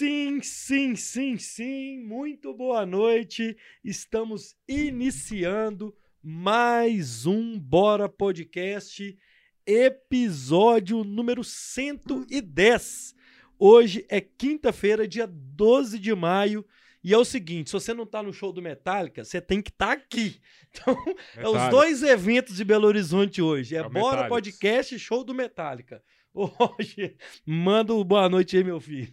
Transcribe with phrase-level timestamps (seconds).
[0.00, 1.98] Sim, sim, sim, sim.
[2.02, 3.54] Muito boa noite.
[3.84, 9.18] Estamos iniciando mais um Bora Podcast,
[9.66, 13.14] episódio número 110.
[13.58, 16.64] Hoje é quinta-feira, dia 12 de maio.
[17.04, 19.70] E é o seguinte, se você não tá no show do Metallica, você tem que
[19.70, 20.40] estar tá aqui.
[20.72, 20.96] Então,
[21.36, 23.74] é os dois eventos de Belo Horizonte hoje.
[23.74, 26.00] É, é Bora Podcast e show do Metallica.
[26.40, 29.12] Hoje, manda um boa noite aí, meu filho.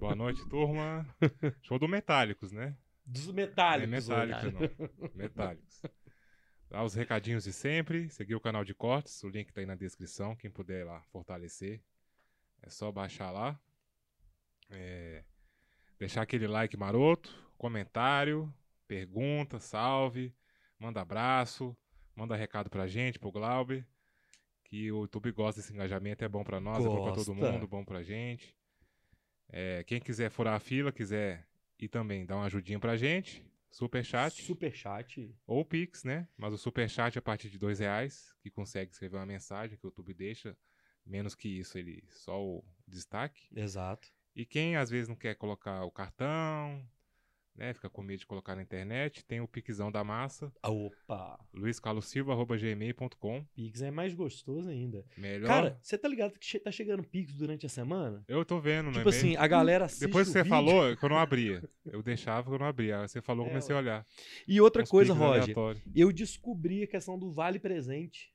[0.00, 1.06] Boa noite, turma.
[1.60, 2.74] Show do Metálicos, né?
[3.04, 4.08] Dos Metálicos.
[4.08, 5.10] É Metálica, não.
[5.14, 5.82] Metálicos.
[6.70, 8.08] Dá os recadinhos de sempre.
[8.08, 9.22] Seguir o canal de cortes.
[9.22, 10.34] O link tá aí na descrição.
[10.34, 11.82] Quem puder lá fortalecer.
[12.62, 13.60] É só baixar lá.
[14.70, 15.24] É...
[15.98, 17.38] Deixar aquele like maroto.
[17.58, 18.50] Comentário.
[18.88, 20.34] Pergunta, salve.
[20.78, 21.76] Manda abraço.
[22.16, 23.86] Manda recado pra gente, pro Glauber
[24.72, 26.90] que o YouTube gosta desse engajamento, é bom para nós, gosta.
[26.90, 28.56] é bom para todo mundo, bom pra gente.
[29.50, 31.46] É, quem quiser furar a fila, quiser
[31.78, 34.42] e também dar uma ajudinha pra gente, super chat.
[34.42, 35.30] Super chat.
[35.46, 36.26] Ou Pix, né?
[36.38, 39.76] Mas o super chat é a partir de dois reais, que consegue escrever uma mensagem
[39.76, 40.56] que o YouTube deixa.
[41.04, 43.48] Menos que isso, ele só o destaque.
[43.54, 44.08] Exato.
[44.34, 46.82] E quem às vezes não quer colocar o cartão,
[47.56, 47.72] né?
[47.74, 49.24] Fica com medo de colocar na internet.
[49.24, 50.52] Tem o Pixão da Massa.
[50.62, 51.38] Opa!
[51.52, 55.04] luiscarlosilva.gmail.com Pix é mais gostoso ainda.
[55.16, 55.46] Melhor.
[55.46, 58.24] Cara, você tá ligado que tá chegando Pix durante a semana?
[58.26, 58.98] Eu tô vendo, né?
[58.98, 61.62] Tipo assim, a galera assiste Depois que você falou, que eu não abria.
[61.84, 63.06] Eu deixava que eu não abria.
[63.06, 64.06] Você falou, é, comecei a olhar.
[64.46, 65.54] E outra Uns coisa, Roger,
[65.94, 68.32] eu descobri a questão do vale presente.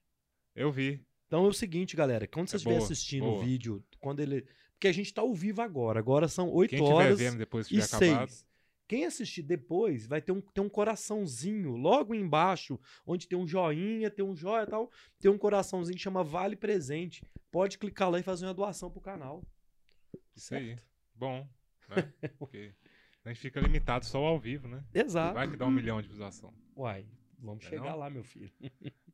[0.56, 1.06] Eu vi.
[1.28, 4.46] Então é o seguinte, galera, quando você é estiver assistindo o vídeo, quando ele.
[4.74, 6.00] Porque a gente tá ao vivo agora.
[6.00, 7.18] Agora são 8 Quem horas.
[7.18, 8.30] Vendo depois que tiver acabado.
[8.30, 8.47] 6.
[8.88, 14.10] Quem assistir depois vai ter um, ter um coraçãozinho logo embaixo, onde tem um joinha,
[14.10, 17.22] tem um joia e tal, tem um coraçãozinho que chama Vale Presente.
[17.52, 19.44] Pode clicar lá e fazer uma doação pro canal.
[20.36, 20.64] Isso certo?
[20.64, 20.80] aí.
[21.14, 21.48] Bom,
[21.90, 22.14] né?
[22.40, 22.74] Porque
[23.26, 24.82] a gente fica limitado só ao vivo, né?
[24.94, 25.34] Exato.
[25.34, 26.54] Vai que dá um milhão de visualização.
[26.76, 27.06] Uai,
[27.38, 27.98] vamos é chegar não?
[27.98, 28.52] lá, meu filho.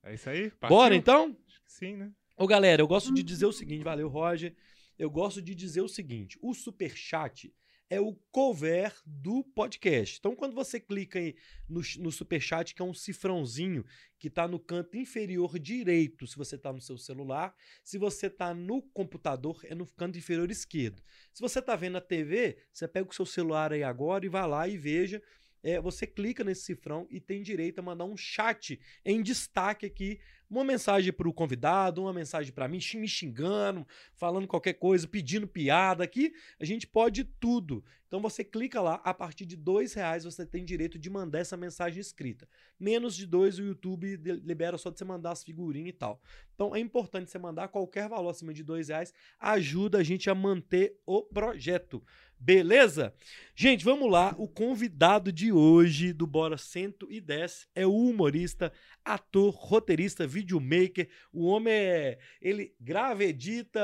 [0.03, 0.51] É isso aí?
[0.51, 0.77] Partiu?
[0.77, 1.35] Bora então?
[1.47, 2.11] Acho que sim, né?
[2.37, 4.53] Ô, galera, eu gosto de dizer o seguinte, valeu, Roger.
[4.99, 7.53] Eu gosto de dizer o seguinte: o super chat
[7.93, 10.17] é o cover do podcast.
[10.17, 11.35] Então, quando você clica aí
[11.69, 13.85] no, no superchat, que é um cifrãozinho
[14.17, 17.55] que está no canto inferior direito, se você está no seu celular.
[17.83, 21.03] Se você está no computador, é no canto inferior esquerdo.
[21.31, 24.47] Se você está vendo a TV, você pega o seu celular aí agora e vai
[24.47, 25.21] lá e veja
[25.63, 30.19] é, você clica nesse cifrão e tem direito a mandar um chat em destaque aqui,
[30.49, 35.47] uma mensagem para o convidado, uma mensagem para mim, me xingando, falando qualquer coisa, pedindo
[35.47, 37.83] piada aqui, a gente pode tudo.
[38.07, 41.57] Então você clica lá, a partir de dois reais você tem direito de mandar essa
[41.57, 42.47] mensagem escrita.
[42.79, 46.21] Menos de dois o YouTube libera só de você mandar as figurinhas e tal.
[46.53, 50.35] Então é importante você mandar qualquer valor acima de dois reais, ajuda a gente a
[50.35, 52.03] manter o projeto.
[52.43, 53.13] Beleza?
[53.55, 54.35] Gente, vamos lá.
[54.37, 58.69] O convidado de hoje do Bora 110 é o humorista,
[59.05, 61.07] ator, roteirista, videomaker.
[61.31, 62.17] O homem é.
[62.41, 63.81] Ele grava, edita,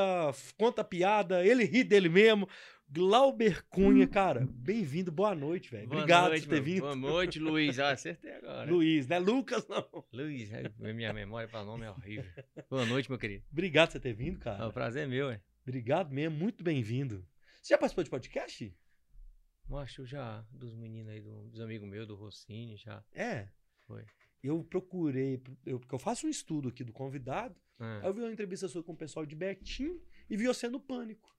[0.57, 2.49] conta piada, ele ri dele mesmo.
[2.91, 5.85] Glauber Cunha, cara, bem-vindo, boa noite, velho.
[5.85, 6.81] Obrigado noite, por ter vindo.
[6.81, 7.79] Boa noite, Luiz.
[7.79, 8.69] Ah, acertei agora.
[8.69, 9.19] Luiz, né?
[9.19, 10.03] Lucas, não.
[10.11, 12.25] Luiz, é, minha memória para nome é horrível.
[12.69, 13.45] Boa noite, meu querido.
[13.49, 14.67] Obrigado por você ter vindo, cara.
[14.67, 15.39] o prazer é meu, é.
[15.65, 17.23] Obrigado mesmo, muito bem-vindo.
[17.69, 18.75] Você já participou de podcast?
[19.73, 23.03] Acho já, dos meninos aí, do, dos amigos meus, do Rossini, já.
[23.13, 23.47] É?
[23.85, 24.03] Foi.
[24.41, 27.99] Eu procurei, eu, porque eu faço um estudo aqui do convidado, é.
[28.01, 30.79] aí eu vi uma entrevista sua com o pessoal de Betim e vi você no
[30.79, 31.37] Pânico.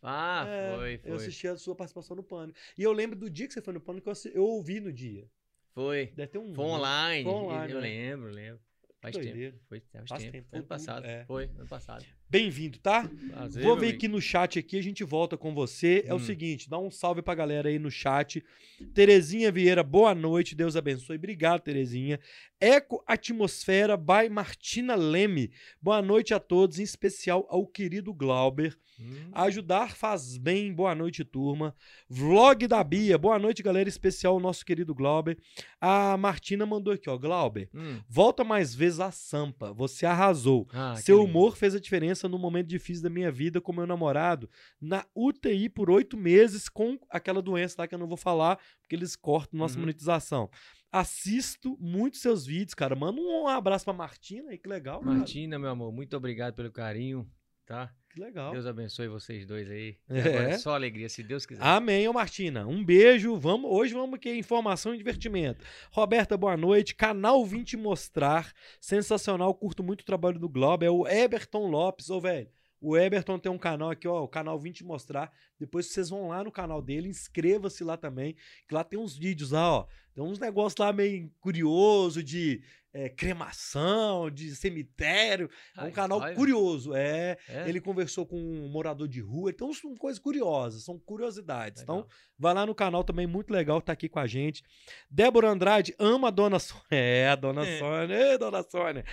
[0.00, 1.10] Ah, é, foi, foi.
[1.10, 2.58] Eu assisti a sua participação no Pânico.
[2.78, 5.30] E eu lembro do dia que você foi no Pânico, eu, eu ouvi no dia.
[5.74, 6.06] Foi.
[6.16, 6.54] Deve ter um.
[6.54, 7.24] Foi online.
[7.24, 7.72] Foi online.
[7.74, 7.88] Eu né?
[7.88, 8.62] lembro, lembro.
[9.02, 9.58] Faz tempo.
[9.68, 10.32] Foi, faz, faz tempo.
[10.32, 10.48] tempo.
[10.56, 11.04] Ano passado.
[11.04, 11.26] É.
[11.26, 12.06] Foi, ano passado.
[12.30, 13.10] Bem-vindo, tá?
[13.30, 16.04] Prazer, Vou ver aqui no chat aqui, a gente volta com você.
[16.06, 16.18] É hum.
[16.18, 18.44] o seguinte, dá um salve pra galera aí no chat.
[18.92, 21.16] Terezinha Vieira, boa noite, Deus abençoe.
[21.16, 22.20] Obrigado, Terezinha.
[22.60, 25.50] Eco Atmosfera by Martina Leme.
[25.80, 28.76] Boa noite a todos, em especial ao querido Glauber.
[29.00, 29.30] Hum.
[29.32, 31.74] Ajudar faz bem, boa noite, turma.
[32.10, 35.38] Vlog da Bia, boa noite, galera, especial ao nosso querido Glauber.
[35.80, 38.00] A Martina mandou aqui, ó, Glauber, hum.
[38.08, 40.66] volta mais vezes a Sampa, você arrasou.
[40.72, 44.48] Ah, Seu humor fez a diferença no momento difícil da minha vida com meu namorado,
[44.80, 48.96] na UTI por oito meses com aquela doença lá que eu não vou falar, porque
[48.96, 49.82] eles cortam nossa uhum.
[49.82, 50.48] monetização.
[50.90, 52.96] Assisto muito seus vídeos, cara.
[52.96, 55.02] Manda um abraço pra Martina aí, que legal.
[55.02, 55.60] Martina, cara.
[55.60, 57.28] meu amor, muito obrigado pelo carinho,
[57.68, 57.92] tá?
[58.08, 58.50] Que legal.
[58.50, 59.98] Deus abençoe vocês dois aí.
[60.08, 60.56] É.
[60.56, 61.62] só alegria, se Deus quiser.
[61.62, 62.66] Amém, ô Martina.
[62.66, 63.36] Um beijo.
[63.36, 65.62] Vamos, hoje vamos aqui informação e divertimento.
[65.90, 66.94] Roberta, boa noite.
[66.94, 68.52] Canal 20 Mostrar.
[68.80, 70.82] Sensacional, curto muito o trabalho do Globo.
[70.82, 72.08] É o Eberton Lopes.
[72.08, 72.48] Ô, velho,
[72.80, 75.32] O Eberton tem um canal aqui, ó, o canal Vim Te Mostrar.
[75.58, 78.36] Depois vocês vão lá no canal dele, inscreva-se lá também,
[78.68, 79.86] que lá tem uns vídeos lá, ó.
[80.14, 85.50] Tem uns negócios lá meio curioso de é, cremação, de cemitério.
[85.76, 87.36] É um Ai, canal vai, curioso, é.
[87.48, 87.68] É?
[87.68, 91.82] Ele conversou com um morador de rua, então são coisas curiosas, são curiosidades.
[91.82, 92.10] Então, Legal.
[92.38, 94.62] vai lá no canal também, muito legal, tá aqui com a gente.
[95.10, 96.84] Débora Andrade ama a Dona Sônia.
[96.90, 97.62] É, a Dona.
[97.78, 99.04] Sônia, Ê, Dona Sônia.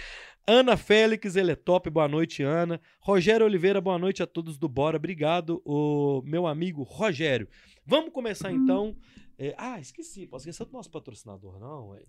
[0.48, 2.80] Ana Félix, ele é top, boa noite, Ana.
[3.00, 4.98] Rogério Oliveira, boa noite a todos do Bora.
[4.98, 7.48] Obrigado, o meu amigo Rogério.
[7.84, 8.96] Vamos começar então.
[9.40, 11.90] é, ah, esqueci, posso esquecer do nosso patrocinador, não?
[11.90, 12.04] ué.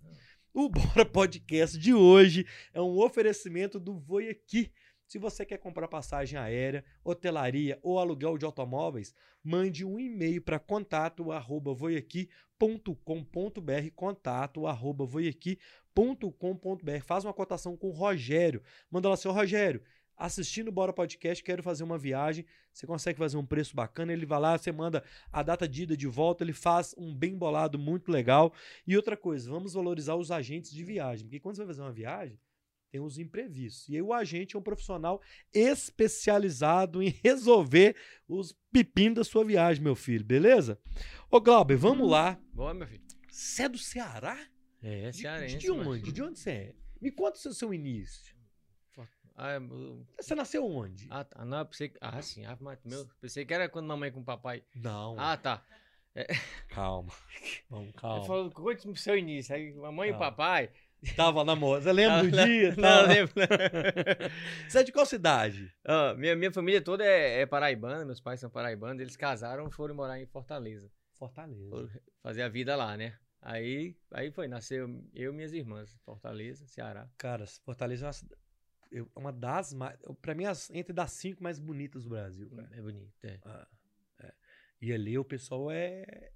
[0.53, 2.45] O Bora Podcast de hoje
[2.75, 4.71] é um oferecimento do Voi Aqui.
[5.07, 10.59] Se você quer comprar passagem aérea, hotelaria ou aluguel de automóveis, mande um e-mail para
[10.59, 12.29] contato arroba voiaqui.com.br
[13.95, 18.61] contato arroba voiaqui.com.br Faz uma cotação com o Rogério.
[18.91, 19.81] Manda lá, seu Rogério,
[20.17, 22.45] assistindo o Bora Podcast, quero fazer uma viagem.
[22.73, 24.11] Você consegue fazer um preço bacana.
[24.11, 25.01] Ele vai lá, você manda
[25.31, 28.53] a data de ida de volta, ele faz um bem bolado muito legal.
[28.85, 31.93] E outra coisa, vamos valorizar os agentes de viagem, porque quando você vai fazer uma
[31.93, 32.37] viagem,
[32.97, 33.87] tem os imprevistos.
[33.89, 35.21] E aí o agente é um profissional
[35.53, 37.95] especializado em resolver
[38.27, 40.79] os pepinos da sua viagem, meu filho, beleza?
[41.29, 42.39] Ô, Glauber, vamos lá.
[42.53, 43.03] Boa, meu filho.
[43.29, 44.37] Você é do Ceará?
[44.81, 45.57] É, De- cearense.
[45.57, 46.11] de, mas- onde?
[46.11, 46.75] De onde você é?
[46.99, 48.35] Me conta o seu, seu início.
[49.39, 51.05] Ah, eu- Você nasceu onde?
[51.11, 51.45] ah, tá.
[51.45, 51.97] Não, eu pensei que.
[52.01, 52.43] Ah, sim.
[52.45, 54.63] Ah, mas meu, pensei que era quando mamãe com o papai.
[54.73, 55.63] Não, Ah, tá.
[56.69, 57.13] calma.
[57.69, 58.25] Vamos, Ele calma.
[58.25, 59.53] falou, conte o seu início.
[59.53, 60.31] Aí, mamãe e o Calma.
[60.31, 60.71] papai.
[61.15, 61.83] Tava namorando.
[61.83, 62.69] Você lembra do dia?
[62.75, 63.33] Não, Tava- lembro.
[64.67, 65.71] Você é de qual cidade?
[65.85, 69.71] Ah, minha, minha família toda é, é paraibana, meus pais são paraibanos, eles casaram e
[69.71, 70.89] foram morar em Fortaleza.
[71.13, 71.69] Fortaleza.
[71.69, 71.89] Foram
[72.21, 73.17] fazer a vida lá, né?
[73.41, 77.07] Aí, aí foi, nasceu eu e minhas irmãs, Fortaleza, Ceará.
[77.17, 78.07] Cara, Fortaleza
[78.91, 79.97] é uma, é uma das mais.
[80.21, 82.49] Pra mim, as, entre das cinco mais bonitas do Brasil.
[82.49, 82.69] Cara.
[82.73, 83.39] É bonito, é.
[83.45, 83.67] Ah,
[84.21, 84.33] é.
[84.81, 86.31] E ali o pessoal é.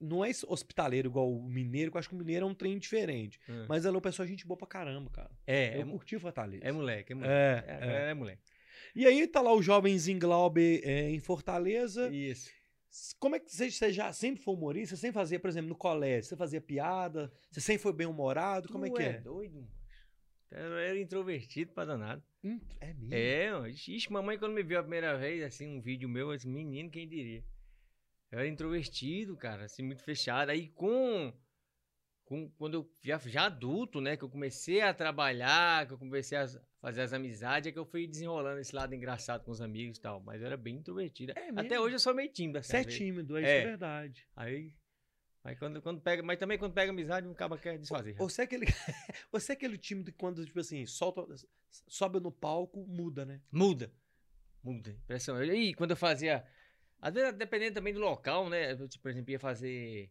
[0.00, 2.54] Não é esse hospitaleiro igual o mineiro, que eu acho que o mineiro é um
[2.54, 3.40] trem diferente.
[3.48, 3.66] Hum.
[3.68, 5.30] Mas ali o pessoal é gente boa pra caramba, cara.
[5.46, 6.64] É, eu é, curti Fortaleza.
[6.64, 7.32] é moleque, é moleque.
[7.32, 8.10] É, É, é.
[8.10, 8.42] é moleque.
[8.94, 12.08] E aí tá lá o jovenzinho Glaube é, em Fortaleza.
[12.14, 12.50] Isso.
[13.18, 14.96] Como é que você, você já sempre foi humorista?
[14.96, 17.30] Você sempre fazia, por exemplo, no colégio, você fazia piada?
[17.50, 18.68] Você sempre foi bem-humorado?
[18.68, 19.20] Como é que é?
[19.20, 19.78] doido, mano.
[20.50, 22.22] Eu era introvertido pra danado.
[22.80, 23.14] É mesmo?
[23.14, 23.68] É, mano.
[23.68, 26.90] Ixi, mamãe quando me viu a primeira vez, assim, um vídeo meu, eu disse, menino,
[26.90, 27.44] quem diria?
[28.30, 30.50] Eu era introvertido, cara, assim, muito fechado.
[30.50, 31.32] Aí com,
[32.24, 36.36] com quando eu já, já adulto, né, que eu comecei a trabalhar, que eu comecei
[36.36, 36.46] a
[36.80, 40.00] fazer as amizades, é que eu fui desenrolando esse lado engraçado com os amigos e
[40.00, 40.20] tal.
[40.20, 41.32] Mas eu era bem introvertido.
[41.36, 42.70] É Até hoje eu sou meio tímido, assim.
[42.72, 43.58] Você é tímido, é, isso É.
[43.58, 44.28] é verdade.
[44.36, 44.74] Aí,
[45.42, 48.14] aí quando, quando pega, mas também quando pega amizade, um cara quer desfazer.
[48.16, 48.66] Você é aquele,
[49.32, 51.24] você é aquele tímido que quando, tipo assim, solta,
[51.88, 53.40] sobe no palco, muda, né?
[53.50, 53.90] Muda.
[54.62, 54.90] Muda.
[54.90, 55.42] Impressão.
[55.42, 56.44] E quando eu fazia.
[57.00, 58.72] Às vezes, dependendo também do local, né?
[58.72, 60.10] Eu, tipo, por exemplo, ia fazer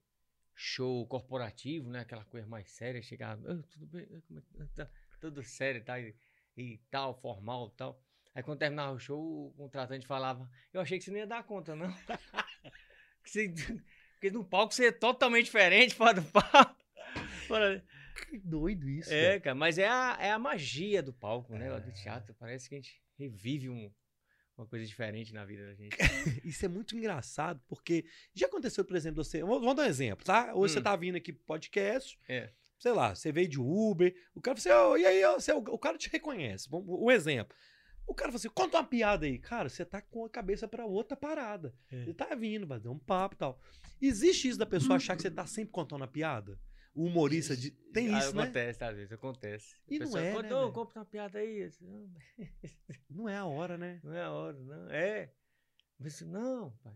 [0.56, 2.00] show corporativo, né?
[2.00, 3.01] Aquela coisa mais séria.
[3.01, 3.42] Chegava.
[3.51, 4.06] "Ah, tudo bem?
[4.28, 4.89] Como é tá?
[5.19, 6.00] Tudo sério tá?
[6.00, 6.16] e,
[6.56, 8.01] e tal, formal e tal.
[8.34, 11.44] Aí quando terminava o show, o contratante falava: Eu achei que você não ia dar
[11.44, 11.88] conta, não.
[13.24, 13.54] Que você-
[14.13, 16.75] Porque no palco você é totalmente diferente fora do palco.
[18.30, 19.13] Que doido isso.
[19.13, 21.68] é, cara, mas é a, é a magia do palco, né?
[21.68, 21.80] É.
[21.80, 22.33] Do teatro.
[22.40, 23.92] Parece que a gente revive um-
[24.57, 25.95] uma coisa diferente na vida da gente.
[26.44, 29.42] Isso é muito engraçado, porque já aconteceu, por exemplo, você.
[29.44, 30.54] Vamos dar um exemplo, tá?
[30.56, 30.83] Hoje você Hum.
[30.83, 32.18] tá vindo aqui pro podcast.
[32.28, 32.49] É.
[32.80, 35.56] Sei lá, você veio de Uber, o cara falou assim, "Ô, e aí, você, é
[35.56, 36.68] o, cara te reconhece.
[36.71, 37.56] Um exemplo.
[38.06, 39.37] O cara falou assim: conta uma piada aí.
[39.40, 41.73] Cara, você tá com a cabeça pra outra parada.
[41.92, 42.04] É.
[42.04, 43.59] Ele tá vindo, vai dar um papo e tal.
[44.02, 46.57] Existe isso da pessoa achar que você tá sempre contando a piada?
[46.97, 47.69] O humorista de...
[47.94, 48.44] tem Ah, isso, né?
[48.44, 49.75] Acontece, às vezes, acontece.
[49.87, 50.73] E não é, "Conta- né, Ô, velho?
[50.73, 51.59] compra uma piada aí.
[51.59, 52.09] Eu Não,
[53.09, 53.99] Não é a hora, né?
[54.04, 54.89] não é a hora, não.
[54.89, 55.31] É.
[55.99, 56.94] Eu disse, não, pai.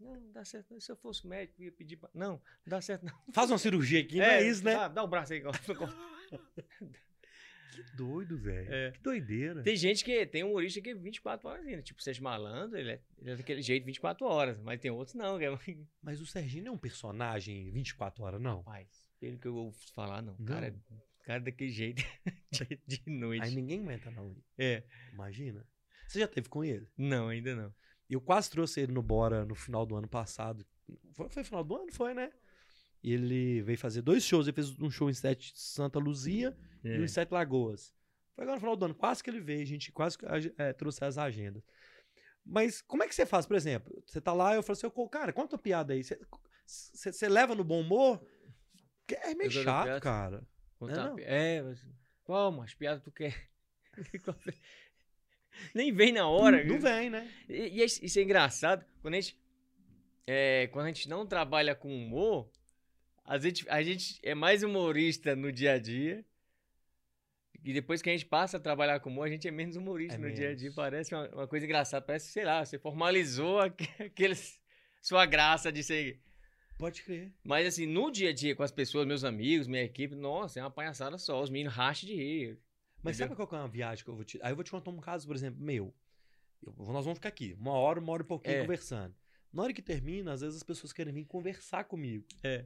[0.00, 0.72] Não, não dá certo.
[0.72, 0.80] não.
[0.80, 2.08] Se eu fosse médico, eu ia pedir pra...
[2.14, 3.14] Não, não dá certo, não.
[3.32, 4.74] Faz uma cirurgia aqui, não é isso, né?
[4.74, 5.42] Dá, dá o braço aí.
[7.82, 8.72] Que doido, velho.
[8.72, 8.90] É.
[8.92, 9.62] Que doideira.
[9.62, 11.82] Tem gente que tem um humorista que é 24 horas ainda.
[11.82, 14.60] Tipo, o Sérgio Malandro, ele é, ele é daquele jeito 24 horas.
[14.60, 15.58] Mas tem outros não, é
[16.02, 18.58] Mas o Serginho não é um personagem 24 horas, não.
[18.58, 18.88] Rapaz,
[19.20, 20.36] pelo que eu ouço falar, não.
[20.38, 20.46] Não?
[20.46, 20.74] Cara,
[21.24, 22.02] cara daquele jeito
[22.50, 23.44] de, de noite.
[23.44, 24.36] Aí ninguém aguenta, não.
[24.58, 24.84] É.
[25.12, 25.66] Imagina.
[26.06, 26.88] Você já teve com ele?
[26.96, 27.74] Não, ainda não.
[28.08, 30.64] Eu quase trouxe ele no Bora no final do ano passado.
[31.12, 31.92] Foi, foi final do ano?
[31.92, 32.30] Foi, né?
[33.12, 34.46] Ele veio fazer dois shows.
[34.46, 37.94] Ele fez um show em Sete Santa Luzia e um em Sete Lagoas.
[38.34, 38.94] Foi agora no final do ano.
[38.94, 39.62] Quase que ele veio.
[39.62, 40.24] A gente quase que,
[40.58, 41.62] é, trouxe as agendas.
[42.44, 44.02] Mas como é que você faz, por exemplo?
[44.06, 46.02] Você tá lá, eu falo assim, "Ô, cara, conta piada aí.
[46.02, 46.18] Você,
[46.66, 48.24] você, você leva no bom humor?
[49.08, 50.00] É meio Eu chato, piada.
[50.00, 50.46] cara.
[50.78, 51.16] Contar não?
[51.16, 51.86] pi- É, mas.
[52.24, 53.48] Qual, mas piada tu quer?
[55.74, 56.64] Nem vem na hora.
[56.64, 57.30] Não vem, né?
[57.48, 58.84] E, e é- isso é engraçado.
[59.00, 59.38] Quando a gente.
[60.26, 62.50] é, quando a gente não trabalha com humor,
[63.24, 66.24] a gente, a gente é mais humorista no dia a dia.
[67.64, 70.16] E depois que a gente passa a trabalhar com humor, a gente é menos humorista
[70.16, 70.64] É no dia a dia.
[70.64, 70.74] menos.
[70.74, 72.04] Parece uma, uma coisa engraçada.
[72.04, 74.60] Parece, sei lá, você formalizou aque- aqueles,
[75.00, 76.20] sua graça de ser.
[76.78, 77.32] Pode crer.
[77.42, 80.62] Mas assim, no dia a dia com as pessoas, meus amigos, minha equipe, nossa, é
[80.62, 81.40] uma palhaçada só.
[81.42, 82.58] Os meninos racham de rir.
[83.02, 83.28] Mas Entendeu?
[83.28, 84.38] sabe qual que é uma viagem que eu vou te.
[84.42, 85.94] Aí eu vou te contar um caso, por exemplo, meu.
[86.62, 88.60] Eu- nós vamos ficar aqui, uma hora, uma hora e pouquinho É.
[88.62, 89.14] conversando.
[89.52, 92.26] Na hora que termina, às vezes as pessoas querem vir conversar comigo.
[92.42, 92.64] É.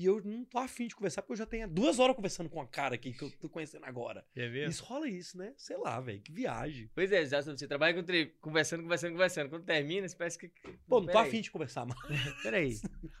[0.00, 2.58] E eu não tô afim de conversar, porque eu já tenho duas horas conversando com
[2.58, 4.24] a cara aqui que eu tô conhecendo agora.
[4.34, 5.52] É Isso rola isso, né?
[5.58, 6.90] Sei lá, velho, que viagem.
[6.94, 7.50] Pois é, exato.
[7.54, 9.50] Você trabalha com tre- conversando, conversando, conversando.
[9.50, 10.48] Quando termina, você parece que.
[10.88, 12.00] Pô, não tô Peraí, afim de conversar mais.
[12.42, 12.80] Peraí.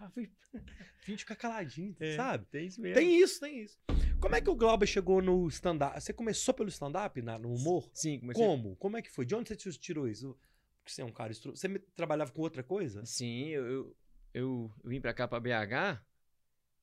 [1.02, 2.16] afim de ficar caladinho, É.
[2.16, 2.46] sabe?
[2.46, 2.94] Tem isso mesmo.
[2.94, 3.78] Tem isso, tem isso.
[4.18, 6.00] Como é que o Glauber chegou no stand-up?
[6.00, 7.90] Você começou pelo stand-up, na- no humor?
[7.92, 8.42] Sim, comecei.
[8.42, 8.74] Como?
[8.76, 9.26] Como é que foi?
[9.26, 10.34] De onde você tirou isso?
[10.82, 11.54] Porque você é um cara estru...
[11.54, 13.04] Você trabalhava com outra coisa?
[13.04, 13.96] Sim, eu, eu,
[14.32, 16.00] eu vim pra cá, pra BH,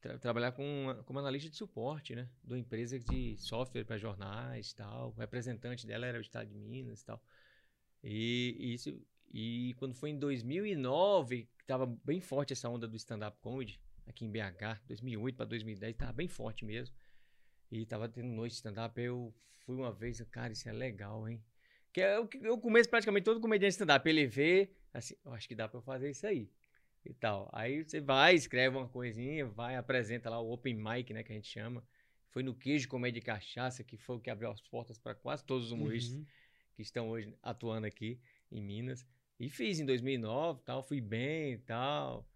[0.02, 2.30] tra- trabalhar com, como analista de suporte, né?
[2.44, 5.10] De uma empresa de software para jornais e tal.
[5.10, 7.22] O representante dela era o estado de Minas e tal.
[8.04, 9.02] E, e isso,
[9.34, 14.26] e quando foi em 2009, que tava bem forte essa onda do stand-up comedy, aqui
[14.26, 16.96] em BH, 2008 para 2010, tava bem forte mesmo.
[17.72, 21.44] E tava tendo noite de stand-up, eu fui uma vez, cara, isso é legal, hein?
[21.92, 25.48] Que é o que eu começo praticamente todo comediante stand-up, ele vê, assim, eu acho
[25.48, 26.50] que dá pra eu fazer isso aí.
[27.10, 27.50] E tal.
[27.54, 31.36] Aí você vai, escreve uma coisinha, vai, apresenta lá o open mic, né, que a
[31.36, 31.82] gente chama.
[32.32, 35.46] Foi no Queijo Comédia e Cachaça, que foi o que abriu as portas para quase
[35.46, 36.26] todos os humoristas Uhum.
[36.76, 38.20] que estão hoje atuando aqui
[38.52, 39.06] em Minas.
[39.40, 42.28] E fiz em 2009, tal, fui bem e tal.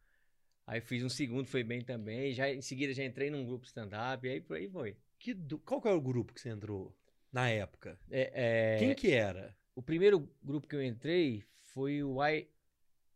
[0.66, 2.32] Aí fiz um segundo, foi bem também.
[2.34, 4.96] Já em seguida já entrei num grupo stand-up, e aí por aí foi.
[5.20, 6.96] Que do- Qual que era o grupo que você entrou
[7.32, 8.00] na época?
[8.10, 9.54] É, é, Quem que era?
[9.76, 12.48] O primeiro grupo que eu entrei foi o I,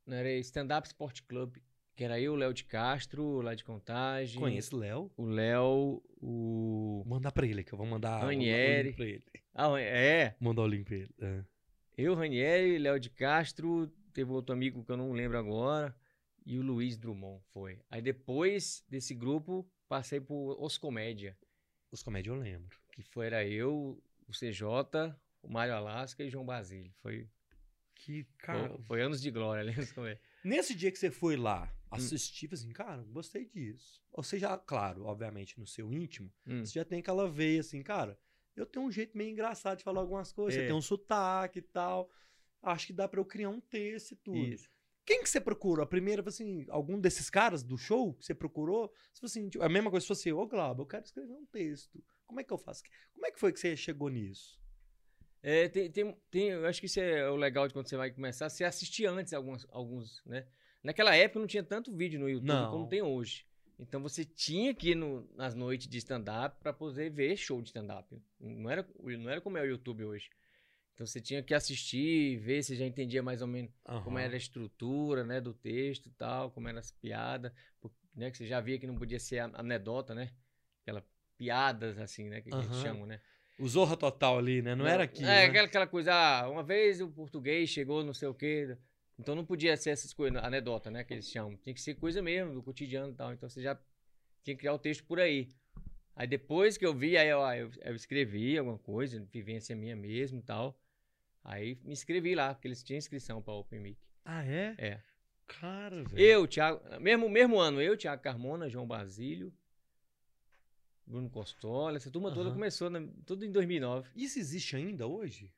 [0.08, 1.58] era Stand Up Sport Club,
[1.96, 4.40] que era eu, o Léo de Castro, lá de Contagem.
[4.40, 5.12] Conheço o Léo.
[5.18, 7.04] O Léo, o.
[7.06, 8.94] Mandar pra ele, que eu vou mandar Ranieri.
[8.94, 9.24] pra ele.
[9.54, 10.36] Ah, é.
[10.40, 11.10] Mandar o link pra ele.
[11.20, 11.44] É.
[11.98, 15.96] Eu, Ranieri, Léo de Castro, teve outro amigo que eu não lembro agora,
[16.46, 17.80] e o Luiz Drummond foi.
[17.90, 21.38] Aí depois desse grupo, passei por Os Comédia,
[21.92, 22.78] Os comédias eu lembro.
[22.92, 23.98] que foi, era eu,
[24.28, 26.92] o CJ, o Mário Alasca e João Basílio.
[27.02, 27.28] Foi,
[27.96, 28.70] Que, cara...
[28.70, 29.64] foi, foi anos de glória
[29.96, 30.22] Comédia.
[30.44, 34.02] Nesse dia que você foi lá assistir, falei assim, cara, gostei disso.
[34.12, 36.64] Ou seja, claro, obviamente, no seu íntimo, Hum.
[36.66, 38.20] você já tem aquela veia assim, cara,
[38.56, 40.62] eu tenho um jeito meio engraçado de falar algumas coisas, É.
[40.62, 42.10] você tem um sotaque e tal.
[42.62, 44.38] Acho que dá pra eu criar um texto e tudo.
[44.38, 44.70] Isso.
[45.06, 45.84] Quem que você procurou?
[45.84, 48.92] A primeira, assim, algum desses caras do show que você procurou?
[49.14, 52.04] Se assim, tipo, a mesma coisa se fosse, ô Glauber, eu quero escrever um texto.
[52.26, 52.82] Como é que eu faço?
[53.14, 54.60] Como é que foi que você chegou nisso?
[55.48, 58.10] É, tem, tem, tem- eu acho que isso é o legal de quando você vai
[58.10, 60.48] começar, você assistir antes alguns, alguns, né?
[60.82, 62.72] Naquela época não tinha tanto vídeo no YouTube Não.
[62.72, 63.46] como tem hoje.
[63.78, 67.68] Então você tinha que ir no- nas noites de stand-up para poder ver show de
[67.68, 68.20] stand-up.
[68.40, 70.32] Não era, não era como é o YouTube hoje.
[70.96, 73.72] Então você tinha que assistir, ver se já entendia mais ou menos
[74.04, 77.52] como era a estrutura, né, do texto e tal, como eram as piadas,
[78.16, 80.32] né, que você já via que não podia ser anedota, né?
[80.82, 81.06] Aquela
[81.38, 83.22] piadas assim, né, que a gente chama, né?
[83.58, 84.76] O Zorra Total ali, né?
[84.76, 85.24] Não, era aqui.
[85.24, 85.46] É, né?
[85.46, 88.78] aquela, aquela coisa, ah, uma vez o português chegou, não sei o quê.
[89.18, 91.56] Então não podia ser essas coisas, anedota, né, que eles chamam.
[91.58, 93.34] Tinha que ser coisa mesmo, do cotidiano e tal.
[93.34, 93.76] Então você já
[94.44, 95.50] tinha que criar o texto por aí.
[96.16, 99.96] Aí depois que eu vi, aí eu, ah, eu, eu escrevi alguma coisa, vivência minha
[99.96, 100.78] mesmo e tal.
[101.44, 104.00] Aí me inscrevi lá, porque eles tinham inscrição para Open Mic.
[104.24, 104.76] Ah, é?
[104.78, 105.02] É.
[105.48, 106.20] Cara, velho.
[106.20, 109.54] Eu, Thiago, mesmo, mesmo ano, eu, Thiago Carmona, João Basílio,
[111.06, 112.54] Bruno Costola, essa turma toda Aham.
[112.56, 114.10] começou na- tudo em 2009.
[114.16, 115.54] Isso existe ainda hoje?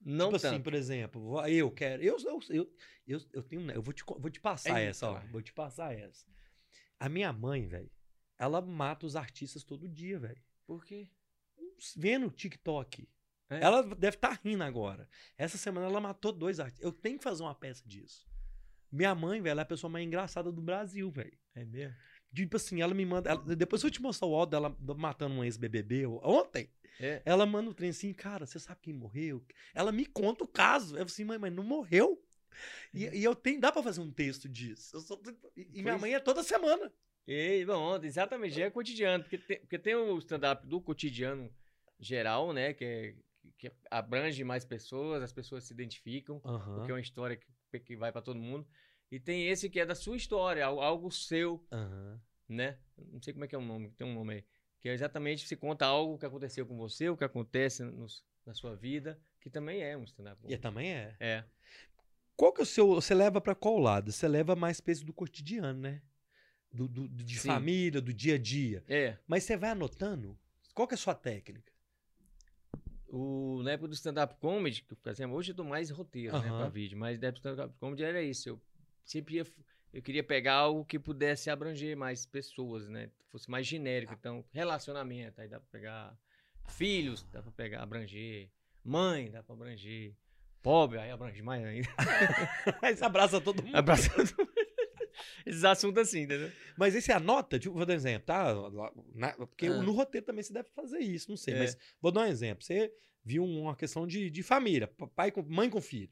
[0.00, 0.54] Não tipo tanto.
[0.54, 2.02] assim, por exemplo, eu quero.
[2.02, 2.40] Eu, eu,
[3.06, 3.62] eu, eu, tenho.
[3.62, 5.12] um Eu vou te, vou te passar Eita essa, ó.
[5.14, 5.20] lá.
[5.32, 6.26] Vou te passar essa.
[7.00, 7.90] A minha mãe, velho,
[8.38, 10.40] ela mata os artistas todo dia, velho.
[10.66, 11.08] Por quê?
[11.96, 13.08] Vendo o TikTok.
[13.50, 13.60] É.
[13.62, 15.08] Ela deve estar rindo agora.
[15.36, 16.84] Essa semana ela matou dois artistas.
[16.84, 18.26] Eu tenho que fazer uma peça disso.
[18.92, 21.36] Minha mãe, velho, ela é a pessoa mais engraçada do Brasil, velho.
[21.54, 21.96] É mesmo?
[22.34, 23.30] Tipo assim, ela me manda.
[23.30, 26.68] ela- depois eu te mostrar o áudio dela matando um ex-BBB ontem.
[27.00, 27.22] É.
[27.24, 29.44] Ela manda um trem assim, cara, você sabe quem morreu?
[29.74, 30.94] Ela me conta o caso.
[30.94, 32.22] Eu falo assim, mãe, mas não morreu?
[32.92, 35.00] E, e eu tenho, dá pra fazer um texto disso.
[35.00, 35.20] Só-
[35.56, 36.92] e e minha Pois- mãe é toda semana.
[37.26, 39.24] E, bom, exatamente, já é cotidiano.
[39.24, 41.50] Porque tem, porque tem o stand-up do cotidiano
[41.98, 42.72] geral, né?
[42.74, 43.14] Que, é-
[43.58, 48.12] que abrange mais pessoas, as pessoas se identificam, porque é uma história que, que vai
[48.12, 48.66] pra todo mundo.
[49.14, 52.20] E tem esse que é da sua história, al- algo seu, Aham.
[52.48, 52.76] né?
[53.12, 54.44] Não sei como é que é o nome, tem um nome aí.
[54.80, 58.52] Que é exatamente se conta algo que aconteceu com você, o que acontece nos- na
[58.54, 60.60] sua vida, que também é um stand-up E comedy.
[60.60, 61.16] também é.
[61.20, 61.44] É.
[62.36, 62.88] Qual que é o seu.
[62.88, 64.10] Você leva pra qual lado?
[64.10, 66.02] Você leva mais peso do cotidiano, né?
[66.72, 67.46] Do, do- de Sim.
[67.46, 68.82] família, do dia a dia.
[68.88, 69.16] É.
[69.28, 70.36] Mas você vai anotando?
[70.74, 71.72] Qual que é a sua técnica?
[73.08, 76.48] O, na época do stand-up comedy, que, por exemplo, hoje eu dou mais roteiro, né,
[76.48, 76.58] Aham.
[76.58, 78.48] pra vídeo, mas na época do stand-up comedy era isso.
[78.48, 78.60] Eu
[79.04, 79.46] sempre ia,
[79.92, 83.10] eu queria pegar algo que pudesse abranger mais pessoas, né?
[83.30, 84.12] Fosse mais genérico.
[84.14, 86.18] Então, relacionamento, aí dá pra pegar
[86.68, 88.48] filhos, dá pra pegar, abranger.
[88.82, 90.14] Mãe, dá pra abranger.
[90.62, 91.88] Pobre, aí abrange mais ainda.
[92.80, 93.74] Aí você abraça todo mundo.
[93.76, 94.30] Abraçando.
[95.46, 96.50] Esses assuntos assim, entendeu?
[96.76, 98.52] Mas aí você anota, tipo, vou dar um exemplo, tá?
[99.14, 99.82] Na- porque Ah.
[99.82, 101.54] no roteiro também você deve fazer isso, não sei.
[101.54, 101.58] É.
[101.58, 102.64] Mas vou dar um exemplo.
[102.64, 102.92] Você
[103.22, 106.10] viu uma questão de, de família, pa- pai com, mãe com filho.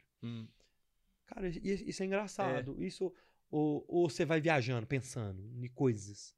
[1.34, 2.82] Cara, isso é engraçado.
[2.82, 3.12] Isso.
[3.50, 6.34] Ou, ou você vai viajando, pensando em coisas.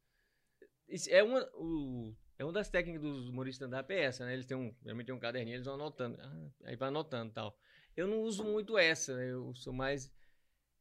[0.89, 4.35] Isso é uma, o, é uma das técnicas dos humoristas é essa, né?
[4.35, 6.19] Eles têm um, realmente tem um caderninho, eles vão anotando.
[6.21, 7.59] Ah, aí vai anotando e tal.
[7.97, 9.31] Eu não uso muito essa, né?
[9.31, 10.13] eu sou mais.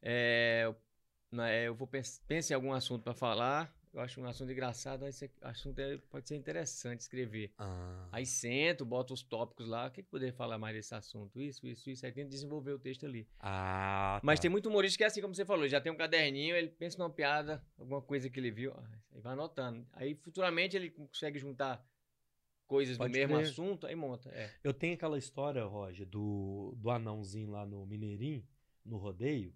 [0.02, 0.74] É,
[1.32, 5.06] né, eu vou pens penso em algum assunto para falar, eu acho um assunto engraçado,
[5.06, 7.52] esse assunto é- pode ser interessante escrever.
[7.58, 8.08] Ah.
[8.12, 11.40] Aí sento, boto os tópicos lá, o que, que poderia falar mais desse assunto?
[11.40, 13.28] Isso, isso, isso, aí tento desenvolver o texto ali.
[13.40, 14.44] Ah, Mas tá.
[14.44, 16.98] tem muito humorista que é assim, como você falou, já tem um caderninho, ele pensa
[16.98, 18.74] numa piada, alguma coisa que ele viu,
[19.12, 19.86] aí vai anotando.
[19.94, 21.86] Aí futuramente ele consegue juntar
[22.66, 23.48] coisas Pode do mesmo crer.
[23.48, 24.30] assunto, aí monta.
[24.30, 24.50] É.
[24.64, 28.44] Eu tenho aquela história, Roger, do, do anãozinho lá no Mineirinho,
[28.84, 29.54] no rodeio,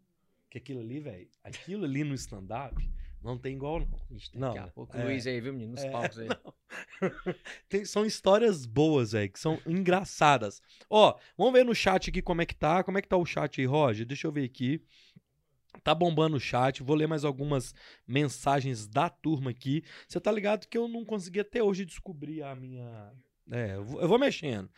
[0.50, 2.76] que aquilo ali, velho, aquilo ali no stand-up
[3.24, 3.88] não tem igual, não.
[4.12, 5.04] Ixi, daqui Não, a pouco é.
[5.04, 5.74] Luiz aí, viu, menino?
[5.74, 6.28] Nos É, palcos aí.
[7.70, 10.62] Tem- são histórias boas, velho, que são engraçadas.
[10.90, 12.84] Ó, vamos ver no chat aqui como é que tá.
[12.84, 14.06] Como é que tá o chat aí, Roger?
[14.06, 14.82] Deixa eu ver aqui.
[15.84, 16.82] Tá bombando o chat.
[16.82, 17.74] Vou ler mais algumas
[18.08, 19.84] mensagens da turma aqui.
[20.08, 23.12] Você tá ligado que eu não consegui até hoje descobrir a minha.
[23.50, 24.70] É, eu vou, eu vou mexendo.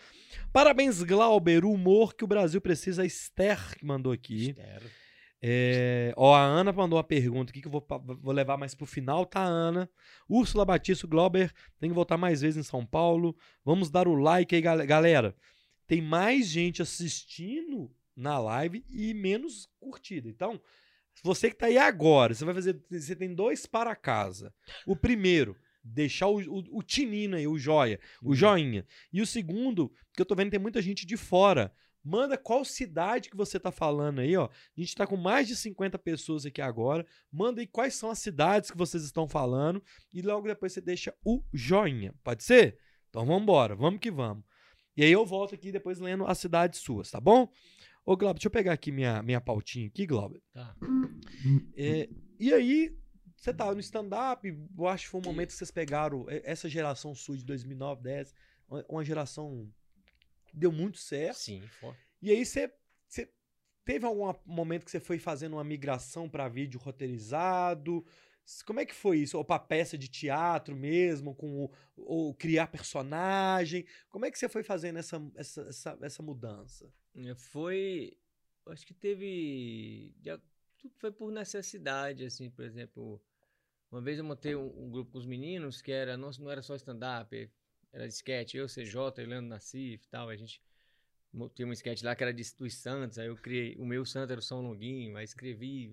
[0.51, 1.63] Parabéns, Glauber.
[1.65, 3.01] O humor que o Brasil precisa.
[3.03, 4.49] A Esther que mandou aqui.
[4.49, 4.85] Espero.
[5.41, 7.85] É, ó, a Ana mandou uma pergunta aqui que eu vou,
[8.21, 9.89] vou levar mais pro final, tá, Ana?
[10.27, 13.35] Úrsula Batista, o Glauber tem que voltar mais vezes em São Paulo.
[13.63, 15.35] Vamos dar o like aí, gal- galera.
[15.87, 20.27] Tem mais gente assistindo na live e menos curtida.
[20.29, 20.59] Então,
[21.23, 22.79] você que tá aí agora, você vai fazer.
[22.91, 24.53] Você tem dois para casa.
[24.85, 28.85] O primeiro, deixar o, o, o tinino aí, o joia, o joinha.
[29.11, 31.73] E o segundo, que eu tô vendo que tem muita gente de fora.
[32.03, 34.45] Manda qual cidade que você tá falando aí, ó.
[34.45, 37.05] A gente tá com mais de 50 pessoas aqui agora.
[37.31, 39.83] Manda aí quais são as cidades que vocês estão falando.
[40.13, 42.13] E logo depois você deixa o joinha.
[42.23, 42.77] Pode ser?
[43.09, 44.43] Então vamos embora, vamos que vamos.
[44.95, 47.51] E aí eu volto aqui depois lendo as cidades suas, tá bom?
[48.05, 50.41] Ô, Glauber, deixa eu pegar aqui minha, minha pautinha aqui, Glauber.
[50.51, 50.75] Tá.
[51.75, 52.09] É,
[52.39, 52.95] e aí,
[53.35, 56.67] você tá no stand-up, eu acho que foi um momento que vocês pegaram é, essa
[56.67, 58.33] geração sua de 2009, 10,
[58.89, 59.69] uma- geração
[60.53, 61.37] deu muito certo.
[61.37, 61.95] Sim, for...
[62.21, 62.71] E aí você,
[63.89, 68.05] teve algum momento que você foi fazendo uma migração para vídeo roteirizado?
[68.63, 69.35] Como é que foi isso?
[69.35, 73.85] Ou para peça de teatro mesmo, com o, ou criar personagem?
[74.07, 76.93] Como é que você foi fazendo essa, essa, essa, essa mudança?
[77.15, 78.15] É, Foi.
[78.67, 80.13] Acho que teve.
[80.23, 80.39] já-
[80.77, 83.19] Tudo foi por necessidade, assim, por exemplo.
[83.91, 86.15] Uma vez eu montei um, um grupo com os meninos que era.
[86.15, 87.49] Não, não era só stand-up,
[87.91, 88.55] era sketch.
[88.55, 90.29] Eu, CJ, Leandro Nassif e tal.
[90.29, 90.61] A gente
[91.55, 93.17] tinha um sketch lá que era de, dos Santos.
[93.17, 93.75] Aí eu criei.
[93.77, 95.89] O meu santo era o São Longuinho, aí escrevi.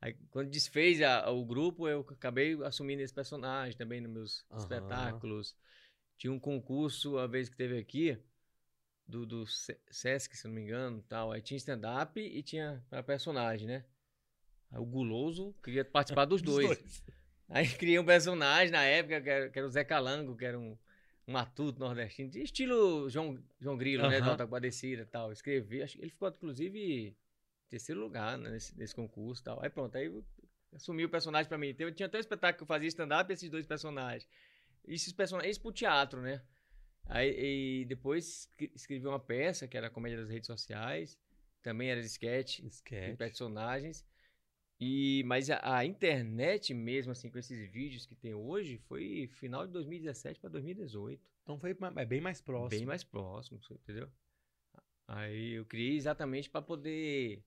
[0.00, 4.60] Aí quando desfez a- o grupo, eu acabei assumindo esse personagem também nos meus Aham.
[4.60, 5.56] espetáculos.
[6.18, 8.18] Tinha um concurso, a vez que teve aqui,
[9.06, 11.32] do, do Se- Sesc, se não me engano, tal.
[11.32, 13.84] Aí tinha stand-up e tinha para personagem, né?
[14.70, 17.02] Aí o Guloso queria participar dos dois.
[17.48, 20.58] Aí criei um personagem na época, que era, que era o Zé Calango, que era
[20.58, 20.78] um
[21.30, 24.16] matuto nordestino, de estilo João, João Grilo, né?
[24.16, 24.24] Aham.
[24.26, 25.32] Da Alta Guadecida e tal.
[25.32, 27.16] Escrevi, acho que ele ficou, inclusive, em
[27.68, 29.62] terceiro lugar né, nesse, nesse concurso e tal.
[29.62, 30.24] Aí pronto, aí eu
[30.72, 31.68] assumi o personagem pra mim.
[31.68, 34.28] Então, eu tinha até um espetáculo que eu fazia stand-up esses dois personagens.
[34.86, 36.42] Esses personagens, isso pro teatro, né?
[37.06, 41.18] Aí e depois escre- escrevi uma peça, que era comédia das redes sociais.
[41.62, 43.16] Também era de sketch, com Esquete.
[43.16, 44.06] personagens.
[44.80, 49.66] E, mas a, a internet mesmo, assim, com esses vídeos que tem hoje, foi final
[49.66, 51.22] de 2017 para 2018.
[51.42, 52.70] Então foi é bem mais próximo.
[52.70, 54.08] Bem mais próximo, entendeu?
[55.06, 57.42] Aí eu criei exatamente para poder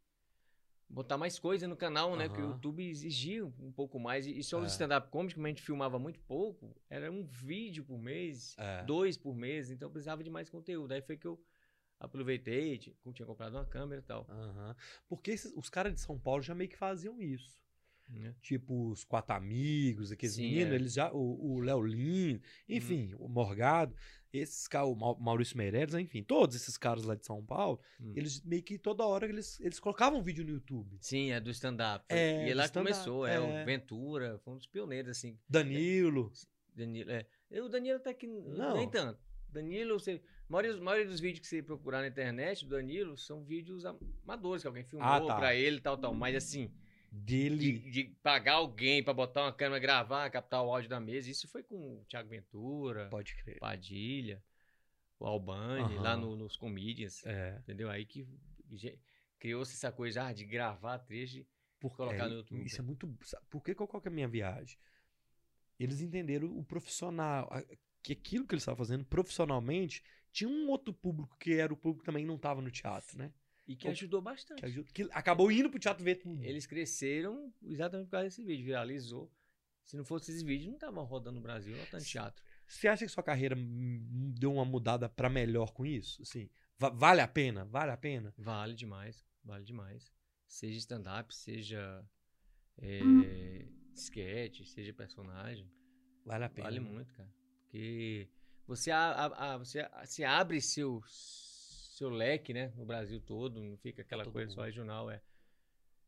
[0.88, 2.30] botar mais coisa no canal, né?
[2.30, 2.52] Que o.
[2.52, 4.28] YouTube exigia um pouco mais.
[4.28, 4.66] E só É.
[4.66, 8.84] os stand-up comedy, como a gente filmava muito pouco, era um vídeo por mês, É.
[8.84, 10.92] dois por mês, então eu precisava de mais conteúdo.
[10.92, 11.40] Aí foi que eu
[12.00, 14.26] aproveitei, ti- tinha comprado uma câmera e tal.
[14.30, 14.76] Aham.
[15.08, 17.62] Porque esses- os caras de São Paulo já meio que faziam isso.
[18.10, 18.36] Né?
[18.42, 20.76] tipo os quatro amigos, aqueles Sim, meninos, é.
[20.76, 23.96] eles já, o Léo Lin, enfim, o Morgado,
[24.32, 28.12] esses caras, o Mau- Maurício Meirelles, enfim, todos esses caras lá de São Paulo, Hum.
[28.16, 30.98] eles meio que toda hora eles, eles colocavam vídeo no YouTube.
[31.00, 32.06] Sim, é do stand-up.
[32.10, 33.40] É, e lá começou, é, é.
[33.40, 35.40] o Ventura, foi um dos pioneiros, assim.
[35.48, 36.30] Danilo,
[36.76, 37.26] Danilo, é.
[37.62, 38.76] O Danilo até que Não.
[38.76, 39.20] nem tanto.
[39.48, 40.22] Danilo, você,
[40.54, 44.62] maioria, a maioria dos vídeos que você procurar na internet do Danilo são vídeos amadores,
[44.64, 45.36] que alguém filmou Ah, tá.
[45.36, 46.14] pra ele e tal, tal.
[46.14, 46.72] Mas assim,
[47.12, 51.30] dele, de, de pagar alguém pra botar uma câmera, gravar, captar o áudio da mesa,
[51.30, 53.60] isso foi com o Thiago Ventura, pode crer.
[53.60, 54.44] Padilha,
[55.20, 56.22] o Albani, lá Aham.
[56.22, 57.90] no- nos comedians, É, entendeu?
[57.90, 58.28] Aí que
[59.40, 61.46] criou-se essa coisa ah, de gravar trecho
[61.80, 62.66] por, colocar é, no YouTube.
[62.66, 63.08] Isso é muito.
[63.50, 64.78] Por que, que eu coloco a minha viagem?
[65.80, 67.50] Eles entenderam o profissional,
[68.02, 72.02] que aquilo que eles estavam fazendo profissionalmente tinha um outro público que era o público
[72.02, 73.32] que também não estava no teatro, né?
[73.66, 74.60] E que o- ajudou bastante.
[74.60, 76.44] Que, ajuda- que acabou indo pro teatro ver tudo.
[76.44, 79.32] Eles cresceram exatamente por causa desse vídeo, viralizou.
[79.86, 82.44] Se não fosse esse vídeo, não tava rodando no Brasil, não tanto teatro.
[82.68, 86.22] Você acha que sua carreira deu uma mudada pra melhor com isso?
[86.22, 87.64] Assim, va- vale a pena?
[87.66, 88.34] Vale a pena?
[88.38, 90.12] Vale demais, vale demais.
[90.48, 92.04] Seja stand-up, seja
[92.78, 95.70] é, sketch, seja personagem.
[96.26, 96.64] Vale a pena.
[96.70, 97.30] Vale muito, cara.
[97.64, 98.30] Porque
[98.68, 102.72] você, a, a- a- você se abre seu, seu leque, né?
[102.76, 104.66] No Brasil todo, não fica aquela todo coisa só mundo.
[104.66, 105.22] regional, é.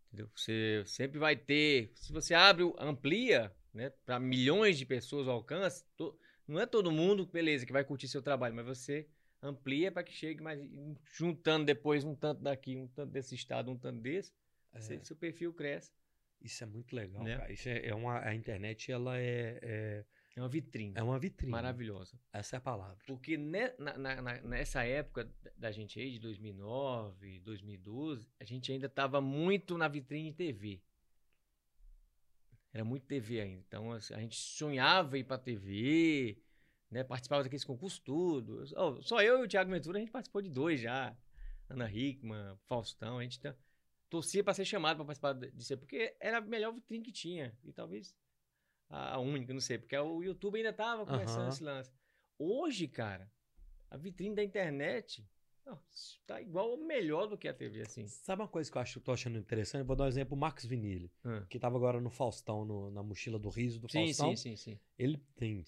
[0.08, 0.30] Entendeu?
[0.36, 1.91] Você sempre vai ter.
[1.96, 3.89] Se você abre, amplia, né?
[4.06, 8.08] Para milhões de pessoas o alcance, to- não é todo mundo, beleza, que vai curtir
[8.08, 9.08] seu trabalho, mas você
[9.41, 10.60] amplia para que chegue mais.
[11.13, 14.32] Juntando depois um tanto daqui, um tanto desse estado, um tanto desse,
[14.74, 15.91] É, você- seu perfil cresce.
[16.41, 17.38] Isso é muito legal, Né?
[17.38, 17.52] cara.
[17.52, 20.93] Isso é, é uma, a internet, ela é, é, É uma vitrine.
[20.98, 21.52] é uma vitrine.
[21.52, 22.19] maravilhosa.
[22.34, 22.98] Essa é a palavra.
[23.08, 28.88] Porque ne- na- na- nessa época da gente aí, de 2009, 2012, a gente ainda
[28.88, 30.82] estava muito na vitrine TV.
[32.74, 33.63] Era muito TV ainda.
[33.67, 36.38] Então assim, a gente sonhava ir pra TV,
[36.91, 37.04] né?
[37.04, 38.65] participava daqueles concursos tudo.
[38.76, 41.15] Ó, só eu e o Thiago Ventura, a gente participou de dois já.
[41.69, 43.56] Ana Hickman, Faustão, a gente tá-
[44.10, 47.58] torcia para ser chamado para participar disso porque era a melhor vitrine que tinha.
[47.63, 48.13] E talvez
[48.89, 51.50] a única, não sei, porque o YouTube ainda tava começando Aham.
[51.50, 51.91] esse lance.
[52.38, 53.32] Hoje, cara,
[53.89, 55.26] a vitrine da internet
[55.67, 55.78] ó,
[56.28, 58.08] tá igual ou melhor do que a TV, assim.
[58.08, 59.80] Sabe uma coisa que eu acho, tô achando interessante?
[59.82, 61.45] Eu vou dar um exemplo, o Marcos Vinilli, Ah.
[61.50, 64.36] que tava agora no Faustão, no- na mochila do riso do Sim, Faustão.
[64.36, 64.80] sim, sim, sim.
[64.98, 65.63] Ele tem.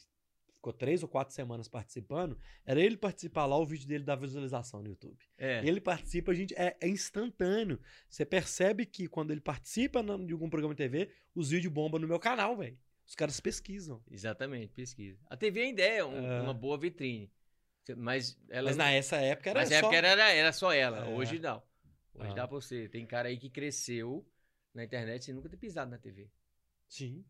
[0.53, 2.37] Ficou três ou quatro semanas participando.
[2.65, 5.17] Era ele participar lá, o vídeo dele da visualização no YouTube.
[5.37, 7.79] É, Ele participa, a gente é, é instantâneo.
[8.09, 12.07] Você percebe que quando ele participa de algum programa de TV, os vídeos bombam no
[12.07, 12.77] meu canal, velho.
[13.07, 14.03] Os caras pesquisam.
[14.11, 15.17] exatamente, pesquisa.
[15.29, 16.41] A TV ainda é um- É.
[16.41, 17.31] uma boa vitrine.
[17.95, 19.73] Mas ela Mas na essa época era Mas só...
[19.75, 21.05] na época era, era só ela.
[21.07, 21.15] É.
[21.15, 21.63] Hoje não.
[22.13, 22.33] Hoje Ah.
[22.33, 22.89] dá pra você.
[22.89, 24.27] Tem cara aí que cresceu
[24.73, 26.29] na internet sem nunca ter pisado na TV.
[26.89, 27.23] Sim.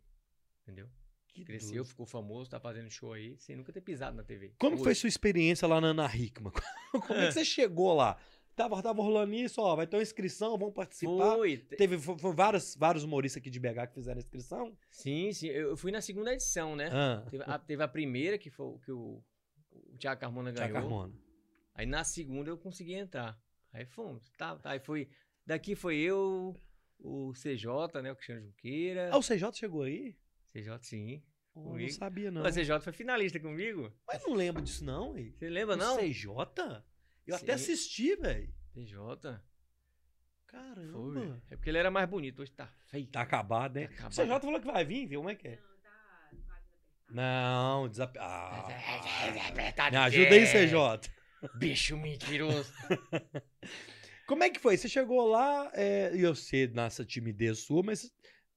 [0.63, 0.90] Entendeu?
[1.28, 1.86] Que Cresceu, doido.
[1.86, 4.56] ficou famoso, tá fazendo show aí, sem nunca ter pisado na TV.
[4.58, 5.02] Como foi Hoje.
[5.02, 6.52] sua experiência lá na Ana Hickman?
[6.92, 8.18] Como é que você chegou lá?
[8.58, 11.36] Tava, tava rolando isso, ó, vai ter uma inscrição, vão participar.
[11.36, 11.58] Foi.
[11.58, 14.76] Teve foi, foi vários, vários humoristas aqui de BH que fizeram a inscrição.
[14.89, 15.46] Sim, sim.
[15.50, 16.89] Eu fui na segunda edição, né?
[16.91, 19.24] Ah, Teve, a, teve a primeira, que foi o que o,
[19.72, 20.70] o Thiago Carmona ganhou.
[20.72, 21.13] Tiago Carmona.
[21.76, 23.39] Aí na segunda eu consegui entrar.
[23.72, 24.28] Aí fomos.
[24.36, 24.72] Tá, tá.
[24.72, 25.08] Aí foi.
[25.46, 26.56] Daqui foi eu,
[26.98, 28.12] o CJ, né?
[28.12, 29.12] O Cristiano Junqueira.
[29.13, 30.17] Ah, o CJ chegou aí?
[30.52, 31.24] CJ, sim.
[31.54, 32.41] Oh, não sabia, não.
[32.41, 33.93] O CJ foi finalista comigo.
[34.08, 35.32] Mas não lembro disso, não, hein?
[35.38, 35.98] Você lembra, O não?
[35.98, 36.28] CJ?
[37.28, 37.74] Eu até Sim.
[37.74, 38.54] assisti, velho.
[38.74, 39.40] CJ.
[40.48, 40.92] Caramba.
[41.13, 41.42] Foi.
[41.52, 42.42] É porque ele era mais bonito.
[42.42, 43.08] Hoje tá feio.
[43.08, 43.88] Tá acabado, né?
[43.88, 44.12] Tá acabado.
[44.12, 45.20] O CJ falou que vai vir, viu?
[45.20, 45.60] Como é que é?
[47.10, 48.18] Não, desap...
[48.20, 48.68] Ah,
[49.76, 51.10] Tá me ajuda aí, CJ.
[51.58, 52.72] Bicho mentiroso.
[54.28, 54.76] Como é que foi?
[54.76, 58.12] Você chegou lá, é, e eu sei nessa timidez sua, mas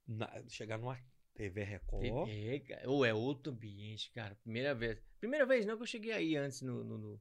[0.07, 0.99] na- chegar numa
[1.35, 2.29] TV Record.
[2.29, 2.91] É, cara.
[2.91, 4.35] Ou é outro ambiente, cara.
[4.43, 4.99] Primeira vez.
[5.21, 7.21] Primeira vez não que eu cheguei aí antes no, no, no-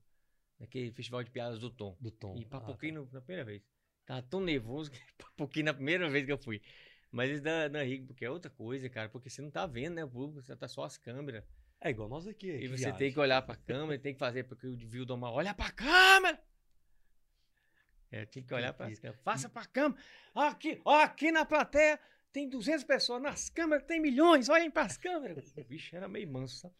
[0.60, 1.96] naquele festival de piadas do Tom.
[2.00, 2.36] Do Tom.
[2.38, 3.00] E Ah, papoquei tá.
[3.12, 3.64] na primeira vez.
[4.06, 6.62] Tava tão nervoso que papoquei na primeira vez que eu fui.
[7.12, 9.10] Mas isso da, da Rico, porque é outra coisa, cara.
[9.10, 10.04] Porque você não tá vendo, né?
[10.04, 11.44] O público, você tá só as câmeras.
[11.82, 12.48] É igual nós aqui.
[12.52, 12.98] E você viagem.
[13.00, 16.40] tem que olhar pra câmera, tem que fazer, porque o Vildo mal olha pra câmera!
[18.12, 19.02] É, tem que olhar pra Entendi.
[19.02, 19.22] câmera.
[19.24, 20.02] Faça pra câmera.
[20.36, 22.00] Aqui, ó, aqui na plateia
[22.34, 25.54] tem 200 pessoas, nas câmeras tem milhões, olhem pras câmeras.
[25.56, 26.74] O bicho era meio manso, sabe?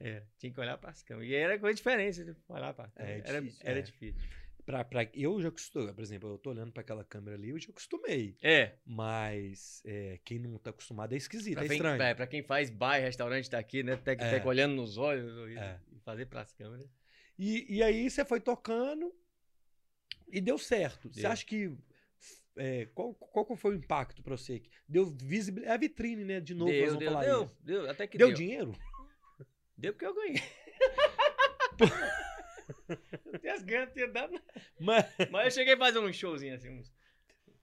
[0.00, 1.30] É, tinha que olhar pras câmeras.
[1.30, 2.92] E era coisa diferente de olhar câmera.
[2.96, 3.82] É era, difícil, era é.
[3.82, 4.22] difícil.
[4.64, 7.58] Pra, pra, eu já acostumei, por exemplo, eu tô olhando pra aquela câmera ali, eu
[7.58, 8.36] já acostumei.
[8.42, 12.02] É, Mas é, quem não tá acostumado é esquisito, pra, é quem, estranho.
[12.02, 13.96] é, pra quem faz bar, restaurante tá aqui, né?
[13.96, 14.38] Tem que É.
[14.38, 15.78] ter olhando nos olhos e, É.
[16.04, 16.88] fazer pras câmeras.
[17.38, 19.12] E, e aí você foi tocando
[20.30, 21.12] e deu certo.
[21.12, 21.76] Você acha que
[22.56, 24.62] é, qual, qual foi o impacto pra você?
[24.86, 25.72] Deu visibilidade.
[25.72, 26.40] É a vitrine, né?
[26.40, 28.36] De novo, Deu, deu, falar deu, deu, até que Deu deu.
[28.36, 28.72] dinheiro?
[29.80, 30.36] Deu porque eu ganhei.
[33.24, 34.44] eu tenho as ganhas, não tinha dado nada.
[34.78, 36.92] Mas, Mas eu cheguei a fazer um showzinho assim, uns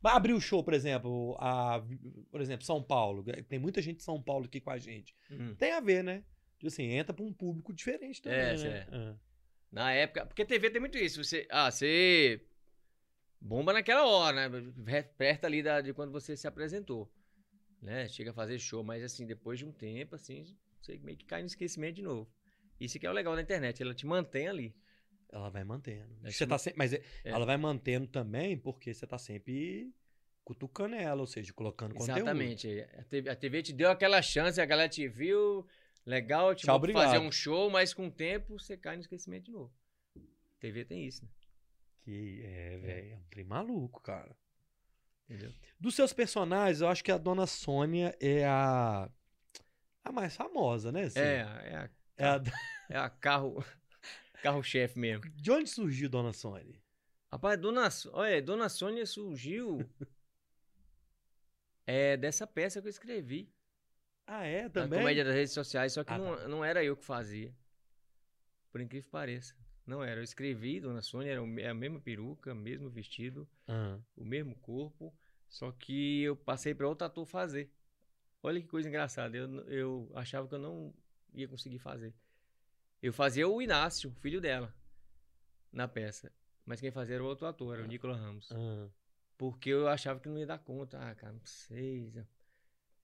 [0.02, 1.84] mas abriu o show, por exemplo, a,
[2.30, 3.24] por exemplo, São Paulo.
[3.50, 5.16] Tem muita gente de São Paulo aqui com a gente.
[5.30, 5.56] Hum.
[5.56, 6.24] Tem a ver, né?
[6.58, 8.78] Tipo assim, entra pra um público diferente também, É, né?
[8.78, 8.88] é.
[8.92, 9.16] Ah.
[9.72, 11.24] Na época, porque TV tem muito isso.
[11.24, 12.42] Você, ah, você
[13.42, 15.02] bomba naquela hora, né?
[15.18, 17.12] Perto ali da, de quando você se apresentou.
[17.82, 18.08] Né?
[18.08, 20.46] Chega a fazer show, mas assim, depois de um tempo, assim,
[20.82, 22.32] você meio que cai no esquecimento de novo.
[22.80, 24.76] Isso que é o legal da internet, ela te mantém ali.
[25.30, 26.16] Ela vai mantendo.
[26.24, 29.94] É, Você se tá sempre, mas é- ela vai mantendo também porque você tá sempre
[30.44, 32.20] cutucando ela, ou seja, colocando conteúdo.
[32.20, 32.82] Exatamente.
[33.28, 35.68] A TV, a te deu aquela chance, a galera te viu,
[36.06, 39.46] legal, te Tchau, mandou fazer um show, mas com o tempo você cai no esquecimento
[39.46, 39.74] de novo.
[40.60, 41.30] TV tem isso, né?
[42.04, 44.34] Que é, velho, é um trem maluco, cara.
[45.30, 45.52] Entendeu?
[45.78, 49.12] Dos seus personagens, eu acho que a Dona Sônia é a
[50.08, 51.04] a mais famosa, né?
[51.04, 51.20] assim?
[51.20, 52.44] É, é a, É a-
[52.90, 53.64] é a carro,
[54.44, 55.30] carro-chefe mesmo.
[55.30, 56.82] De onde surgiu Dona Sônia?
[57.32, 59.80] Rapaz, Dona, olha, Dona Sônia surgiu
[61.86, 63.52] é, dessa peça que eu escrevi.
[64.26, 64.68] Ah, é?
[64.70, 65.00] Também?
[65.00, 66.48] comédia das redes sociais, só que Ah, não, tá.
[66.48, 67.54] não era eu que fazia.
[68.72, 69.56] Por incrível que pareça.
[69.86, 70.20] Não era.
[70.20, 75.16] Eu escrevi, Dona Sônia, era me- a mesma peruca, mesmo vestido, Ah, o mesmo corpo,
[75.48, 77.72] só que eu passei para outro ator fazer.
[78.44, 79.36] Olha que coisa engraçada.
[79.36, 80.94] Eu, eu achava que eu não
[81.34, 82.14] ia conseguir fazer.
[83.02, 84.74] Eu fazia o Inácio, filho dela,
[85.72, 86.32] na peça.
[86.66, 88.52] Mas quem fazia era o outro ator, era o Nicolas Ramos.
[88.52, 88.90] ah.
[89.38, 90.98] Porque eu achava que não ia dar conta.
[91.00, 92.12] Ah, cara, não sei.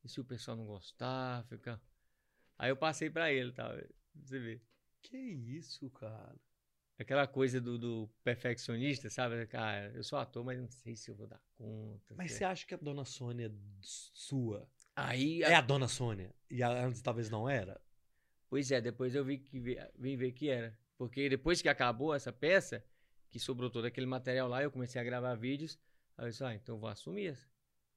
[0.04, 1.80] E se o pessoal não gostar, fica.
[2.58, 3.70] Aí eu passei pra ele, tá?
[3.70, 4.62] Pra Você vê.
[5.04, 6.36] Que isso, cara?
[6.98, 9.46] Aquela coisa do, do perfeccionista, sabe?
[9.46, 12.16] Cara, eu sou ator, mas não sei se eu vou dar conta.
[12.16, 16.62] Mas você acha que a Dona Sônia é sua Aí, é a Dona Sônia e
[16.62, 17.82] a- antes talvez não era?
[18.50, 20.78] pois é, depois eu vi que vi- vim ver que era.
[20.96, 22.86] Porque depois que acabou essa peça,
[23.28, 25.80] que sobrou todo aquele material lá, eu comecei a gravar vídeos.
[26.16, 27.48] Aí eu disse, ah, então eu vou assumir essa-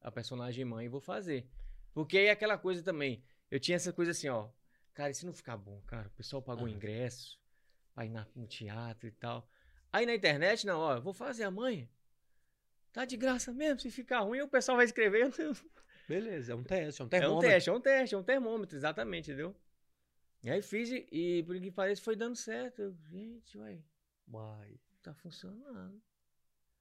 [0.00, 1.46] a personagem mãe e vou fazer.
[1.92, 3.22] Porque aí é aquela coisa também.
[3.50, 4.48] Eu tinha essa coisa assim, ó.
[4.94, 6.08] Cara, e se não ficar bom, cara?
[6.08, 6.74] O pessoal pagou Aham.
[6.74, 7.38] ingresso,
[7.94, 9.46] vai na, no teatro e tal.
[9.92, 11.86] Aí na internet, não, ó, eu vou fazer a mãe.
[12.94, 15.30] Tá de graça mesmo, se ficar ruim, o pessoal vai escrever.
[16.08, 17.48] Beleza, é um teste, é um É um termômetro.
[17.48, 19.54] teste, é um teste, é um termômetro, exatamente, entendeu?
[20.42, 22.80] E aí fiz e, e por que parece foi dando certo.
[22.82, 23.82] Eu, gente, uai,
[24.28, 24.78] Uai.
[25.02, 26.00] tá funcionando.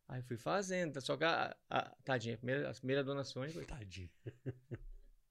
[0.08, 4.10] Aí fui fazendo, só que a, a tadinha, a primeira, a primeira dona Sônia, Tadinho.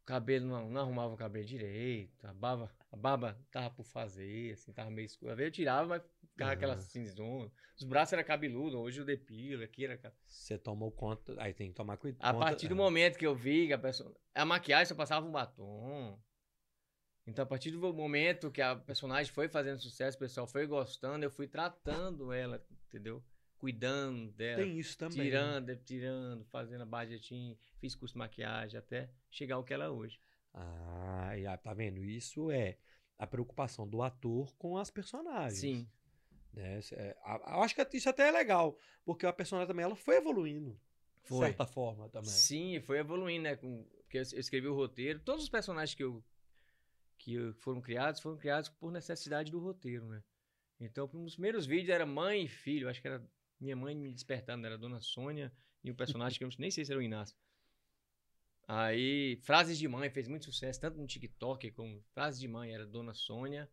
[0.00, 4.52] o cabelo não, não arrumava o cabelo direito, a barba, a barba tava por fazer,
[4.54, 5.40] assim, tava meio escura.
[5.40, 6.02] Eu tirava, mas
[6.35, 6.83] ficava aquela Aham.
[6.83, 7.51] cinzona.
[7.77, 9.99] Os braços eram cabeludos, hoje eu depilo, aqui era.
[10.27, 12.37] Você tomou conta, aí tem que tomar cuidado.
[12.37, 14.14] A partir do momento que eu vi que a pessoa.
[14.35, 16.20] A maquiagem só passava um batom.
[17.27, 21.25] Então, a partir do momento que a personagem foi fazendo sucesso, o pessoal foi gostando,
[21.25, 23.25] eu fui tratando ela, entendeu?
[23.57, 24.62] Cuidando dela.
[24.62, 25.16] Tem isso também.
[25.16, 25.25] né?
[25.25, 29.88] tirando, tirando, fazendo a budgeting, fiz curso de maquiagem até chegar ao que ela é
[29.88, 30.20] hoje.
[30.53, 32.05] Ah, tá vendo?
[32.05, 32.77] Isso é
[33.18, 35.59] a preocupação do ator com as personagens.
[35.59, 35.88] Sim.
[36.54, 36.80] Né?
[36.92, 40.78] É, eu acho que isso até é legal, porque a personagem também ela foi evoluindo.
[41.22, 41.46] De Foi.
[41.46, 42.28] certa forma também.
[42.28, 43.56] Sim, foi evoluindo, né?
[43.56, 45.18] Com, porque eu escrevi o roteiro.
[45.20, 46.22] Todos os personagens que, eu,
[47.18, 50.22] que foram criados foram criados por necessidade do roteiro, né?
[50.78, 52.88] Então, os primeiros vídeos era mãe e filho.
[52.88, 53.26] Acho que era
[53.58, 55.50] minha mãe me despertando, era a Dona Sônia
[55.82, 57.36] e o personagem que eu nem sei se era o Inácio.
[58.66, 62.86] Aí, frases de mãe fez muito sucesso, tanto no TikTok como frases de mãe, era
[62.86, 63.68] Dona Sônia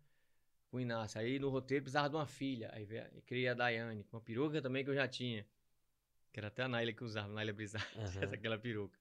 [0.72, 1.20] com o Inácio.
[1.20, 2.70] Aí no roteiro precisava de uma filha.
[2.74, 5.46] Aí veio, a- criei a Daiane, com uma peruca também que eu já tinha.
[6.32, 8.24] Que era até a Naila que usava, Naila Brizar, Aham.
[8.24, 8.98] essa aquela peruca.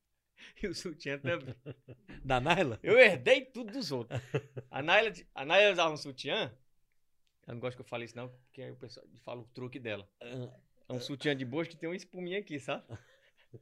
[0.63, 1.55] E o sutiã também.
[2.25, 2.79] Da Naila?
[2.83, 4.21] Eu herdei tudo dos outros.
[4.71, 6.53] A Naila, a Naila usava um sutiã.
[7.47, 9.79] Eu não gosto que eu fale isso, não, porque aí o pessoal fala o truque
[9.79, 10.09] dela.
[10.89, 12.85] É um sutiã de boas que tem uma espuminha aqui, sabe?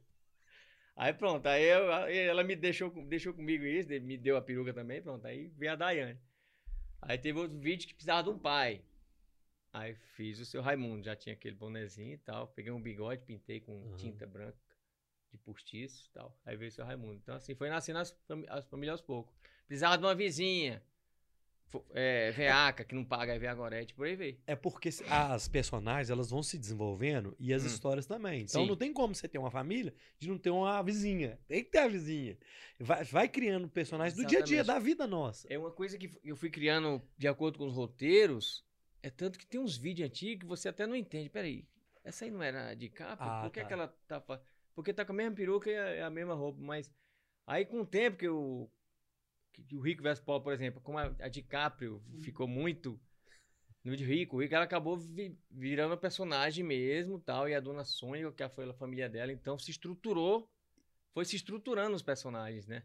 [0.95, 1.89] Aí pronto, aí, eu-
[2.29, 5.25] ela me deixou, deixou comigo isso, me deu a peruca também, pronto.
[5.25, 6.19] Aí veio a Daiane.
[7.01, 8.81] Aí teve outro vídeo que precisava de um pai.
[9.71, 12.47] Aí fiz o seu Raimundo, já tinha aquele bonezinho e tal.
[12.47, 13.97] Peguei um bigode, pintei com Aham.
[13.97, 14.57] tinta branca
[15.31, 16.35] de postiço e tal.
[16.45, 17.15] Aí veio o seu Raimundo.
[17.21, 19.33] Então assim, foi nascendo as, fami- as famílias aos poucos.
[19.67, 20.83] Precisava de uma vizinha.
[21.93, 24.37] É, veaca, que não paga, a Gorete, por aí veio.
[24.47, 27.67] É porque as personagens elas vão se desenvolvendo e as Hum.
[27.67, 28.41] histórias também.
[28.41, 28.67] Então Sim.
[28.67, 31.39] não tem como você ter uma família de não ter uma vizinha.
[31.47, 32.37] Tem que ter a vizinha.
[32.79, 35.47] Vai, vai criando personagens do dia a dia, da vida nossa.
[35.51, 38.65] É uma coisa que eu fui criando de acordo com os roteiros.
[39.03, 41.29] É tanto que tem uns vídeos antigos que você até não entende.
[41.29, 41.67] Peraí,
[42.03, 43.23] essa aí não era de capa?
[43.23, 43.67] Ah, Por que, tá.
[43.67, 44.23] que ela tá.
[44.73, 46.91] porque tá com a mesma peruca e a, é a mesma roupa, mas
[47.45, 48.69] aí com o tempo que que
[49.73, 52.99] o Rico vs Paulo, por exemplo, como a, DiCaprio ficou muito
[53.83, 57.85] no de Rico, o Rico ela acabou vi, virando personagem mesmo, tal, e a dona
[57.85, 60.49] Sônia, que foi a família dela, então se estruturou,
[61.13, 62.83] foi se estruturando os personagens, né?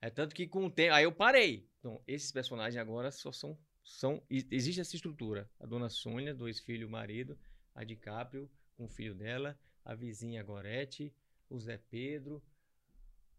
[0.00, 1.68] É tanto que com o tempo, aí eu parei.
[1.78, 5.48] Então, esses personagens agora só são são existe essa estrutura.
[5.60, 7.38] A dona Sônia, dois filhos, marido,
[7.74, 11.14] a DiCaprio com o filho dela, a vizinha Gorete,
[11.50, 12.42] o Zé Pedro,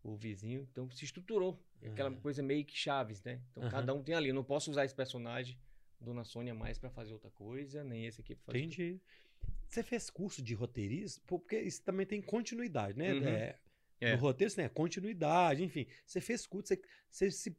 [0.05, 0.67] o vizinho.
[0.71, 1.59] Então se estruturou.
[1.81, 1.91] Uhum.
[1.91, 3.41] Aquela coisa meio que chaves, né?
[3.51, 3.69] Então uhum.
[3.69, 4.29] cada um tem ali.
[4.29, 5.57] Eu não posso usar esse personagem,
[5.99, 8.59] Dona Sônia, mais para fazer outra coisa, nem esse aqui pra fazer.
[8.59, 9.01] Entendi.
[9.67, 11.21] Você fez curso de roteirista?
[11.25, 13.13] Porque isso também tem continuidade, né?
[13.13, 13.27] Uhum.
[13.27, 13.59] É,
[13.99, 14.15] é.
[14.15, 14.69] No roteiro, né?
[14.69, 15.87] Continuidade, enfim.
[16.05, 17.57] Você fez curso, você, você se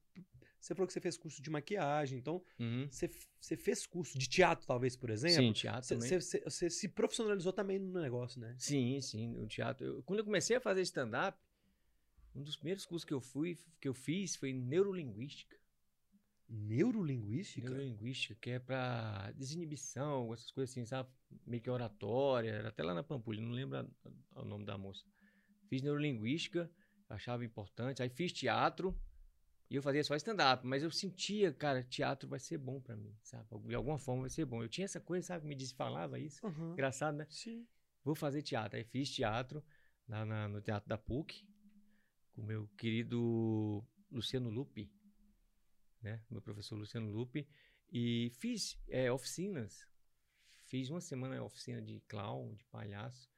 [0.67, 2.89] você falou que você fez curso de maquiagem, então uhum.
[2.91, 3.09] você,
[3.41, 5.37] você fez curso de teatro, talvez, por exemplo.
[5.37, 6.21] Sim, teatro você, também.
[6.21, 8.55] Você, você, se profissionalizou também no negócio, né?
[8.59, 9.87] Sim, sim, no teatro.
[9.87, 11.39] Eu, quando eu comecei a fazer stand-up,
[12.37, 15.57] um dos primeiros cursos que eu fui, que eu fiz foi neurolinguística.
[16.49, 17.69] Neurolinguística?
[17.69, 21.09] Neurolinguística, que é pra desinibição, essas coisas assim, sabe?
[21.45, 23.89] Meio que oratória, era até lá na Pampulha, não lembro
[24.35, 25.05] o nome da moça.
[25.69, 26.71] Fiz neurolinguística,
[27.09, 28.03] achava importante.
[28.03, 28.97] Aí fiz teatro,
[29.69, 33.17] e eu fazia só stand-up, mas eu sentia, cara, teatro vai ser bom para mim,
[33.23, 33.47] sabe?
[33.67, 34.63] De alguma forma vai ser bom.
[34.63, 35.47] Eu tinha essa coisa, sabe?
[35.47, 36.47] Me disse, falava isso.
[36.47, 36.73] Uhum.
[36.73, 37.27] Engraçado, né?
[37.29, 37.67] Sim.
[38.05, 38.79] Vou fazer teatro.
[38.79, 39.65] Aí fiz teatro
[40.09, 41.45] lá na, no Teatro da PUC,
[42.37, 44.89] com o meu querido Luciano Lupe,
[46.03, 46.23] né?
[46.31, 47.49] Meu professor Luciano Lupe.
[47.91, 49.89] E fiz é, oficinas.
[50.67, 53.29] Fiz uma semana oficina de clown, de palhaço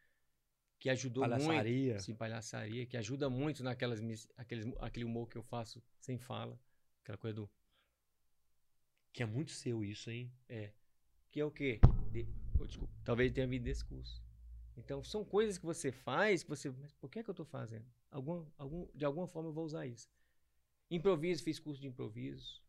[0.79, 1.93] que ajudou palhaçaria.
[1.93, 2.03] muito.
[2.03, 4.01] Sim, palhaçaria, que ajuda muito naquelas
[4.37, 6.59] aqueles, aquele humor que eu faço sem fala.
[7.03, 7.51] Aquela coisa do.
[9.13, 10.33] Que é muito seu isso, hein?
[10.49, 10.73] É.
[11.31, 11.81] Que é o quê?
[12.13, 12.27] De...
[12.59, 12.93] Oh, desculpa.
[13.05, 14.23] Talvez tenha vindo desse curso.
[14.79, 16.71] Então, são coisas que você faz que você.
[16.71, 17.85] Mas por que é que eu estou fazendo?
[18.11, 20.09] Algum, algum, de alguma forma eu vou usar isso.
[20.91, 22.63] Improviso, fiz curso de improviso.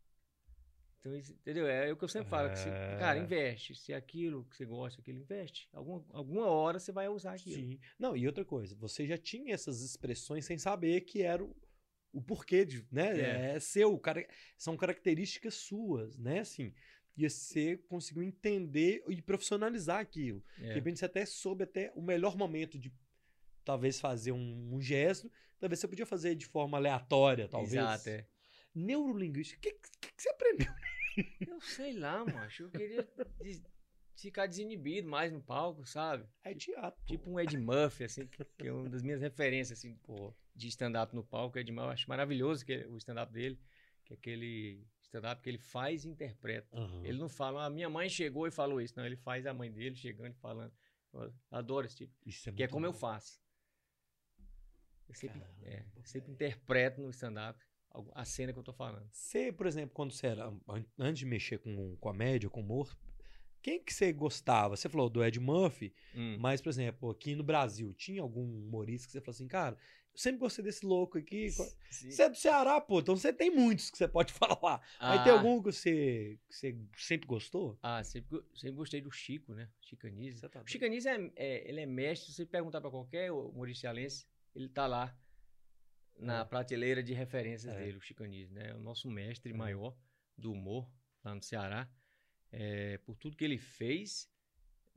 [1.00, 1.66] Então, isso, entendeu?
[1.66, 2.50] É o que eu sempre falo.
[2.50, 2.70] Você,
[3.00, 3.22] cara, é.
[3.22, 3.74] investe.
[3.74, 5.70] Se é aquilo que você gosta, aquilo, investe.
[5.72, 7.56] Alguma, alguma hora você vai usar aquilo.
[7.56, 7.80] Sim.
[7.98, 11.56] Não, e outra coisa, você já tinha essas expressões sem saber que era o,
[12.12, 13.18] o porquê de, né?
[13.18, 16.40] É, é seu, cara, são características suas, né?
[16.40, 16.74] Assim,
[17.18, 20.44] e você conseguiu entender e profissionalizar aquilo.
[20.60, 20.70] É.
[20.70, 22.94] De repente você até soube até o melhor momento de
[23.64, 27.74] talvez fazer um, um gesto, talvez você podia fazer de forma aleatória, talvez.
[27.74, 28.26] Exato, é.
[28.74, 30.72] Neurolinguística, o que, que, que você aprendeu?
[31.48, 32.64] Eu sei lá, macho.
[32.64, 33.08] Eu queria
[33.42, 33.62] des
[34.16, 36.26] ficar desinibido mais no palco, sabe?
[36.44, 37.02] É teatro.
[37.06, 41.16] Tipo um Ed Murphy, assim, que, é uma das minhas referências, assim, pô, de stand-up
[41.16, 41.58] no palco.
[41.58, 43.58] Ed Murphy, eu acho maravilhoso que, o stand-up dele,
[44.04, 46.68] que é aquele stand-up que ele faz e interpreta.
[46.78, 47.04] Uhum.
[47.04, 48.94] Ele não fala, a ah, minha mãe chegou e falou isso.
[48.96, 50.72] Não, ele faz a mãe dele chegando e falando.
[51.12, 52.14] Eu adoro esse tipo.
[52.26, 52.90] Isso é que é como bom.
[52.90, 53.42] eu faço.
[55.08, 57.60] Eu sempre, é, sempre interpreto no stand-up
[58.14, 59.08] a cena que eu tô falando.
[59.12, 60.54] Você, por exemplo, quando você era.
[60.98, 62.96] Antes de mexer com comédia, com humor,
[63.62, 64.78] quem que você gostava?
[64.78, 66.38] Você falou do Ed Murphy, hum.
[66.40, 69.80] mas, por exemplo, aqui no Brasil, tinha algum humorista que você falou assim, cara, eu
[70.20, 71.50] sempre gostei desse louco aqui.
[71.50, 72.12] Sim.
[72.12, 74.82] Você é do Ceará, pô, então você tem muitos que você pode falar.
[75.00, 75.16] Ah.
[75.16, 77.80] Mas tem algum que você, que você sempre gostou?
[77.82, 79.70] Ah, sempre, sempre gostei do Chico, né?
[79.82, 80.42] Chicanise.
[80.42, 83.32] Tá o Chicanise, é, é, ele é mestre, se você perguntar para qualquer
[83.76, 85.18] cearense, ele tá lá
[86.18, 86.46] na é.
[86.46, 87.80] prateleira de referências é.
[87.80, 88.74] dele, o Chicanismo, né?
[88.76, 89.56] O nosso mestre é.
[89.56, 89.96] maior
[90.38, 90.92] do humor
[91.24, 91.90] lá no Ceará.
[92.52, 94.30] É, por tudo que ele fez,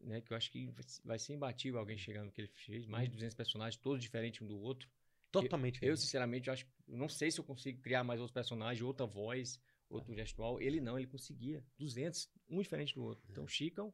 [0.01, 0.21] né?
[0.21, 0.69] Que eu acho que
[1.05, 2.87] vai ser imbatível alguém chegando no que ele fez.
[2.87, 4.91] Mais de 200 personagens, todos diferentes um do outro.
[5.33, 5.83] Totalmente.
[5.83, 9.61] Eu, eu sinceramente, acho, não sei se eu consigo criar mais outros personagens, outra voz,
[9.89, 10.61] outro gestual.
[10.61, 11.65] Ele não, ele conseguia.
[11.79, 13.25] 200, um diferente do outro.
[13.31, 13.93] Então, o Chico é um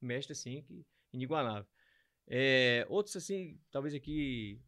[0.00, 1.66] mestre, assim, que inigualável.
[2.26, 4.60] É, outros, assim, talvez aqui...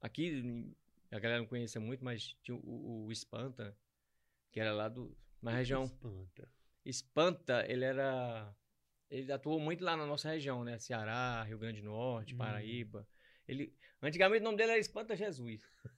[0.00, 0.74] Aqui
[1.10, 3.76] a galera não conhecia muito, mas tinha o, o Espanta,
[4.52, 5.84] que era lá do, na região.
[5.84, 6.48] Espanta.
[6.84, 8.54] Espanta, ele era.
[9.08, 10.78] Ele atuou muito lá na nossa região, né?
[10.78, 12.38] Ceará, Rio Grande do Norte, hum.
[12.38, 13.06] Paraíba.
[13.48, 15.62] Ele, antigamente o nome dele era Espanta Jesus.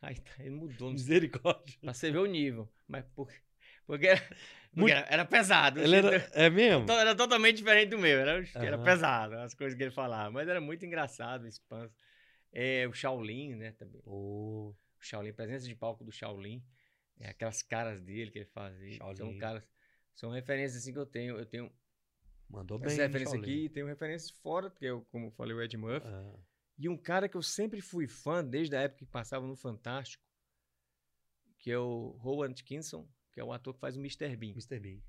[0.00, 0.92] Aí tá, ele mudou.
[0.92, 1.78] Misericórdia.
[1.80, 2.70] Pra você ver o nível.
[2.86, 3.32] Mas por,
[3.86, 4.22] porque, era,
[4.72, 5.80] porque era, era, pesado.
[5.80, 6.90] Ele era, é mesmo?
[6.90, 8.18] Era totalmente diferente do meu.
[8.18, 8.62] Era, uhum.
[8.62, 10.30] era pesado as coisas que ele falava.
[10.30, 11.92] Mas era muito engraçado o Espanta.
[12.52, 14.02] É, o Shaolin, né, também.
[14.04, 14.74] Oh.
[14.98, 16.62] O Shaolin, presença de palco do Shaolin.
[17.18, 18.96] É, aquelas caras dele que ele fazia.
[18.96, 19.16] Shaolin.
[19.16, 19.62] São caras.
[20.14, 21.38] São referências assim que eu tenho.
[21.38, 21.72] Eu tenho.
[22.48, 22.92] Mandou bem.
[22.92, 26.06] Essa referência aqui, tenho referências fora, que eu, como eu falei, o Ed Murphy.
[26.06, 26.34] Ah.
[26.76, 30.24] E um cara que eu sempre fui fã, desde a época que passava no Fantástico,
[31.58, 34.36] que é o Rowan Atkinson, que é o ator que faz o Mr.
[34.36, 34.50] Bean.
[34.50, 34.80] Mr.
[34.80, 35.00] Bean.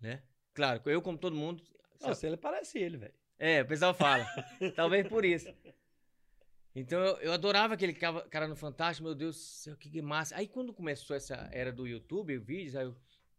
[0.00, 0.22] Né?
[0.54, 1.62] Claro, eu, como todo mundo.
[2.00, 3.14] Nossa, ele parece ele, velho.
[3.38, 4.24] É, o pessoal fala.
[4.74, 5.48] Talvez por isso.
[6.74, 10.36] Então eu, eu adorava aquele cara no Fantástico, meu Deus do céu, que, massa.
[10.36, 12.96] Aí quando começou essa era do YouTube, vídeos, aí eu,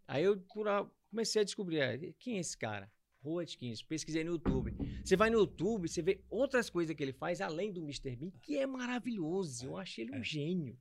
[0.07, 2.91] aí eu cura- comecei a descobrir, ah, quem é esse cara?
[3.27, 4.73] Rua Atkins, pesquisei no YouTube.
[5.03, 8.15] Você vai no YouTube, você vê outras coisas que ele faz além do Mr.
[8.15, 9.65] Bean, que é maravilhoso.
[9.65, 10.23] Eu achei ele um É.
[10.23, 10.77] gênio.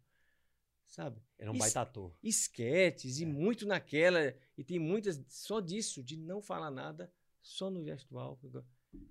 [0.87, 1.21] Sabe?
[1.39, 2.13] Era um Isso- baita ator.
[2.23, 3.27] esquetes e É.
[3.27, 4.35] muito naquela.
[4.57, 7.11] E tem muitas só disso, de não falar nada,
[7.43, 8.39] só no gestual.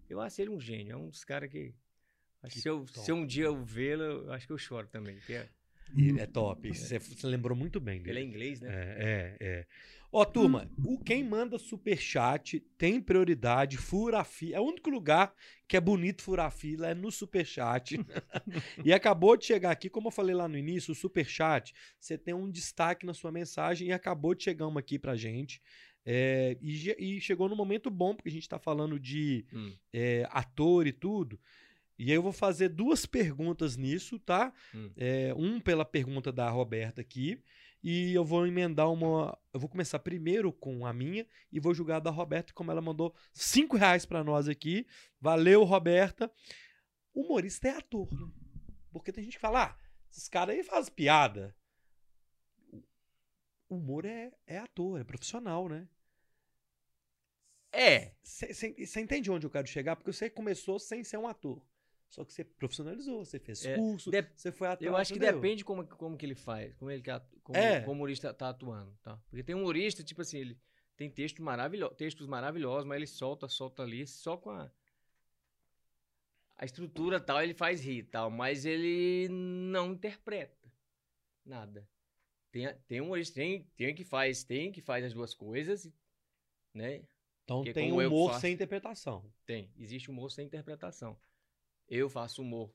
[0.10, 1.74] Eu acho ele um gênio, é um dos caras que.
[2.50, 3.00] que se, eu, top.
[3.00, 5.20] se um dia eu vê-lo, eu acho que eu choro também.
[5.20, 5.50] que é-
[5.96, 6.62] Ele é top.
[6.74, 8.20] Você, você lembrou muito bem dele.
[8.20, 8.70] ele é inglês, né?
[8.74, 9.68] É, é, é.
[10.18, 14.56] Ó, turma, o quem manda superchat tem prioridade, fura a fila.
[14.56, 15.34] É o único lugar
[15.68, 17.98] que é bonito furar a fila, é no superchat.
[18.86, 22.34] e acabou de chegar aqui, como eu falei lá no início, o superchat, você tem
[22.34, 25.62] um destaque na sua mensagem e acabou de chegar uma aqui pra gente.
[26.06, 30.26] É, e, e chegou no momento bom, porque a gente tá falando de Hum, é,
[30.32, 31.38] ator e tudo.
[32.00, 34.54] E aí eu vou fazer duas perguntas nisso, tá?
[34.74, 34.90] hum.
[34.96, 37.42] É, um pela pergunta da Roberta aqui.
[37.88, 39.38] E eu vou emendar uma.
[39.54, 42.82] Eu vou começar primeiro com a minha e vou julgar a da Roberta, como ela
[42.82, 44.88] mandou cinco reais pra nós aqui.
[45.22, 46.32] Valeu, Roberta.
[47.14, 48.28] Humorista é ator, né?
[48.92, 49.78] Porque tem gente que fala, ah,
[50.12, 51.56] esses caras aí fazem piada.
[53.70, 55.88] O humor é, é ator, é profissional, né?
[57.72, 59.96] É, Você entende onde eu quero chegar?
[59.96, 61.62] Porque você começou sem ser um ator.
[62.10, 64.92] Só que você profissionalizou, você fez É, curso, você foi atrás.
[64.92, 65.36] eu acho que entendeu?
[65.40, 67.02] depende como, como que ele faz, como ele
[67.46, 67.80] como, É.
[67.82, 69.18] como o humorista tá atuando, tá?
[69.30, 70.60] Porque tem humorista, tipo assim, ele
[70.98, 74.70] tem texto maravilho, textos maravilhosos, mas ele solta, solta ali, só com a
[76.58, 80.72] a estrutura tal, ele faz rir tal, mas ele não interpreta
[81.46, 81.88] nada.
[82.50, 85.92] Tem, tem humorista, tem, tem que faz, tem que faz as duas coisas,
[86.74, 87.04] né?
[87.44, 89.30] Então Porque tem humor faço- sem interpretação.
[89.46, 91.20] Tem, existe humor sem interpretação.
[91.90, 92.74] Eu faço humor,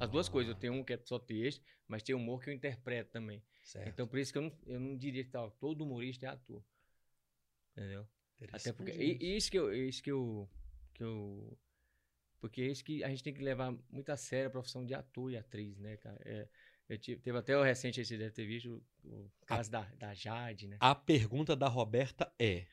[0.00, 2.50] as duas coisas, eu Ah, tenho um que é só texto, mas tem humor que
[2.50, 3.40] eu interpreto também.
[3.70, 3.88] Certo.
[3.88, 6.60] Então, por isso que eu não, eu não diria que tal, todo humorista é ator.
[7.70, 8.04] Entendeu?
[8.50, 8.90] Até porque.
[8.90, 9.72] Interessante E, isso que eu.
[9.72, 10.50] Isso que eu,
[10.92, 11.56] que eu.
[12.40, 14.92] Porque é isso que a gente tem que levar muito a sério a profissão de
[14.92, 16.20] ator e atriz, né, cara?
[16.24, 16.48] É,
[16.88, 20.66] eu tive, teve até o recente você deve ter visto o, caso da, da Jade,
[20.66, 20.76] né?
[20.80, 22.66] A pergunta da Roberta é.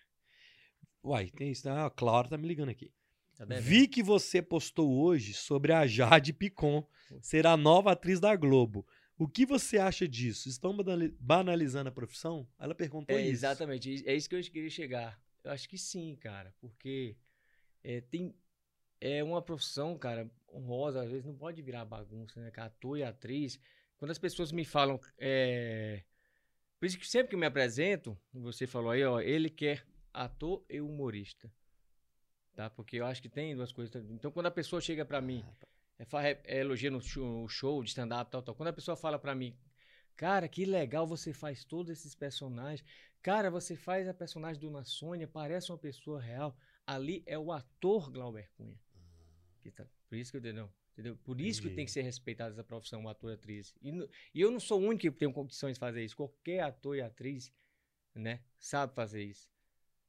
[1.03, 1.69] Uai, tem isso.
[1.69, 2.91] Ah, a Clara tá me ligando aqui.
[3.35, 3.45] Tá.
[3.61, 6.83] Vi que você postou hoje sobre a Jade Picon
[7.21, 8.87] ser a nova atriz da Globo.
[9.17, 10.47] O que você acha disso?
[10.47, 12.47] Estão banali- banalizando a profissão?
[12.59, 13.31] Ela perguntou É, isso.
[13.31, 14.07] exatamente.
[14.07, 15.19] É isso que eu queria chegar.
[15.43, 16.53] Eu acho que sim, cara.
[16.59, 17.15] Porque
[17.83, 18.35] é, tem,
[19.01, 21.01] é uma profissão, cara, honrosa.
[21.01, 22.51] Às vezes não pode virar bagunça, né?
[22.51, 22.67] cara?
[22.67, 23.59] Ator e atriz.
[23.97, 24.99] Quando as pessoas me falam.
[25.17, 26.03] É...
[26.79, 30.63] Por isso que sempre que eu me apresento, você falou aí, ó, ele quer ator
[30.69, 31.51] e humorista.
[32.53, 32.69] Tá?
[32.69, 33.95] Porque eu acho que tem duas coisas.
[34.11, 35.67] Então, quando a pessoa chega pra mim é, fa-
[35.99, 38.55] é, é elogia no show, no show de stand-up, tal, tal.
[38.55, 39.57] Quando a pessoa fala pra mim,
[40.15, 42.87] cara, que legal você faz todos esses personagens.
[43.21, 46.55] Cara, você faz a personagem Dona Sônia, parece uma pessoa real.
[46.85, 48.79] Ali é o ator Glauber Cunha.
[49.61, 50.71] Que tá- por isso que eu não.
[50.93, 51.15] Entendeu?
[51.17, 51.75] Por isso que Entendi.
[51.75, 53.75] tem que ser respeitada essa profissão, o ator e atriz.
[53.83, 53.91] E,
[54.33, 56.15] e eu não sou o único que tenho condições de fazer isso.
[56.15, 57.53] Qualquer ator e atriz,
[58.15, 59.47] né, sabe fazer isso.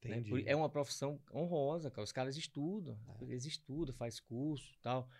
[0.03, 0.22] né?
[0.47, 2.05] É uma profissão honrosa, cara.
[2.05, 3.24] Os caras estudam, É.
[3.24, 5.11] eles estudam, faz curso e tal.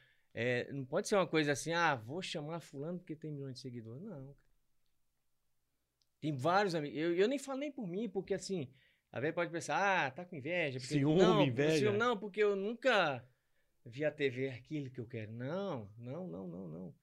[0.41, 3.61] É, não pode ser uma coisa assim, ah, vou chamar fulano porque tem milhões de
[3.61, 4.01] seguidores.
[4.05, 4.36] Não.
[6.20, 6.97] Tem vários amigos.
[6.97, 8.68] Eu, eu nem falo nem por mim, porque assim,
[9.11, 10.78] a vezes pode pensar, ah, tá com inveja.
[10.78, 11.78] Porque, Ciúme, não, inveja.
[11.78, 13.26] ciúme não, porque eu nunca
[13.84, 15.32] vi a TV aquilo que eu quero.
[15.32, 16.95] Não, não, não, não, não.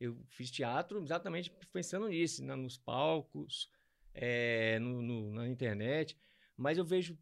[0.00, 3.70] Eu fiz teatro exatamente pensando nisso, na- nos palcos,
[4.12, 6.18] é, no- no- na internet.
[6.56, 7.16] Mas eu vejo,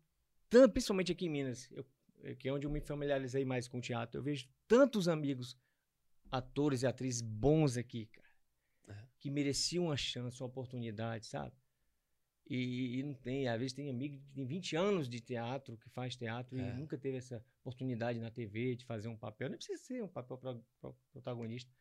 [0.48, 1.84] tanto, principalmente aqui em Minas, eu-
[2.38, 5.56] que é onde eu me familiarizei mais com o teatro, eu vejo tantos amigos,
[6.30, 8.28] atores e atrizes bons aqui, cara,
[8.88, 8.94] É.
[9.18, 11.54] que mereciam uma chance, uma oportunidade, sabe?
[12.48, 15.88] E, e não tem, às vezes tem amigo que tem 20 anos de teatro, que
[15.90, 16.62] faz teatro É.
[16.62, 19.48] e nunca teve essa oportunidade na TV de fazer um papel.
[19.50, 21.72] Não precisa ser um papel pro- protagonista,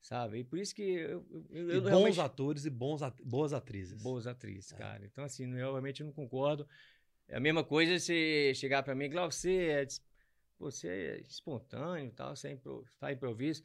[0.00, 0.38] sabe?
[0.38, 4.02] E por isso que eu, eu, eu, bons atores e bons at- boas atrizes.
[4.02, 4.76] boas atrizes, É.
[4.76, 5.04] cara.
[5.04, 6.66] Então, assim, eu realmente não concordo.
[7.30, 9.86] É a mesma coisa você chegar pra mim e falar, você é,
[10.58, 13.62] você é espontâneo tal, você é impro, faz improviso.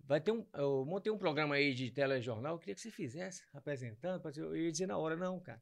[0.00, 3.44] Vai ter um, eu montei um programa aí de telejornal, eu queria que você fizesse,
[3.52, 5.60] apresentando, eu ia dizer na hora, não, cara.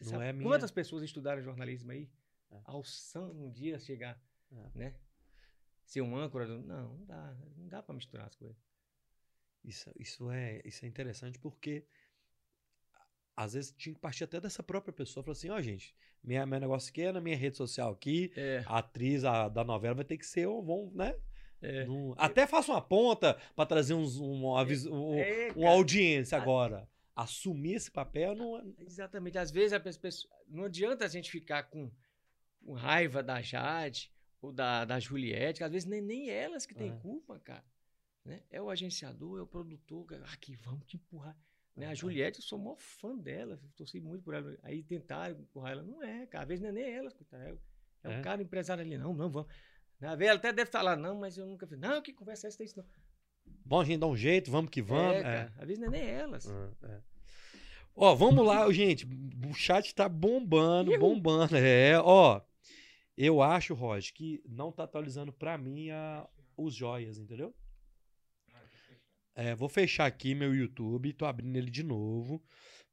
[0.00, 2.08] Você Não é minha- quantas pessoas estudaram jornalismo aí?
[2.50, 2.60] É.
[2.64, 4.20] Alçando um dia chegar,
[4.52, 4.70] É.
[4.74, 4.94] né?
[5.84, 8.56] Ser um âncora, do- não, não dá, não dá pra misturar as coisas.
[9.64, 11.84] Isso, isso, é, isso é interessante porque
[13.44, 15.22] às vezes tinha que partir até dessa própria pessoa.
[15.22, 18.32] Falar assim, ó, gente, minha, meu negócio aqui é na minha rede social aqui.
[18.36, 21.14] É, A atriz a, da novela vai ter que ser, vão, né?
[21.62, 21.84] É.
[21.86, 26.88] Não- até faço uma ponta pra trazer uns, um, avis- um- É, uma audiência agora.
[27.14, 28.64] Assumir esse papel não é.
[28.78, 29.38] Exatamente.
[29.38, 30.32] Às vezes a pessoa.
[30.48, 31.90] Não adianta a gente ficar com,
[32.64, 36.74] com raiva da Jade ou da, da Juliette, que às vezes nem, nem elas que
[36.74, 36.96] têm É.
[36.96, 37.64] culpa, cara.
[38.24, 38.40] Né?
[38.50, 40.04] É o agenciador, é o produtor.
[40.06, 40.24] cara.
[40.32, 41.36] Aqui, vamos te empurrar.
[41.78, 41.86] Né?
[41.86, 41.90] É.
[41.90, 44.56] A Juliette, eu sou maior fã dela, torci muito por ela.
[44.62, 45.82] Aí tentaram empurrar ela.
[45.82, 46.42] Não é, cara.
[46.42, 47.44] Às vezes não é nem elas, coitada.
[47.44, 47.50] É,
[48.08, 48.18] é É.
[48.18, 48.98] um cara empresário ali.
[48.98, 49.48] Não, não, vamos.
[50.00, 50.08] Né?
[50.26, 51.78] Ela até deve falar, não, mas eu nunca fiz.
[51.78, 52.62] Não, que conversa é essa?
[52.64, 52.84] Isso não.
[53.64, 55.14] Bom, a gente dá um jeito, vamos que vamos.
[55.14, 55.22] é, é.
[55.22, 55.52] cara.
[55.58, 56.48] Às vezes não é nem elas.
[56.50, 57.00] Ah, é.
[57.94, 59.06] Ó, vamos lá, gente.
[59.48, 61.56] O chat tá bombando, bombando.
[61.56, 62.40] É, ó.
[63.16, 67.52] Eu acho, Roger, que não tá atualizando pra mim a, os joias, entendeu?
[69.40, 72.42] É, vou fechar aqui meu YouTube, tô abrindo ele de novo,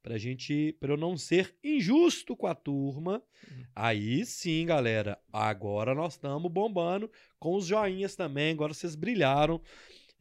[0.04, 3.20] pra gente, pra eu não ser injusto com a turma.
[3.76, 9.60] Aí sim, galera, agora nós estamos bombando com os joinhas também, agora vocês brilharam.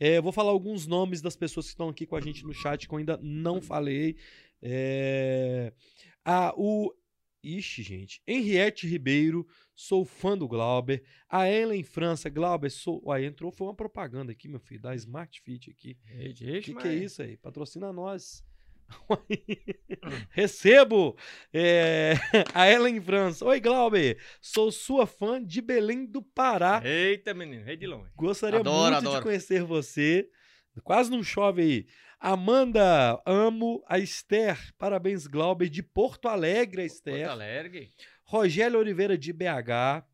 [0.01, 2.89] É, vou falar alguns nomes das pessoas que estão aqui com a gente no chat
[2.89, 4.17] que eu ainda não falei.
[4.63, 5.75] É...
[6.25, 6.91] Ah, o.
[7.45, 8.23] Ixi, gente.
[8.27, 11.03] Henriette Ribeiro, sou fã do Glauber.
[11.29, 13.03] A Ellen França, Glauber, sou.
[13.05, 15.97] Uai, entrou, foi uma propaganda aqui, meu filho, da Smart Fit aqui.
[16.05, 17.37] O que, que é isso aí?
[17.37, 18.43] Patrocina nós.
[20.31, 21.17] Recebo
[21.53, 22.15] é,
[22.55, 23.45] a Ellen França.
[23.45, 24.19] Oi, Glauber.
[24.41, 26.83] Sou sua fã de Belém do Pará.
[26.85, 28.11] Eita, menino, rei de longe.
[28.17, 29.23] Gostaria Adoro, muito de adoro.
[29.23, 30.29] conhecer você.
[30.83, 31.87] Quase não chove aí.
[32.19, 34.73] Amanda, amo a Esther.
[34.79, 37.29] Parabéns, Glauber, de Porto Alegre, a Porto Esther.
[37.29, 37.91] Alegre.
[38.25, 40.05] Rogério Oliveira, de BH.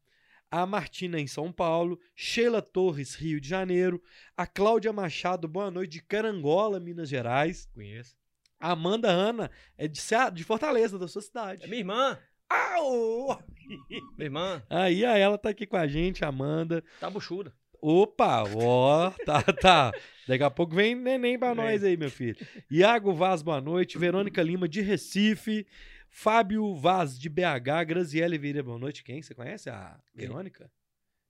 [0.51, 1.99] A Martina, em São Paulo.
[2.15, 4.03] Sheila Torres, Rio de Janeiro.
[4.37, 7.67] A Cláudia Machado, boa noite, de Carangola, Minas Gerais.
[7.73, 8.17] Conheço.
[8.59, 10.01] A Amanda Ana, é de,
[10.35, 11.65] de Fortaleza, da sua cidade.
[11.65, 12.19] É minha irmã.
[12.49, 13.41] Au!
[13.89, 14.63] Minha irmã.
[14.69, 16.83] Aí, a ela tá aqui com a gente, a Amanda.
[16.99, 17.55] Tá buchuda.
[17.83, 19.93] Opa, ó, tá, tá.
[20.29, 22.37] Daqui a pouco vem neném pra nós aí, meu filho.
[22.71, 23.99] Iago Vaz, boa noite.
[23.99, 25.67] Verônica Lima, de Recife.
[26.09, 27.85] Fábio Vaz, de BH.
[27.87, 29.03] Graziele Vieira, boa noite.
[29.03, 29.23] Quem?
[29.23, 30.27] Você conhece a Quem?
[30.27, 30.71] Verônica?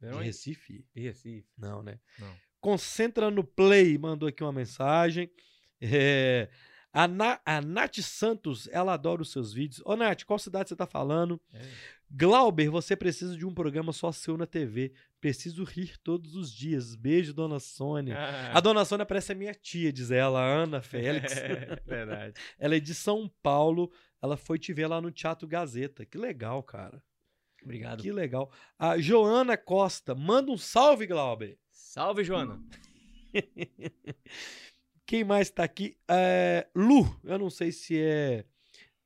[0.01, 0.85] De Recife?
[0.95, 1.47] Recife.
[1.57, 1.99] Não, né?
[2.19, 2.35] Não.
[2.61, 5.31] Concentra no Play, mandou aqui uma mensagem.
[5.81, 6.49] É,
[6.93, 9.83] a, Na, a Nath Santos, ela adora os seus vídeos.
[9.85, 11.41] Ô, Nath, qual cidade você tá falando?
[11.55, 11.61] É.
[12.13, 14.93] Glauber, você precisa de um programa só seu na TV.
[15.21, 16.97] Preciso rir todos os dias.
[16.97, 18.17] Beijo, dona Sônia.
[18.19, 21.33] Ah, A dona Sônia parece a minha tia, diz ela, a Ana Félix.
[21.87, 22.35] Verdade.
[22.59, 23.93] ela é de São Paulo.
[24.21, 26.05] Ela foi te ver lá no Teatro Gazeta.
[26.05, 27.03] Que legal, cara.
[27.63, 28.03] Obrigado.
[28.03, 28.51] Que legal.
[28.79, 31.59] A Joana Costa, manda um salve, Glauber.
[31.71, 32.61] Salve, Joana.
[35.07, 35.97] Quem mais tá aqui?
[36.09, 38.45] É, Lu, eu não sei se é.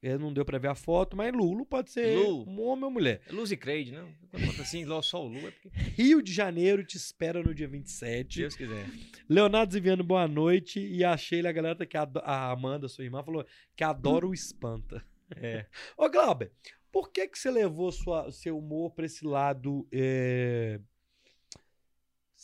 [0.07, 1.53] É, não deu pra ver a foto, mas Lu.
[1.53, 2.49] Lu pode ser Lu.
[2.49, 3.21] um homem ou mulher.
[3.29, 4.09] É Luz e Creide, não?
[4.31, 7.67] Quando bota assim, só o Lu, é porque Rio de Janeiro te espera no dia
[7.69, 8.41] 27.
[8.41, 8.87] Deus quiser.
[9.29, 10.79] Leonardo Ziviano, boa noite.
[10.81, 13.45] E a Sheila, a galera que ado- a Amanda, sua irmã, falou
[13.77, 15.05] que adora o espanta.
[15.37, 15.67] É.
[15.97, 16.53] Ô, Glauber,
[16.93, 20.79] por que que você levou sua, seu humor pra esse lado é,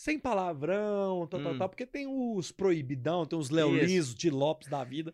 [0.02, 1.58] sem palavrão, tal, tal, Hum.
[1.58, 1.68] tal?
[1.68, 5.12] Porque tem os proibidão, tem os Leolins, de Lopes da vida,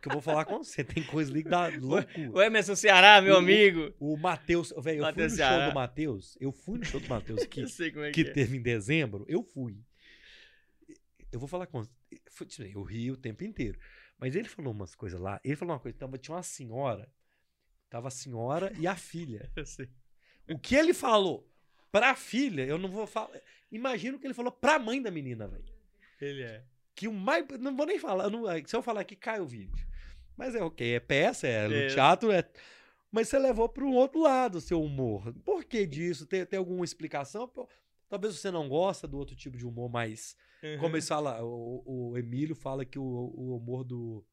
[0.00, 0.82] que eu vou falar com você.
[0.82, 2.30] Tem coisa ali que dá loucura.
[2.32, 3.92] O Emerson Ceará, meu O- amigo.
[4.00, 5.68] O Matheus, velho, eu fui no Matheus show Ceará.
[5.68, 7.40] do Matheus, eu fui no show do Matheus
[7.92, 8.32] como é que que, é.
[8.32, 9.76] teve em dezembro, eu fui.
[11.30, 11.82] Eu vou falar com
[12.30, 13.78] foi, tipo, Eu ri o tempo inteiro.
[14.18, 15.38] Mas ele falou umas coisas lá.
[15.44, 15.98] Ele falou uma coisa.
[15.98, 17.10] Tava, tinha uma senhora.
[17.90, 19.50] Tava a senhora e a filha.
[19.56, 19.90] Eu sei.
[20.50, 21.46] O que ele falou
[21.92, 23.30] pra filha, eu não vou falar.
[23.70, 25.64] Imagina o que ele falou pra mãe da menina, velho.
[26.20, 26.62] Ele é.
[26.94, 27.44] Que o mais.
[27.60, 28.30] Não vou nem falar.
[28.30, 29.86] não- se eu falar aqui, cai o vídeo.
[30.36, 30.94] Mas é ok.
[30.94, 31.86] É peça, é no É.
[31.88, 32.44] teatro, é.
[33.10, 35.32] Mas você levou para um outro lado o seu humor.
[35.44, 36.26] Por que disso?
[36.26, 37.50] Tem, tem alguma explicação?
[38.08, 40.36] Talvez você não gosta do outro tipo de humor mais
[40.80, 44.24] como eles falam, o, o Emílio fala que o, o humor do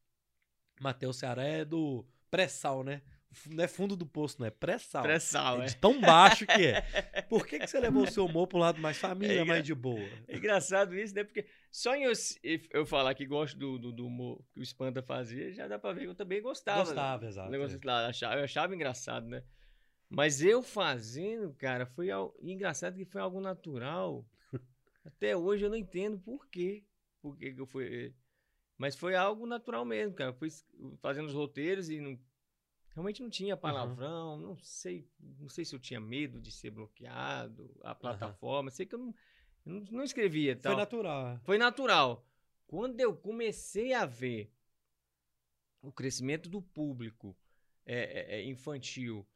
[0.79, 3.01] Matheus Ceará é do pré-sal, né?
[3.47, 5.03] Não é fundo do poço, não é pré-sal.
[5.03, 5.67] Pré-sal, é é.
[5.67, 6.81] de tão baixo que é.
[7.29, 9.73] Por que, que você levou o seu humor pro lado mais família, É mais de
[9.73, 9.99] boa?
[10.27, 11.23] É engraçado isso, né?
[11.23, 12.11] Porque só em eu,
[12.71, 15.93] eu falar que gosto do, do, do humor que o Spanta fazia, já dá pra
[15.93, 16.79] ver que eu também gostava.
[16.79, 16.85] né?
[16.85, 17.49] Gostava, O exato.
[17.51, 17.85] negócio é.
[17.87, 19.43] lá, achava, eu achava engraçado, né?
[20.09, 24.23] Mas eu fazendo, cara, foi al- engraçado que foi algo natural.
[25.03, 26.83] Até hoje eu não entendo por quê.
[27.21, 28.13] Por que eu fui.
[28.77, 30.29] Mas foi algo natural mesmo, cara.
[30.29, 30.49] Eu fui
[31.01, 32.19] fazendo os roteiros e não,
[32.93, 34.37] realmente não tinha palavrão.
[34.37, 38.71] Não sei, não sei se eu tinha medo de ser bloqueado, a plataforma.
[38.71, 39.15] Sei que eu não,
[39.65, 40.53] eu não, não escrevia.
[40.53, 40.77] Foi Tal.
[40.77, 41.39] natural.
[41.43, 42.25] Foi natural.
[42.67, 44.51] Quando eu comecei a ver
[45.81, 47.35] o crescimento do público
[47.85, 49.27] é, é, é, infantil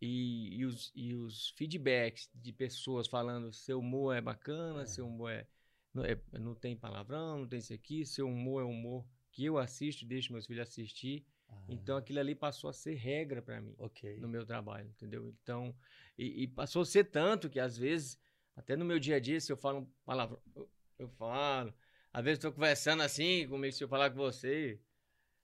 [0.00, 4.86] E, e os, e os feedbacks de pessoas falando seu humor é bacana, É.
[4.86, 5.46] seu humor é
[5.94, 9.56] não, é- não tem palavrão, não tem isso aqui, seu humor é humor que eu
[9.56, 11.24] assisto, deixo meus filhos assistir.
[11.68, 14.18] Então Ah, aquilo ali passou a ser regra para mim ok.
[14.18, 15.28] no meu trabalho, entendeu?
[15.42, 15.74] Então,
[16.18, 18.18] e, e passou a ser tanto que às vezes,
[18.54, 21.72] até no meu dia a dia, se eu falo um palavrão, eu, eu falo.
[22.12, 24.78] Às vezes estou conversando assim, comigo, se eu falar com você,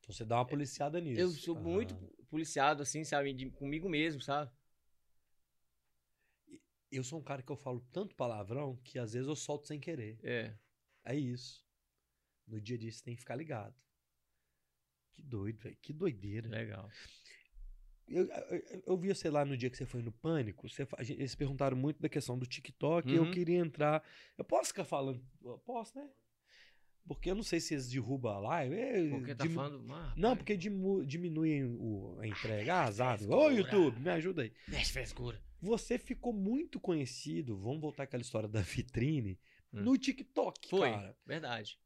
[0.00, 1.20] Então você dá uma policiada nisso.
[1.20, 2.24] eu sou muito Ah.
[2.30, 3.32] policiado, assim, sabe?
[3.32, 4.50] de- comigo mesmo, sabe?
[6.90, 9.78] Eu sou um cara que eu falo tanto palavrão que às vezes eu solto sem
[9.80, 10.18] querer.
[10.22, 10.54] É.
[11.04, 11.64] É isso.
[12.46, 13.74] No dia a dia você tem que ficar ligado.
[15.20, 15.76] Que doido, velho.
[15.82, 16.48] Que doideira.
[16.48, 16.88] Legal.
[18.08, 21.34] Eu, eu, eu vi, sei lá, no dia que você foi no Pânico, você, eles
[21.36, 23.30] perguntaram muito da questão do TikTok e eu Uhum.
[23.30, 24.02] queria entrar.
[24.36, 25.22] Eu posso ficar falando?
[25.44, 26.08] Eu posso, né?
[27.06, 28.74] Porque eu não sei se eles derrubam a live.
[28.74, 29.92] é, Porque tá falando.
[29.92, 32.74] Ah, Não, porque dimu- diminuem o, a entrega.
[32.74, 33.22] Ah, azar.
[33.22, 33.48] Ô.
[33.50, 34.52] YouTube, me ajuda aí.
[34.68, 35.40] Mexe frescura.
[35.62, 39.38] Você ficou muito conhecido, vamos voltar àquela história da vitrine,
[39.72, 39.82] Hum.
[39.82, 41.16] no TikTok, Foi, cara.
[41.24, 41.78] verdade.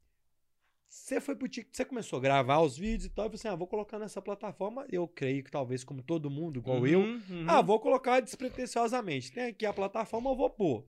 [0.88, 3.48] Você foi pro TikTok, você começou a gravar os vídeos e tal, e falou assim:
[3.48, 4.86] ah, vou colocar nessa plataforma.
[4.90, 7.44] Eu creio que talvez, como todo mundo, igual eu, Uhum, uhum.
[7.48, 9.32] ah, vou colocar despretensiosamente.
[9.32, 10.86] Tem aqui a plataforma, eu vou pôr.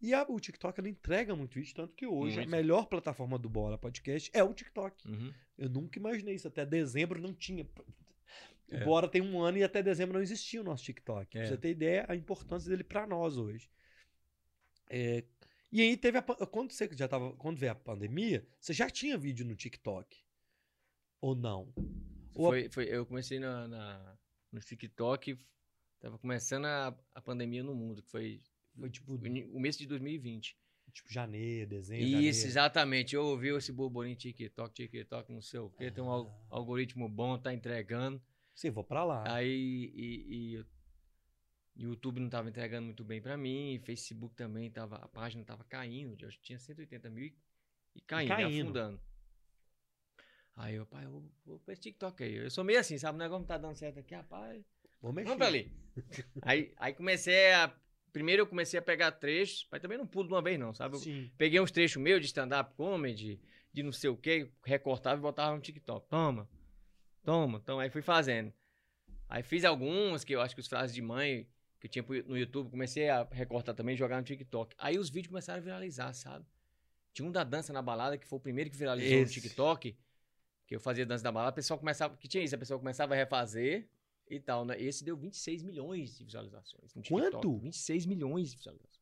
[0.00, 2.48] E a- o TikTok ela entrega muito vídeo, tanto que hoje Muito.
[2.48, 5.08] a melhor plataforma do Bola Podcast é o TikTok.
[5.08, 5.32] Uhum.
[5.58, 6.46] Eu nunca imaginei isso.
[6.46, 7.64] Até dezembro não tinha.
[7.64, 8.84] O É.
[8.84, 11.30] Bora tem um ano e até dezembro não existia o nosso TikTok.
[11.30, 11.46] Pra É.
[11.46, 13.70] você ter ideia a importância dele pra nós hoje.
[14.88, 15.24] É,
[15.72, 19.18] e aí teve a, quando você já tava, quando veio a pandemia, você já tinha
[19.18, 20.16] vídeo no TikTok?
[21.20, 21.72] Ou não?
[22.34, 24.18] Ou a- Foi, foi, eu comecei na, na-
[24.52, 25.38] no TikTok,
[26.00, 28.40] tava começando a, a pandemia no mundo, que foi
[28.78, 30.56] Foi tipo, o mês de 2020.
[30.92, 32.48] tipo janeiro, dezembro, Isso, janeiro.
[32.48, 33.14] exatamente.
[33.16, 35.90] Eu ouvi esse burburinho TikTok, TikTok, não sei o quê.
[35.90, 36.46] Tem um Ah.
[36.50, 38.22] algoritmo bom, tá entregando.
[38.54, 39.24] Sim, vou pra lá.
[39.34, 40.66] Aí e, e o
[41.76, 46.16] YouTube não tava entregando muito bem pra mim, Facebook também tava, a página tava caindo,
[46.24, 47.36] eu tinha 180 mil e,
[47.94, 48.62] e caindo, né, caindo.
[48.62, 49.00] afundando.
[50.56, 52.34] Aí eu, pai, eu vou, vou pra esse TikTok aí.
[52.36, 53.16] Eu sou meio assim, sabe?
[53.16, 54.64] O negócio não tá dando certo aqui, rapaz.
[55.02, 55.28] Vou mexer.
[55.28, 55.70] Vamos pra ali.
[56.42, 57.74] aí, aí comecei a.
[58.10, 60.96] Primeiro eu comecei a pegar trechos, mas também não pulo de uma vez, não, sabe?
[61.36, 63.38] Peguei uns trechos meus de stand-up comedy,
[63.70, 66.08] de não sei o que, recortava e botava no TikTok.
[66.08, 66.48] Toma,
[67.22, 67.58] toma.
[67.62, 68.50] Então aí fui fazendo.
[69.28, 71.46] Aí fiz alguns, que eu acho que os frases de mãe
[71.78, 74.74] que eu tinha no YouTube, comecei a recortar também e jogar no TikTok.
[74.78, 76.46] Aí os vídeos começaram a viralizar, sabe?
[77.12, 79.36] Tinha um da dança na balada, que foi o primeiro que viralizou Esse.
[79.36, 79.96] no TikTok,
[80.66, 83.14] que eu fazia dança da balada, a pessoa começava, que tinha isso, a pessoa começava
[83.14, 83.88] a refazer
[84.28, 84.80] e tal, né?
[84.80, 87.30] Esse deu 26 milhões de visualizações no TikTok.
[87.30, 87.58] Quanto?
[87.58, 88.96] 26 milhões de visualizações.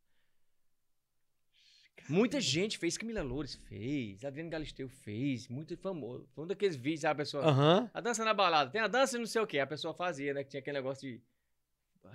[2.08, 6.28] Muita gente fez, Camila Loures fez, Adriano Galisteu fez, muito famoso.
[6.34, 7.44] Foi um daqueles vídeos, sabe, a pessoa...
[7.46, 7.90] Aham.
[7.94, 10.34] A dança na balada, tem a dança e não sei o que, a pessoa fazia,
[10.34, 10.44] né?
[10.44, 11.22] Que tinha aquele negócio de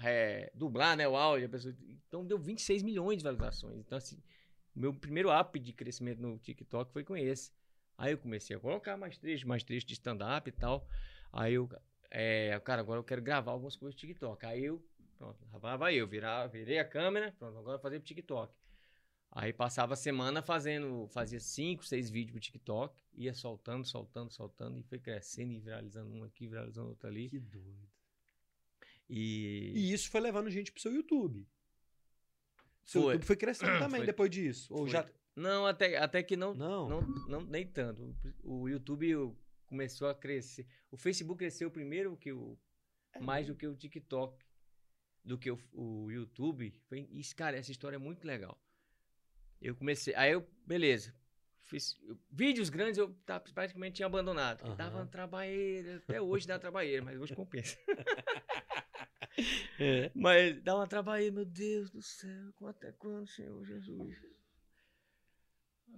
[0.04, 1.08] é, dublar, né?
[1.08, 1.76] O áudio, pessoa...
[2.08, 3.78] Então deu 26 milhões de visualizações.
[3.78, 4.22] Então, assim,
[4.76, 7.52] meu primeiro up de crescimento no TikTok foi com esse.
[7.98, 10.88] Aí eu comecei a colocar mais trechos, mais trechos de stand-up e tal.
[11.34, 11.70] Aí eu,
[12.10, 14.46] é, cara, agora eu quero gravar algumas coisas do TikTok.
[14.46, 14.82] Aí eu,
[15.18, 18.54] pronto, lá vai eu, virar, virei a câmera, pronto, agora eu vou fazer pro TikTok.
[19.32, 24.80] Aí passava a semana fazendo, fazia cinco, seis vídeos pro TikTok, ia soltando, soltando, soltando,
[24.80, 27.30] e foi crescendo e viralizando um aqui, viralizando outro ali.
[27.30, 27.99] Que doido.
[29.10, 31.48] E, E isso foi levando gente pro seu YouTube.
[32.86, 33.14] Seu Foi.
[33.14, 34.06] YouTube foi crescendo também Foi.
[34.06, 34.72] depois disso.
[34.74, 35.06] Ou foi- já.
[35.36, 36.90] não, até, até que não, Não.
[36.90, 38.16] não, não, nem tanto.
[38.44, 39.36] O, YouTube
[39.68, 40.68] começou a crescer.
[40.92, 42.58] O Facebook cresceu primeiro que o,
[43.14, 44.44] É mais do que o TikTok,
[45.24, 46.74] do que o, o YouTube.
[46.88, 48.60] Foi, isso, cara, essa história é muito legal.
[49.62, 51.14] Eu comecei, aí eu, beleza.
[51.66, 54.60] Fiz, eu- vídeos grandes eu tá, praticamente tinha abandonado.
[54.60, 57.78] Porque dava uma trabalheira, até hoje dá trabalheira, mas hoje compensa.
[59.80, 60.12] É.
[60.14, 64.18] Mas dá uma trabalheira, meu Deus do céu, até quando, Senhor Jesus?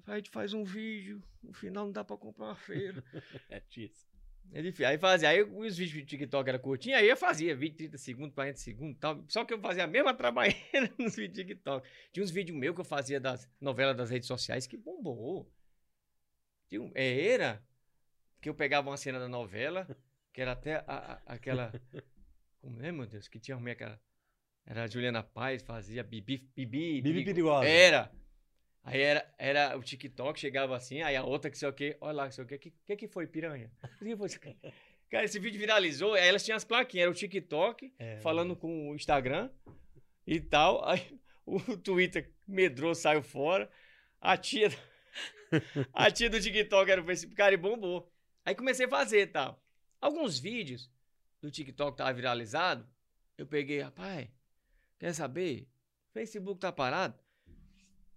[0.06, 3.04] A gente faz um vídeo, no final não dá pra comprar uma feira.
[3.50, 4.10] É disso.
[4.54, 4.88] É difícil.
[4.88, 8.34] Aí fazia, aí os vídeos do TikTok era curtinho, aí eu fazia vídeo 30 segundos,
[8.34, 9.24] 40 segundos tal.
[9.28, 11.88] Só que eu fazia a mesma trabalheira nos vídeos do TikTok.
[12.12, 15.50] Tinha uns vídeos meus que eu fazia das novelas das redes sociais que bombou.
[16.68, 17.64] Tinha um, é, era
[18.42, 19.88] que eu pegava uma cena da novela,
[20.34, 21.72] que era até a- a- aquela.
[22.62, 23.28] Como é, meu Deus?
[23.28, 24.00] Que tinha arrumei aquela.
[24.66, 26.50] Era a Juliana Paz, fazia Bibi.
[26.56, 27.68] Bibi, Bibi Perigo- perigosa.
[27.68, 28.12] Era.
[28.84, 32.14] Aí era, era o TikTok, chegava assim, aí a outra que sei o quê, olha
[32.14, 33.72] lá, que sei o quê, que que, que foi, piranha?
[34.00, 34.28] Que foi?
[35.10, 38.90] Cara, esse vídeo viralizou, aí elas tinham as plaquinhas, era o TikTok, É, falando com
[38.90, 39.52] o Instagram
[40.26, 43.70] e tal, aí o Twitter medrou, saiu fora,
[44.20, 44.70] a tia,
[45.94, 48.12] a tia do TikTok era o Facebook, cara, e bombou.
[48.44, 49.64] Aí comecei a fazer tal.
[50.00, 50.90] Alguns vídeos
[51.42, 52.88] do TikTok tava viralizado,
[53.38, 54.30] eu peguei, rapaz,
[55.00, 55.68] quer saber?
[56.14, 57.18] Facebook tá parado?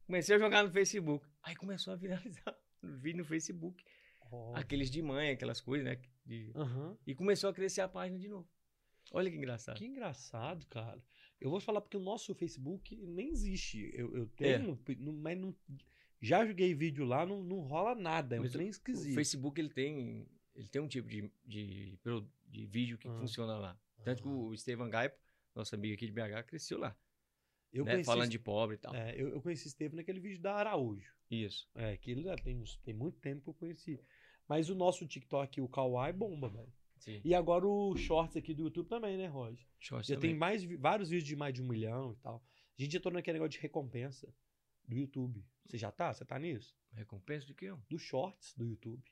[0.07, 1.27] Comecei a jogar no Facebook.
[1.43, 3.83] Aí começou a viralizar o vídeo no Facebook.
[4.31, 4.55] Ó.
[4.57, 5.99] Aqueles de mãe, aquelas coisas, né?
[6.27, 6.97] de- Aham.
[7.07, 8.49] E começou a crescer a página de novo.
[9.13, 9.77] Olha que engraçado.
[9.77, 11.03] Que engraçado, cara.
[11.41, 13.91] Eu vou falar porque o nosso Facebook nem existe.
[13.95, 14.59] Eu, eu É.
[14.59, 15.55] tenho, não- mas não,
[16.21, 18.37] já joguei vídeo lá, não, não rola nada.
[18.37, 19.15] É um trem O esquisito.
[19.15, 21.99] Facebook ele tem, ele tem um tipo de, de,
[22.55, 23.19] de vídeo que Ah.
[23.19, 23.79] funciona lá.
[24.05, 24.33] Tanto que Ah.
[24.33, 25.19] o Estevam Gaipo,
[25.55, 26.97] nosso amigo aqui de BH, cresceu lá.
[27.73, 27.93] Eu né?
[27.93, 28.95] conheci, Falando de pobre e tal.
[28.95, 31.13] é, eu, eu conheci Estevam naquele vídeo da Araújo.
[31.31, 31.69] Isso.
[31.75, 34.01] É, que ele já tem, uns- tem muito tempo que eu conheci.
[34.49, 36.73] Mas o nosso TikTok, o Kawaii, bomba, velho.
[36.99, 37.21] Sim.
[37.25, 39.67] E agora o Shorts aqui do YouTube também, né, Roger?
[39.81, 40.31] Shorts Já também.
[40.31, 42.43] tem mais, vários vídeos de mais de um milhão e tal.
[42.79, 44.33] A gente entrou naquele negócio de recompensa
[44.87, 45.45] do YouTube.
[45.67, 46.13] Você já tá?
[46.15, 46.77] Você tá nisso?
[46.93, 47.71] Recompensa de quê?
[47.71, 47.79] ó?
[47.89, 49.03] Dos Shorts do YouTube.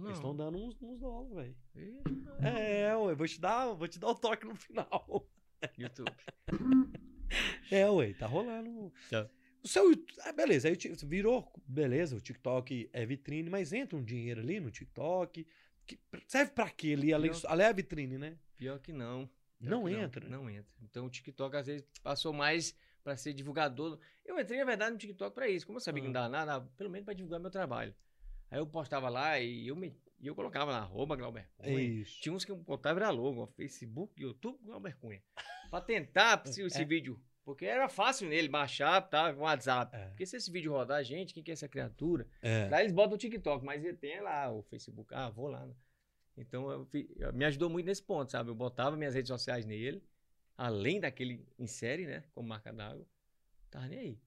[0.00, 0.06] Não.
[0.08, 1.32] Eles estão dando uns, uns dólares,
[1.74, 2.02] velho.
[2.04, 2.48] Não.
[2.48, 5.28] É, ué, vou te dar, vou te dar o toque no final.
[5.78, 6.12] YouTube.
[7.70, 8.92] É, ué, tá rolando.
[9.10, 9.28] Tá.
[9.62, 9.90] O seu
[10.20, 14.70] ah, beleza, aí virou, beleza, o TikTok é vitrine, mas entra um dinheiro ali no
[14.70, 15.46] TikTok.
[15.86, 17.12] Que serve pra quê ali?
[17.12, 17.40] Além, Não.
[17.50, 18.38] além da vitrine, né?
[18.56, 19.28] Pior que não.
[19.58, 20.28] Pior Não que entra.
[20.28, 20.70] Não, entra.
[20.82, 23.98] Então o TikTok às vezes passou mais pra ser divulgador.
[24.24, 25.66] Eu entrei, na verdade, no TikTok pra isso.
[25.66, 26.28] Como eu sabia que não Ah.
[26.28, 27.94] dava nada, pelo menos pra divulgar meu trabalho.
[28.54, 31.80] Aí eu postava lá e eu, me, e eu colocava lá, arroba Glauber Cunha.
[31.80, 32.20] isso.
[32.20, 35.20] Tinha uns que eu botava era logo, Facebook, YouTube, Glauber Cunha.
[35.70, 36.84] Pra tentar se esse É.
[36.84, 37.20] vídeo.
[37.44, 39.34] Porque era fácil nele baixar, tá?
[39.34, 39.94] Com WhatsApp.
[39.96, 40.06] É.
[40.10, 42.28] Porque se esse vídeo rodar, gente, quem que é essa criatura?
[42.40, 42.68] É.
[42.70, 45.12] Lá eles botam o TikTok, mas ele tem lá o Facebook.
[45.12, 45.66] Ah, vou lá.
[45.66, 45.74] né?
[46.38, 48.50] Então eu eu- me ajudou muito nesse ponto, sabe?
[48.50, 50.00] Eu botava minhas redes sociais nele,
[50.56, 52.22] além daquele em série, né?
[52.32, 53.04] Como marca d'água.
[53.68, 54.18] Tava nem aí.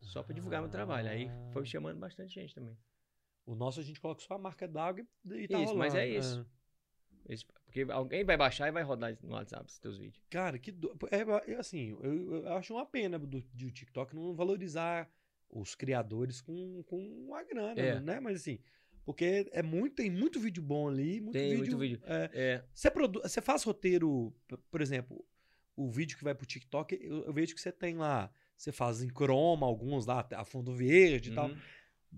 [0.00, 1.08] Só pra divulgar meu trabalho.
[1.10, 1.66] Aí foi Ah.
[1.66, 2.76] chamando bastante gente também.
[3.44, 5.98] O nosso a gente coloca só a marca d'água e e tá Isso, mas rolando,
[5.98, 6.46] é isso.
[7.28, 10.22] Esse- porque alguém vai baixar e vai rodar no WhatsApp os teus vídeos.
[10.28, 10.94] Cara, que do...
[11.10, 15.08] é, é assim, eu, eu acho uma pena do, do TikTok não valorizar
[15.48, 18.00] os criadores com, com a grana, É.
[18.00, 18.20] né?
[18.20, 18.58] Mas assim,
[19.04, 21.58] porque é muito, tem muito vídeo bom ali, muito Tem vídeo.
[21.58, 22.00] muito vídeo.
[22.04, 22.30] é.
[22.32, 23.20] É, você, produ...
[23.22, 24.34] você faz roteiro,
[24.70, 25.24] por exemplo,
[25.76, 29.02] o vídeo que vai pro TikTok, eu, eu vejo que você tem lá, você faz
[29.02, 31.50] em croma, alguns lá, a fundo verde e tal.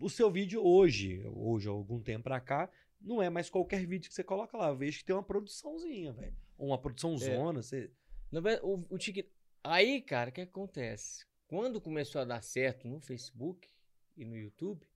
[0.00, 2.68] O seu vídeo hoje, hoje, há algum tempo pra cá,
[3.00, 4.68] não é mais qualquer vídeo que você coloca lá.
[4.68, 6.36] Eu vejo que tem uma produçãozinha, velho.
[6.58, 7.90] Ou uma produção zona, você.
[8.30, 9.32] Na verdade, o, o TikTok.
[9.62, 11.24] Aí, cara, o que acontece?
[11.46, 13.68] Quando começou a dar certo no Facebook
[14.16, 14.86] e no YouTube,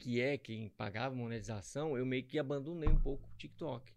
[0.00, 3.92] que é quem pagava monetização, eu meio que abandonei um pouco o TikTok.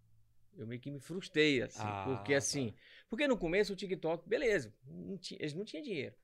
[0.55, 1.79] Eu meio que me frustrei, assim.
[1.81, 2.37] Ah, porque tá.
[2.39, 2.73] assim.
[3.09, 6.15] Porque no começo o TikTok, beleza, não tinha- eles não tinham dinheiro.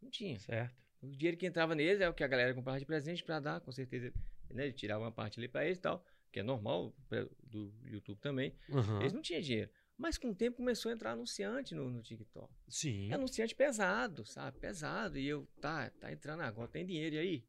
[0.00, 0.38] Não tinha.
[0.40, 0.74] Certo.
[1.02, 3.60] O dinheiro que entrava neles é o que a galera comprava de presente pra dar,
[3.60, 4.12] com certeza.
[4.50, 4.64] Né?
[4.64, 6.94] Ele tirava uma parte ali pra eles e tal, que é normal
[7.42, 8.54] do YouTube também.
[8.70, 9.00] Aham.
[9.00, 9.70] Eles não tinham dinheiro.
[9.96, 12.50] Mas com o tempo começou a entrar anunciante no, no TikTok.
[12.68, 13.10] Sim.
[13.10, 14.58] É anunciante pesado, sabe?
[14.58, 15.18] Pesado.
[15.18, 17.44] E eu, tá, tá entrando agora, tem dinheiro e aí?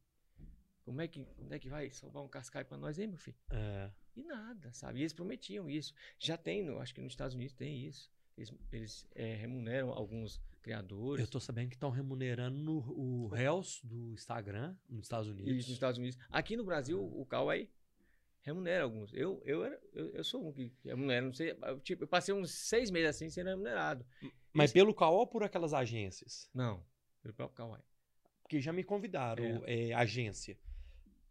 [0.84, 3.38] Como é que, como é que vai salvar um cascai pra nós aí, meu filho?
[3.50, 3.90] É.
[4.16, 5.00] E nada, sabe?
[5.00, 5.94] E eles prometiam isso.
[6.20, 8.12] Já tem, no, acho que nos Estados Unidos tem isso.
[8.38, 11.26] Eles, eles é, remuneram alguns criadores.
[11.26, 15.54] Eu tô sabendo que estão remunerando no, o Reels do Instagram nos Estados Unidos.
[15.56, 16.18] nos Estados Unidos.
[16.30, 17.70] Aqui no Brasil, o Kawaii
[18.42, 19.14] remunera alguns.
[19.14, 21.52] Eu, eu, era, eu, eu sou um que remunera, não sei.
[21.62, 24.06] eu, Tipo, eu passei uns seis meses assim sendo remunerado.
[24.54, 26.50] Mas Esse- pelo Caol ou por aquelas agências?
[26.54, 26.84] Não,
[27.22, 27.84] pelo próprio Kawaii.
[28.42, 30.58] Porque já me convidaram, é, agência.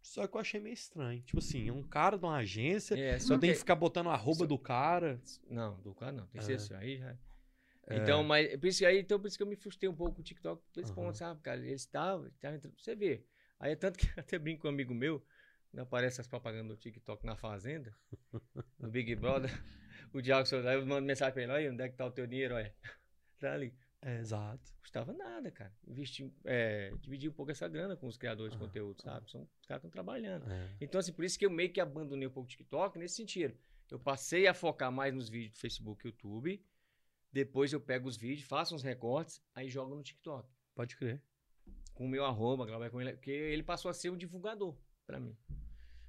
[0.01, 1.21] Só que eu achei meio estranho.
[1.21, 3.59] Tipo assim, é um cara de uma agência, É, só tem que.
[3.59, 5.21] ficar botando a arroba só- do cara.
[5.47, 6.25] Não, do cara não.
[6.25, 6.41] Tem que É.
[6.41, 6.73] ser assim.
[6.73, 7.15] Aí já.
[7.87, 7.97] É.
[7.97, 10.21] Então, mas por isso, aí, então, por isso que eu me frustrei um pouco com
[10.21, 11.01] o TikTok por esse Aham.
[11.01, 11.59] ponto, sabe, cara?
[11.59, 12.79] Eles estavam, estavam entrando.
[12.79, 13.25] Você vê.
[13.59, 15.23] Aí é tanto que até brinco com um amigo meu,
[15.69, 17.95] quando aparece as propagandas do TikTok na Fazenda,
[18.79, 19.51] no Big Brother,
[20.13, 22.27] o Diago aí eu mando mensagem pra ele, olha, onde é que tá o teu
[22.27, 22.73] dinheiro, olha.
[23.39, 23.73] Tá ali.
[24.03, 24.71] É, exato.
[24.79, 25.73] Custava nada, cara.
[25.87, 29.31] Investir, é, dividir um pouco essa grana com os criadores de conteúdo, sabe?
[29.31, 30.47] São, os caras estão trabalhando.
[30.51, 30.69] É.
[30.79, 33.57] Então, assim, por isso que eu meio que abandonei um pouco o TikTok nesse sentido.
[33.89, 36.63] Eu passei a focar mais nos vídeos do Facebook e YouTube.
[37.31, 40.49] Depois eu pego os vídeos, faço uns recortes, aí jogo no TikTok.
[40.75, 41.21] Pode crer.
[41.93, 44.75] Com o meu arroba, Glauber Cunha, porque ele passou a ser um divulgador
[45.05, 45.37] pra mim.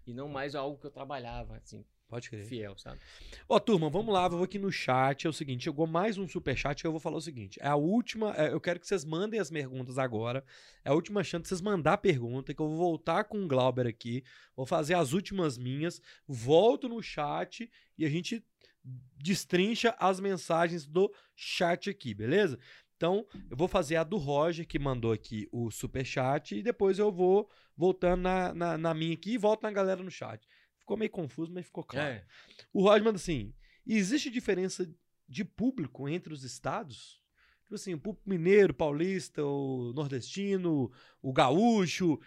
[0.06, 2.44] E não mais algo que eu trabalhava, assim, Pode crer.
[2.44, 3.00] fiel, sabe?
[3.48, 5.26] Ó, turma, vamos lá, vou aqui no chat.
[5.26, 7.58] É o seguinte, chegou mais um superchat que eu vou falar o seguinte.
[7.62, 10.44] É a última, é, eu quero que vocês mandem as perguntas agora.
[10.84, 13.48] É a última chance de vocês mandar a pergunta, que eu vou voltar com o
[13.48, 14.22] Glauber aqui.
[14.54, 16.02] Vou fazer as últimas minhas.
[16.28, 18.44] Volto no chat e a gente
[18.84, 22.58] destrincha as mensagens do chat aqui, beleza?
[22.96, 27.10] Então, eu vou fazer a do Roger, que mandou aqui o superchat, e depois eu
[27.10, 30.46] vou voltando na, na, na minha aqui e volto na galera no chat.
[30.78, 32.14] Ficou meio confuso, mas ficou claro.
[32.14, 32.24] É.
[32.72, 33.52] O Roger manda assim:
[33.86, 34.88] existe diferença
[35.28, 37.20] de público entre os estados?
[37.62, 42.20] Tipo assim, o público mineiro, paulista, o nordestino, o gaúcho.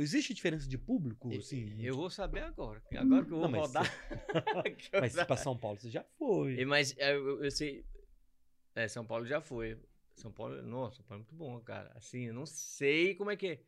[0.00, 1.34] Existe diferença de público?
[1.34, 2.82] Assim, Eu vou saber agora.
[2.96, 3.86] Agora que eu vou Não, mas rodar.
[5.00, 6.64] Mas já- para São Paulo você já foi.
[6.66, 7.84] Mas é, eu, eu sei.
[8.74, 9.78] É, São Paulo já foi.
[10.16, 11.90] São Paulo, nossa, São Paulo é muito bom, cara.
[11.94, 13.62] Assim, eu não sei como é que é.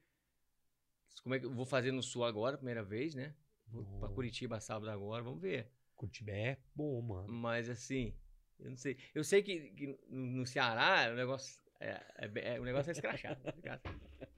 [1.22, 3.34] Como é que eu vou fazer no Sul agora, primeira vez, né?
[3.68, 4.14] Vou pra Bom.
[4.14, 5.70] Curitiba sábado agora, vamos ver.
[5.96, 7.28] Curitiba é bom, mano.
[7.28, 8.14] Mas assim,
[8.58, 8.98] eu não sei.
[9.14, 13.40] Eu sei que, que no Ceará o negócio é, é é- o negócio é escrachado.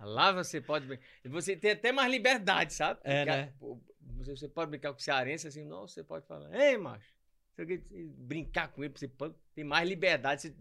[0.00, 0.98] Lá você pode.
[1.24, 3.00] Você tem até mais liberdade, sabe?
[3.02, 3.52] É, Porque né?
[4.18, 7.14] Você, pode brincar com o cearense assim, não, você pode falar, ei, macho.
[8.16, 10.42] Brincar com ele, você pode, tem mais liberdade.
[10.42, 10.54] Você...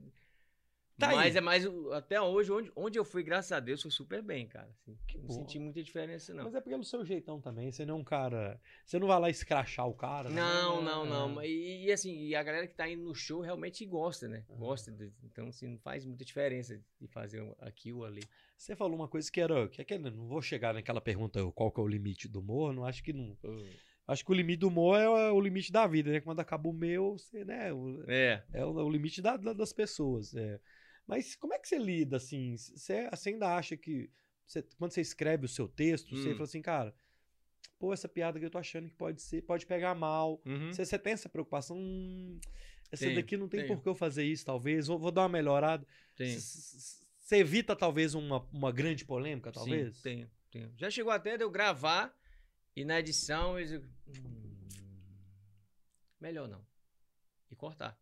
[0.98, 1.16] Tá aí.
[1.16, 1.64] Mas é mais.
[1.94, 4.68] Até hoje, onde, onde eu fui, graças a Deus, foi super bem, cara.
[4.82, 4.98] assim.
[5.16, 5.34] Não bom.
[5.34, 6.44] senti muita diferença, não.
[6.46, 7.72] Mas é pelo seu jeitão também.
[7.72, 8.60] Você não é um cara.
[8.84, 10.30] Você não vai lá escrachar o cara.
[10.30, 10.36] né?
[10.42, 11.10] Não, não, É.
[11.10, 11.44] não.
[11.44, 14.44] E, assim, e a galera que tá indo no show realmente gosta, né?
[14.50, 14.92] Gosta.
[14.92, 18.24] de- então, assim, não faz muita diferença de fazer aqui ou ali.
[18.58, 19.68] Você falou uma coisa que era.
[19.70, 22.74] Que, é que não vou chegar naquela pergunta qual que é o limite do humor.
[22.74, 23.38] Não acho que não.
[24.08, 26.22] Acho que o limite do humor é o, o limite da vida, né?
[26.22, 27.70] Quando acaba o meu, você, né?
[28.08, 28.42] É.
[28.54, 30.34] é o, o limite da- da- das pessoas.
[30.34, 30.60] é.
[31.08, 32.58] Mas como é que você lida assim?
[32.58, 34.12] Você, você ainda acha que.
[34.46, 36.34] você- quando você escreve o seu texto, você Hum.
[36.34, 36.94] fala assim, cara.
[37.80, 40.42] Pô, essa piada que eu tô achando que pode ser, pode pegar mal.
[40.46, 40.72] Uhum.
[40.74, 41.78] Você, você tem essa preocupação?
[41.78, 42.40] Hum,
[42.92, 43.76] essa Tenho, daqui não tem tenho.
[43.76, 44.88] por que eu fazer isso, talvez.
[44.88, 45.86] Vou, vou dar uma melhorada.
[46.18, 49.96] Você evita, talvez, uma, uma grande polêmica, talvez?
[49.98, 50.74] Sim, tenho, tenho.
[50.78, 52.14] Já chegou até de eu gravar
[52.76, 53.74] e na edição eles.
[54.08, 54.68] Hum,
[56.20, 56.66] melhor não.
[57.52, 58.00] E cortar.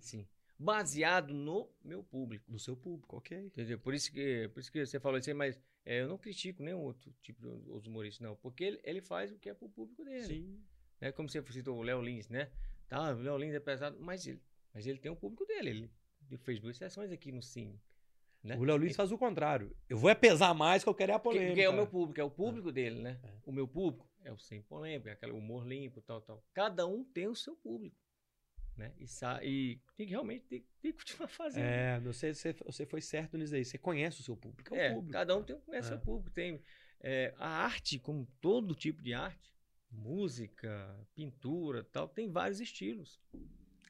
[0.00, 0.26] Sim.
[0.58, 2.50] Baseado no meu público.
[2.50, 3.38] No seu público, ok.
[3.38, 3.78] Entendeu?
[3.78, 6.62] Por isso que, por isso que você falou isso aí, mas é, eu não critico
[6.62, 8.36] nenhum outro tipo de outros humoristas, não.
[8.36, 10.26] Porque ele, ele faz o que é pro público dele.
[10.26, 10.64] Sim.
[11.00, 11.12] né?
[11.12, 12.50] Como você citou o Léo Lins, né?
[12.88, 14.40] Tá, o Léo Lins é pesado, mas ele,
[14.72, 15.70] mas ele tem um público dele.
[15.70, 15.90] Ele,
[16.30, 17.80] ele fez duas sessões aqui no Cine.
[18.42, 18.56] Né?
[18.56, 19.76] O Léo Lins faz o contrário.
[19.88, 21.48] Eu vou é pesar mais que eu quero é a polêmica.
[21.50, 23.18] porque é o meu público, é o público dele, né?
[23.22, 23.32] É.
[23.44, 26.44] O meu público é o sem polêmica, é aquele humor limpo, tal, tal.
[26.52, 27.96] Cada um tem o seu público,
[28.76, 28.92] né?
[28.98, 29.04] E,
[29.44, 31.64] e tem que realmente tem, tem que continuar fazendo.
[31.64, 33.64] É, você, você, você foi certo nisso aí.
[33.64, 34.74] Você conhece o seu público.
[34.74, 35.12] É, É, o público.
[35.12, 35.90] cada um tem conhece É.
[35.92, 36.30] seu público.
[36.30, 36.60] Tem
[37.00, 39.54] é, a arte, como todo tipo de arte,
[39.90, 43.20] música, pintura, tal, tem vários estilos.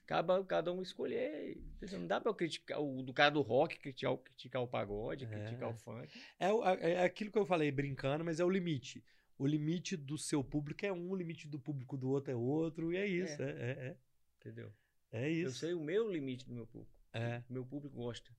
[0.02, 1.60] Acaba cada um escolher.
[1.92, 5.24] Não dá pra eu criticar o do cara do rock, criticar, o- criticar o pagode,
[5.24, 5.28] É.
[5.28, 6.08] criticar o funk.
[6.38, 9.02] É, o- é- é aquilo que eu falei brincando, mas é o limite.
[9.38, 12.92] O limite do seu público é um, o limite do público do outro é outro,
[12.92, 13.42] e é isso.
[13.42, 13.96] É, é,
[14.46, 14.72] Entendeu?
[15.12, 15.58] é, é Eu isso.
[15.58, 16.92] sei o meu limite do meu público.
[17.12, 17.42] É.
[17.48, 18.30] Meu público gosta.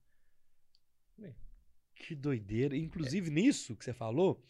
[1.94, 2.76] Que doideira.
[2.76, 4.40] Inclusive, nisso que você falou,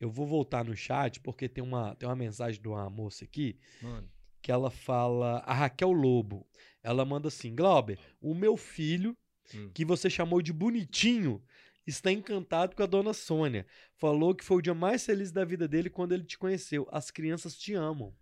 [0.00, 3.58] eu vou voltar no chat, porque tem uma, tem uma mensagem de uma moça aqui
[3.82, 4.10] Mano.
[4.40, 5.38] que ela fala.
[5.40, 6.46] A Raquel Lobo.
[6.82, 9.16] Ela manda assim: Glauber, o meu filho,
[9.54, 9.70] Hum.
[9.74, 11.44] que você chamou de bonitinho,
[11.86, 13.66] está encantado com a dona Sônia.
[13.98, 16.88] Falou que foi o dia mais feliz da vida dele quando ele te conheceu.
[16.90, 18.16] As crianças te amam.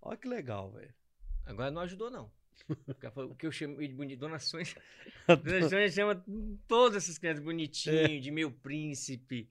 [0.00, 0.94] Olha que legal, velho.
[1.44, 2.30] Agora não ajudou, não.
[3.28, 4.20] O que eu chamei de bonito.
[4.20, 4.66] Dona Sônia.
[5.26, 6.24] Dona Sônia chama
[6.68, 9.48] todas essas crianças bonitinho, de meu príncipe.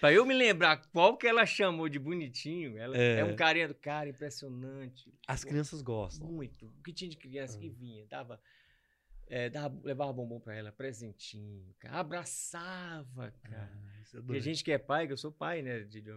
[0.00, 3.20] Pra eu me lembrar qual que ela chamou de bonitinho, ela É.
[3.20, 5.12] é, um carinha do cara impressionante.
[5.28, 6.26] As crianças gostam.
[6.26, 6.66] Muito.
[6.66, 7.60] O que tinha de criança Ah.
[7.60, 8.40] que vinha, dava,
[9.28, 13.70] é, dava- levava bombom pra ela, presentinho, cara, abraçava, cara.
[13.72, 16.10] Ah, é Porque a gente que é pai, que eu sou pai, né, de de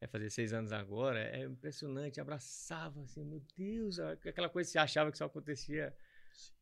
[0.00, 4.78] vai fazer seis anos agora, é impressionante, abraçava assim, meu Deus, aquela coisa que você
[4.78, 5.94] achava que só acontecia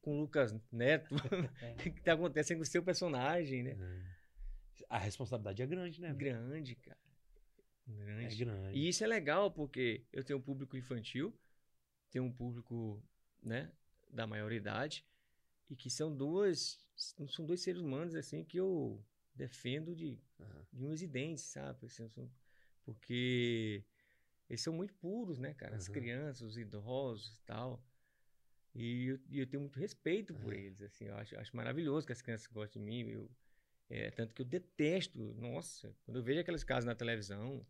[0.02, 1.14] com o Lucas Neto,
[1.78, 3.76] que tá acontecendo com o seu personagem, né?
[3.80, 4.18] É.
[4.88, 6.12] A responsabilidade é grande, né?
[6.14, 6.98] Grande, cara.
[7.88, 8.36] É Grande.
[8.44, 8.78] grande.
[8.78, 11.32] E isso é legal porque eu tenho um público infantil,
[12.10, 13.02] tenho um público,
[13.42, 13.70] né,
[14.10, 15.06] da maioridade,
[15.70, 16.78] e que são duas,
[17.28, 19.02] são dois seres humanos assim que eu
[19.34, 20.66] defendo de, Aham.
[20.72, 21.86] de unhas e dentes, sabe?
[21.86, 22.30] Assim, são-
[22.88, 23.84] porque
[24.48, 25.76] eles são muito puros, né, cara?
[25.76, 25.94] As Aham.
[25.94, 27.82] crianças, os idosos e tal.
[28.74, 30.62] E eu, e eu tenho muito respeito por Aham.
[30.62, 33.30] eles, assim, eu acho, acho maravilhoso que as crianças gostem de mim, eu,
[33.90, 37.66] é, tanto que eu detesto, nossa, quando eu vejo aqueles casos na televisão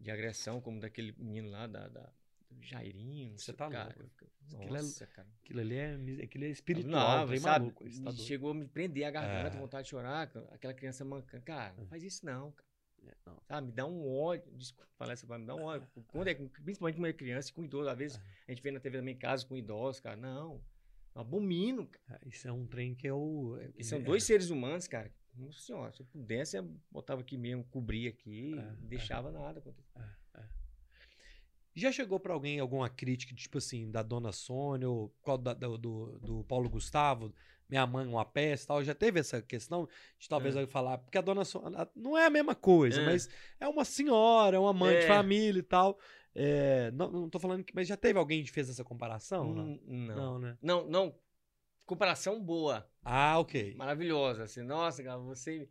[0.00, 2.12] de agressão, como daquele menino lá, da, da
[2.50, 4.30] do Jairinho, Você tá cara, louco.
[4.54, 5.28] Aquilo é- nossa, cara.
[5.42, 5.94] Aquilo ali é,
[6.24, 7.84] aquilo é espiritual, Não, sabe, maluco.
[8.04, 9.60] Tá chegou a me prender a garganta, É.
[9.60, 11.44] vontade de chorar, aquela criança mancando.
[11.44, 11.88] Cara, não É.
[11.88, 12.67] faz isso não, cara.
[13.06, 13.38] É, não.
[13.46, 15.88] Sabe, me dá um ódio, desculpa falar essa palavra, me dá um ódio.
[16.08, 18.22] Quando é, principalmente quando é criança e com idoso, às vezes É.
[18.48, 20.60] a gente vê na TV também casos com idosos, cara, não.
[21.14, 22.20] Eu abomino, cara.
[22.24, 23.56] É, Isso é um trem que eu.
[23.60, 25.10] é- E são é- dois seres humanos, cara.
[25.34, 29.60] Nossa senhora, se eu pudesse, eu botava aqui mesmo, cobria aqui, É, não deixava nada
[29.60, 29.88] acontecer.
[31.78, 35.78] Já chegou pra alguém alguma crítica, tipo assim, da Dona Sônia ou qual da- do,
[35.78, 37.32] do, do Paulo Gustavo,
[37.68, 38.84] minha mãe uma peça e tal?
[38.84, 40.58] Já teve essa questão de talvez É.
[40.60, 43.04] alguém falar, porque a Dona Sônia não é a mesma coisa, É.
[43.04, 43.28] mas
[43.60, 45.08] é uma senhora, é uma mãe de É.
[45.08, 45.98] família e tal.
[46.34, 49.52] É, não, não tô falando que, mas já teve alguém que fez essa comparação?
[49.54, 50.16] Não, Hum, Não.
[50.16, 50.58] não né?
[50.62, 51.14] Não, não.
[51.84, 52.88] Comparação boa.
[53.02, 53.74] Ah, ok.
[53.74, 54.44] Maravilhosa.
[54.44, 55.68] Assim, nossa, cara, você.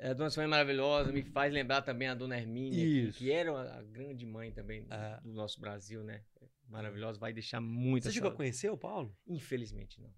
[0.00, 3.50] A dona Sônia é maravilhosa, me faz lembrar também a dona Hermínia, que- que era
[3.78, 5.20] a grande mãe também Ah.
[5.22, 6.24] do nosso Brasil, né?
[6.68, 9.16] Maravilhosa, vai deixar muito Você chegou a conhecer o Paulo?
[9.26, 10.12] Infelizmente, não.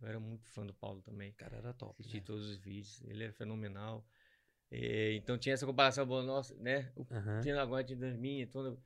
[0.00, 1.30] Eu era muito fã do Paulo também.
[1.30, 1.94] O cara era top.
[2.00, 2.22] Assisti né?
[2.24, 4.06] todos os vídeos, ele era fenomenal.
[4.70, 6.90] É, então tinha essa comparação boa, nossa, né?
[6.96, 7.40] O Aham.
[7.40, 8.78] tinha agora tinha Hermínia, toda,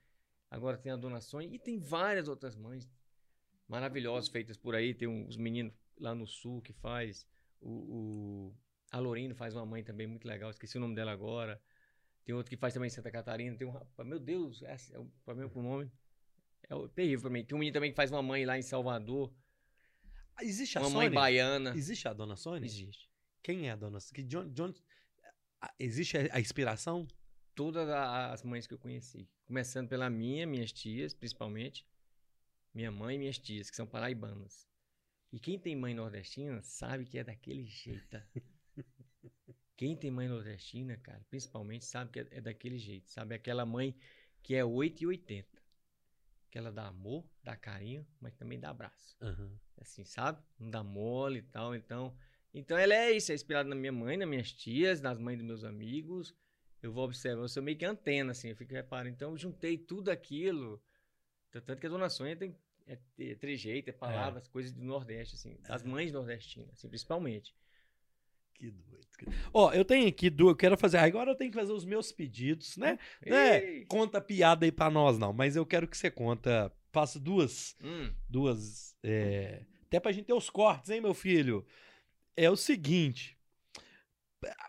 [0.50, 2.90] agora tem a Dona Sônia e tem várias outras mães
[3.68, 4.94] maravilhosas feitas por aí.
[4.94, 7.26] Tem uns meninos lá no sul que faz.
[7.60, 8.54] O, o-
[8.94, 11.60] a Lorino faz uma mãe também muito legal, esqueci o nome dela agora.
[12.24, 13.56] Tem outro que faz também em Santa Catarina.
[13.56, 15.90] Tem um rapaz, meu Deus, é, é o problema com o nome.
[16.68, 17.44] É o- terrível pra mim.
[17.44, 19.32] Tem um menino também que faz uma mãe lá em Salvador,
[20.40, 21.72] Existe a uma mãe baiana.
[21.76, 22.66] Existe a Dona Sônia?
[22.66, 23.08] Existe.
[23.42, 24.40] Quem é a Dona Sônia?
[24.40, 24.82] Onde-
[25.60, 27.06] a- Existe a inspiração?
[27.54, 29.28] todas as mães que eu conheci.
[29.44, 31.86] Começando pela minha, minhas tias, principalmente.
[32.74, 34.66] Minha mãe e minhas tias, que são paraibanas.
[35.32, 38.16] E quem tem mãe nordestina sabe que é daquele jeito.
[39.76, 43.10] Quem tem mãe nordestina, cara, principalmente sabe que é, é daquele jeito.
[43.10, 43.96] Sabe aquela mãe
[44.42, 45.62] que é 8 e 80.
[46.50, 49.16] Que ela dá amor, dá carinho, mas também dá abraço.
[49.20, 49.58] Aham.
[49.80, 50.40] Assim, sabe?
[50.58, 51.74] Não dá mole e tal.
[51.74, 52.16] Então,
[52.52, 55.46] então ela é isso, é inspirada na minha mãe, nas minhas tias, nas mães dos
[55.46, 56.34] meus amigos.
[56.80, 59.14] Eu vou observando, eu sou meio que antena, assim, eu fico reparando.
[59.14, 60.80] Então, eu juntei tudo aquilo.
[61.50, 62.56] Tanto que a Dona Sônia tem
[62.86, 67.54] é, é trejeito, é palavras, coisas do Nordeste, assim, das mães nordestinas, assim, principalmente.
[68.54, 68.94] Que doido.
[69.52, 70.50] Ó, eu tenho aqui duas.
[70.52, 70.98] Eu quero fazer.
[70.98, 72.98] Agora eu tenho que fazer os meus pedidos, né?
[73.24, 73.84] Né?
[73.86, 75.32] Conta piada aí pra nós, não.
[75.32, 76.70] Mas eu quero que você conta.
[76.92, 77.74] Faça duas.
[77.82, 78.96] Hum, Duas.
[79.02, 81.66] é, Até pra gente ter os cortes, hein, meu filho?
[82.36, 83.36] É o seguinte.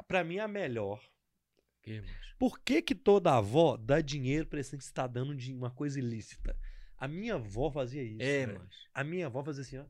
[0.07, 1.01] pra- mim, a melhor.
[1.81, 2.01] que?
[2.37, 5.99] Por que, que toda avó dá dinheiro pra esse que está dando de uma coisa
[5.99, 6.55] ilícita?
[6.97, 8.21] A minha avó fazia isso.
[8.21, 8.69] É, macho.
[8.93, 9.85] A minha avó fazia assim, ó.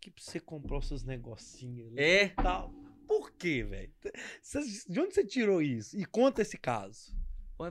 [0.00, 2.72] Que pra você comprou seus negocinhos É, e tal.
[3.06, 3.92] Por quê, velho?
[4.88, 5.96] De onde você tirou isso?
[5.98, 7.14] E conta esse caso.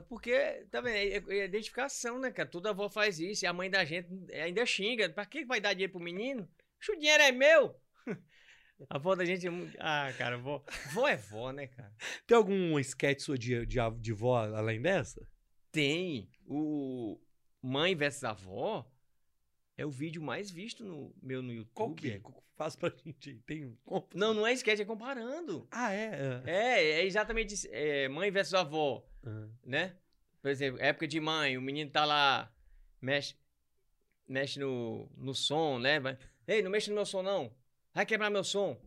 [0.08, 1.30] Porque, tá vendo?
[1.30, 2.48] É, é identificação, né, cara?
[2.48, 5.08] Toda avó faz isso e a mãe da gente ainda xinga.
[5.08, 6.48] Pra que vai dar dinheiro pro menino?
[6.88, 7.80] O dinheiro é meu!
[8.90, 9.76] A avó da gente é muito.
[9.78, 10.62] Ah, cara, vó.
[10.92, 11.94] Vó é vó, né, cara?
[12.26, 15.26] Tem algum sketch sua de, de, de vó além dessa?
[15.70, 16.28] Tem.
[16.46, 17.20] O
[17.62, 18.86] Mãe versus Avó
[19.76, 21.72] é o vídeo mais visto no meu no YouTube.
[21.74, 22.20] Qual que é?
[22.56, 23.34] Faz pra gente.
[23.46, 23.76] Tem.
[24.14, 25.66] Não, não é sketch, é comparando.
[25.70, 26.42] Ah, é?
[26.46, 26.50] é.
[26.50, 27.68] É, é exatamente isso.
[27.70, 29.48] É, mãe versus avó, Ah.
[29.64, 29.96] né?
[30.40, 32.52] Por exemplo, época de mãe, o menino tá lá,
[33.00, 33.34] mexe,
[34.28, 35.98] mexe no, no som, né?
[36.46, 37.50] Ei, não mexe no meu som, não.
[37.94, 38.78] Vai quebrar meu som.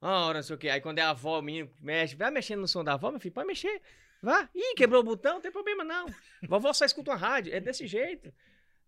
[0.00, 0.68] Ah, hora, não sei o quê.
[0.68, 3.18] Aí quando é a avó, o menino mexe, vai mexendo no som da avó, meu
[3.18, 3.82] filho, pode mexer.
[4.22, 4.48] Vá.
[4.54, 6.06] Ih, quebrou o botão, não tem problema, não.
[6.48, 7.52] Vovó só escuta uma rádio.
[7.54, 8.32] É desse jeito.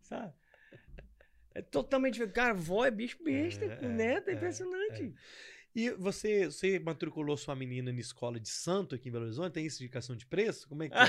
[0.01, 0.32] Sabe?
[1.57, 2.12] É totalmente.
[2.14, 2.34] diferente.
[2.34, 5.14] Cara, vó é bicho besta, É, com é, neto, é, é, impressionante.
[5.74, 9.54] E você, você matriculou sua menina na escola de santo aqui em Belo Horizonte?
[9.54, 10.68] Tem essa indicação de preço?
[10.68, 11.00] Como é que é?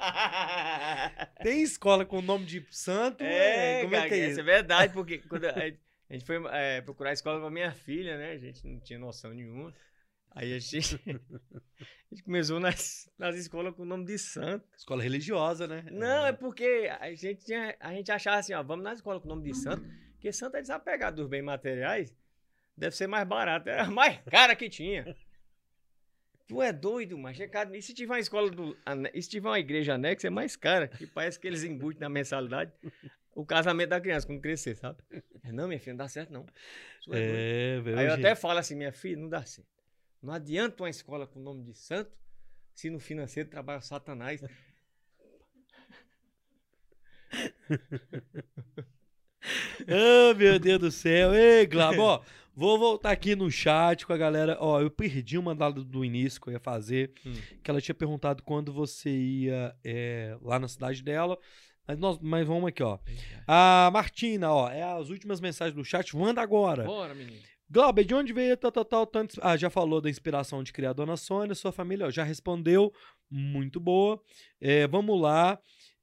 [1.42, 3.22] Tem escola com nome de santo?
[3.22, 4.40] É, Como é que é isso isso?
[4.40, 8.16] é verdade, porque quando a gente, a gente foi é, procurar escola pra minha filha,
[8.16, 8.32] né?
[8.32, 9.74] A gente não tinha noção nenhuma.
[10.32, 14.64] Aí a gente, a gente começou nas, nas escolas com o nome de santo.
[14.76, 15.84] Escola religiosa, né?
[15.90, 19.26] Não, é porque a gente, tinha, a gente achava assim, ó, vamos na escola com
[19.26, 22.14] o nome de santo, porque santo é desapegado dos bens materiais,
[22.76, 25.16] deve ser mais barato, era a mais cara que tinha.
[26.46, 27.48] Tu é doido, mas é.
[27.74, 28.76] E se tiver uma escola do.
[29.14, 32.08] E se tiver uma igreja anexa, é mais cara, que parece que eles embutem na
[32.08, 32.72] mensalidade
[33.34, 34.98] o casamento da criança quando crescer, sabe?
[35.44, 36.44] Não, minha filha, não dá certo, não.
[37.12, 37.90] É doido.
[37.90, 38.00] É.
[38.00, 38.26] Aí eu gente.
[38.26, 39.79] até falo assim, minha filha, não dá certo.
[40.22, 42.10] Não adianta uma escola com o nome de santo
[42.74, 44.40] se no financeiro trabalha o satanás.
[49.88, 51.34] Ah, meu Deus do céu.
[51.34, 52.22] Ei, Glabo, ó,
[52.54, 54.56] vou voltar aqui no chat com a galera.
[54.60, 57.32] Ó, eu perdi uma dada do início que eu ia fazer, Hum.
[57.62, 61.38] que ela tinha perguntado quando você ia é, lá na cidade dela.
[61.86, 62.98] Mas, nós, mas vamos aqui, ó.
[63.46, 66.14] A Martina, ó, é as últimas mensagens do chat.
[66.16, 66.84] Manda agora.
[66.84, 67.42] Bora, menino.
[67.70, 69.38] Glauber, de onde veio tal, tal, tal, tanto...
[69.40, 72.92] Ah, já falou da inspiração de criar a Dona Sônia, sua família, ó, já respondeu,
[73.30, 74.20] muito boa.
[74.60, 75.56] É, vamos lá.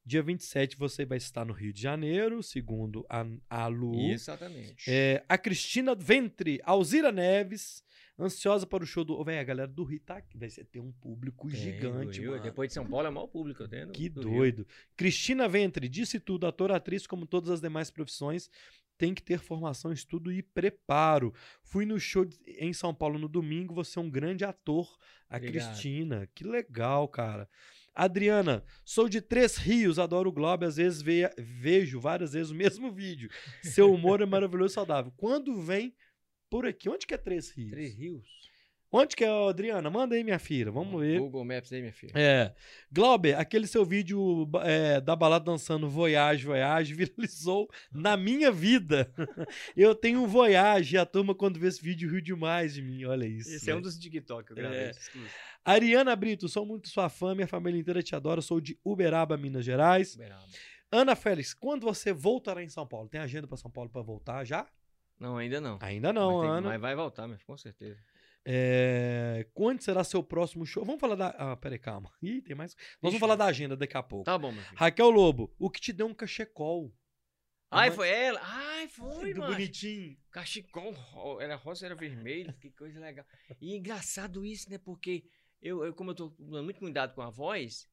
[0.04, 3.94] Dia 27 você vai estar no Rio de Janeiro, segundo a, a Lu.
[4.10, 4.84] Exatamente.
[4.88, 7.84] É, a Cristina Ventre, Alzira Neves,
[8.18, 9.12] ansiosa para o show do.
[9.12, 10.38] Ô, Véi, a galera do Rio tá aqui.
[10.38, 12.40] Vai ter um público Tem, gigante, Rio.
[12.40, 13.90] Depois de São Paulo é o maior público, tenho.
[13.90, 14.38] Que do Rio.
[14.38, 14.66] doido.
[14.96, 18.50] Cristina Ventre, disse tudo, ator, atriz, como todas as demais profissões,
[18.98, 21.32] tem que ter formação, estudo e preparo.
[21.62, 24.98] Fui no show de- em São Paulo no domingo, você é um grande ator.
[25.30, 25.68] A Obrigado.
[25.70, 27.48] Cristina, que legal, cara.
[27.94, 32.54] Adriana, sou de Três Rios, adoro o Globo, às vezes ve- vejo várias vezes o
[32.80, 33.30] mesmo vídeo.
[33.62, 35.12] Seu humor é maravilhoso e saudável.
[35.16, 35.94] Quando vem
[36.50, 37.70] por aqui, onde que é Três Rios?
[37.70, 38.26] Três Rios.
[38.90, 39.90] Onde que é, Adriana?
[39.90, 41.18] Manda aí, minha filha, vamos ver.
[41.18, 42.12] Google Maps aí, minha filha.
[42.14, 42.54] É.
[42.90, 49.12] Glauber, aquele seu vídeo é, da balada dançando Voyage, Voyage viralizou na minha vida.
[49.76, 53.04] Eu tenho um Voyage e a turma, quando vê esse vídeo, riu demais de mim.
[53.04, 53.50] Olha isso.
[53.50, 54.78] Esse é um dos TikTok que eu gravei.
[54.78, 54.92] É.
[55.64, 58.40] Ariana Brito, sou muito sua fã, minha família inteira te adora.
[58.40, 60.14] Sou de Uberaba, Minas Gerais.
[60.14, 60.44] Uberaba.
[60.90, 63.06] Ana Félix, quando você voltará em São Paulo?
[63.08, 64.66] Tem agenda para São Paulo para voltar já?
[65.20, 65.78] Não, ainda não.
[65.82, 66.68] Ainda não, mas, tem- Ana.
[66.70, 67.98] mas vai voltar, mas com certeza.
[68.50, 70.82] É, Quando será seu próximo show?
[70.82, 71.28] Vamos falar da.
[71.36, 72.10] Ah, peraí, calma.
[72.22, 72.74] Ih, tem mais.
[72.74, 73.20] Nós vamos Ixi.
[73.20, 74.24] falar da agenda daqui a pouco.
[74.24, 74.76] Tá bom, meu filho.
[74.78, 76.90] Raquel Lobo, o que te deu um cachecol?
[77.70, 78.40] Ai, Uma- foi ela?
[78.42, 79.52] Ai, foi, do mano.
[79.52, 80.16] bonitinho.
[80.30, 80.94] Cachecol,
[81.42, 83.26] era rosa, era vermelho, que coisa legal.
[83.60, 84.78] E é engraçado isso, né?
[84.78, 85.26] Porque
[85.60, 87.86] eu, eu, como eu tô dando muito cuidado com a voz,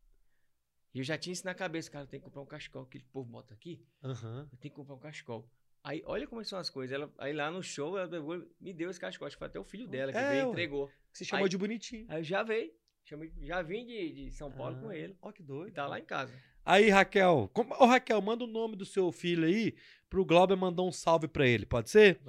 [0.94, 3.30] eu já tinha isso na cabeça, cara, tem que comprar um cachecol, que o povo
[3.30, 5.46] bota aqui, eu tenho que comprar um cachecol.
[5.88, 6.96] Aí, olha como são as coisas.
[6.96, 8.10] Ela, aí lá no show, ela
[8.60, 10.88] me deu esse que foi até o filho dela que É, veio e entregou.
[11.12, 12.06] Que se chamou Aí- de bonitinho.
[12.10, 12.72] Aí eu já veio.
[13.04, 15.16] Chamei, já vim de, de São Paulo com Ah, ele.
[15.22, 15.74] Ó, que E doido.
[15.76, 16.34] tá lá em casa.
[16.66, 17.48] Aí, Raquel.
[17.54, 19.76] com- Ô, Raquel, manda o nome do seu filho aí
[20.10, 22.20] pro Glauber mandar um salve pra ele, pode ser?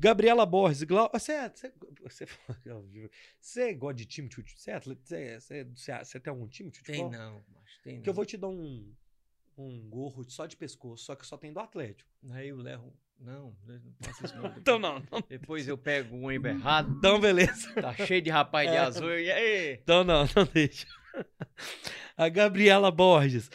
[0.00, 0.82] Gabriela Borges.
[0.84, 1.10] Glau...
[1.12, 2.24] Você, é- você, você,
[3.38, 4.58] você gosta de time de futebol?
[4.58, 4.94] Você, é você,
[5.40, 7.10] você, você, você tem algum time de Tem futebol?
[7.12, 8.02] não, macho, tem não.
[8.02, 8.90] Que eu vou te dar um,
[9.56, 12.10] um gorro só de pescoço, só que só tem do Atlético.
[12.30, 12.92] Aí eu levo.
[13.18, 14.52] Não, não faço isso não.
[14.58, 15.22] Então não, não.
[15.28, 17.72] Depois eu pego um ônibus errado, Então, beleza.
[17.74, 18.80] tá cheio de rapaz de É.
[18.80, 19.10] azul.
[19.18, 19.78] E aí?
[19.82, 20.86] Então não, não deixa.
[22.16, 23.50] A Gabriela Borges.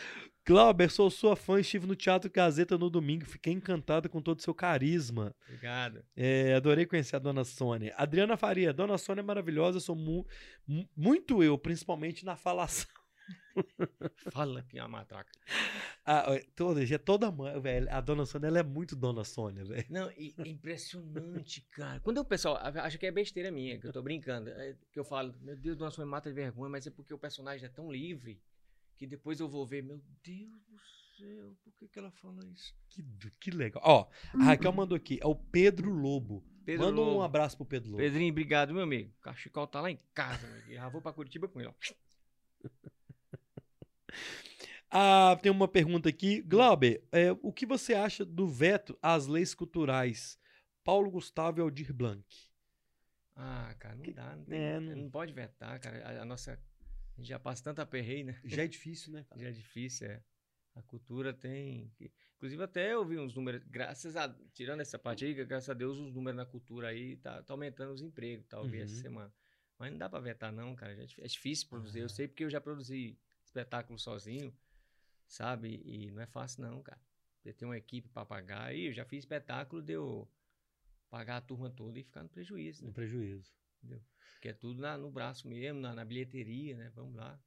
[0.46, 4.42] Glauber, sou sua fã, estive no Teatro Gazeta no domingo, fiquei encantada com todo o
[4.42, 5.36] seu carisma.
[5.46, 6.02] Obrigado.
[6.16, 7.94] É, adorei conhecer a Dona Sônia.
[7.98, 10.26] Adriana Faria, Dona Sônia é maravilhosa, sou mu-
[10.96, 12.88] muito eu, principalmente na falação.
[14.32, 15.32] Fala que é uma matraca.
[16.06, 17.88] Ah, é, toda, já é toda mãe, velho.
[17.92, 19.86] A Dona Sônia, ela é muito Dona Sônia, velho.
[19.90, 22.00] Não, e é impressionante, cara.
[22.00, 25.00] Quando o pessoal a- acha que é besteira minha, que eu tô brincando, é que
[25.00, 27.70] eu falo, meu Deus, Dona Sônia mata de vergonha, mas é porque o personagem é
[27.70, 28.42] tão livre
[28.96, 30.80] que depois eu vou ver, meu Deus do
[31.18, 32.74] céu, por que, que ela fala isso?
[32.90, 33.82] Que, do- que legal.
[33.86, 36.44] Ó, a Raquel mandou aqui, é o Pedro Lobo.
[36.66, 37.22] Pedro Manda um Lobo.
[37.24, 38.02] abraço pro Pedro Lobo.
[38.04, 39.14] Pedrinho, obrigado, meu amigo.
[39.20, 40.74] O cachecol tá lá em casa, meu amigo.
[40.74, 41.74] Já vou pra Curitiba com ele, ó.
[44.90, 46.42] Ah, tem uma pergunta aqui.
[46.42, 50.40] Glauber, é, o que você acha do veto às leis culturais?
[50.84, 52.24] Paulo Gustavo e Aldir Blanc.
[53.36, 54.36] Ah, cara, não dá.
[54.36, 56.04] Não, tem- É, não- não pode vetar, cara.
[56.08, 56.54] A, a nossa.
[56.54, 58.40] A gente já passa tanta perreio, né?
[58.46, 59.42] Já é difícil, né, cara?
[59.42, 60.24] Já é difícil, é.
[60.76, 61.92] A cultura tem.
[62.38, 63.64] Inclusive, até eu vi uns números.
[63.66, 64.34] Graças a.
[64.54, 67.92] Tirando essa parte aí, graças a Deus, os números na cultura aí tá, tá aumentando
[67.94, 69.02] os empregos, talvez, essa Uhum.
[69.02, 69.34] semana.
[69.78, 70.94] Mas não dá pra vetar, não, cara.
[70.94, 72.00] É é difícil produzir.
[72.00, 72.10] Eu Ah.
[72.10, 73.18] sei porque eu já produzi
[73.58, 74.54] espetáculo sozinho,
[75.26, 75.82] sabe?
[75.84, 77.00] E não é fácil, não, cara.
[77.42, 78.76] Você tem uma equipe pra pagar.
[78.76, 80.28] E eu já fiz espetáculo, deu
[81.10, 82.90] pagar a turma toda e ficar no prejuízo, né?
[82.90, 83.52] No prejuízo.
[84.42, 86.92] Que é tudo na- no braço mesmo, na, na bilheteria, né?
[86.94, 87.40] Vamos lá.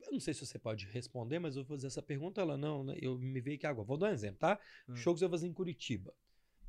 [0.00, 2.40] Eu não sei se você pode responder, mas eu vou fazer essa pergunta.
[2.40, 2.96] Ela não, né?
[3.00, 3.86] Eu me veio aqui agora.
[3.86, 4.58] Vou dar um exemplo, tá?
[4.88, 4.96] Hum.
[4.96, 6.14] Show que você vai fazer em Curitiba.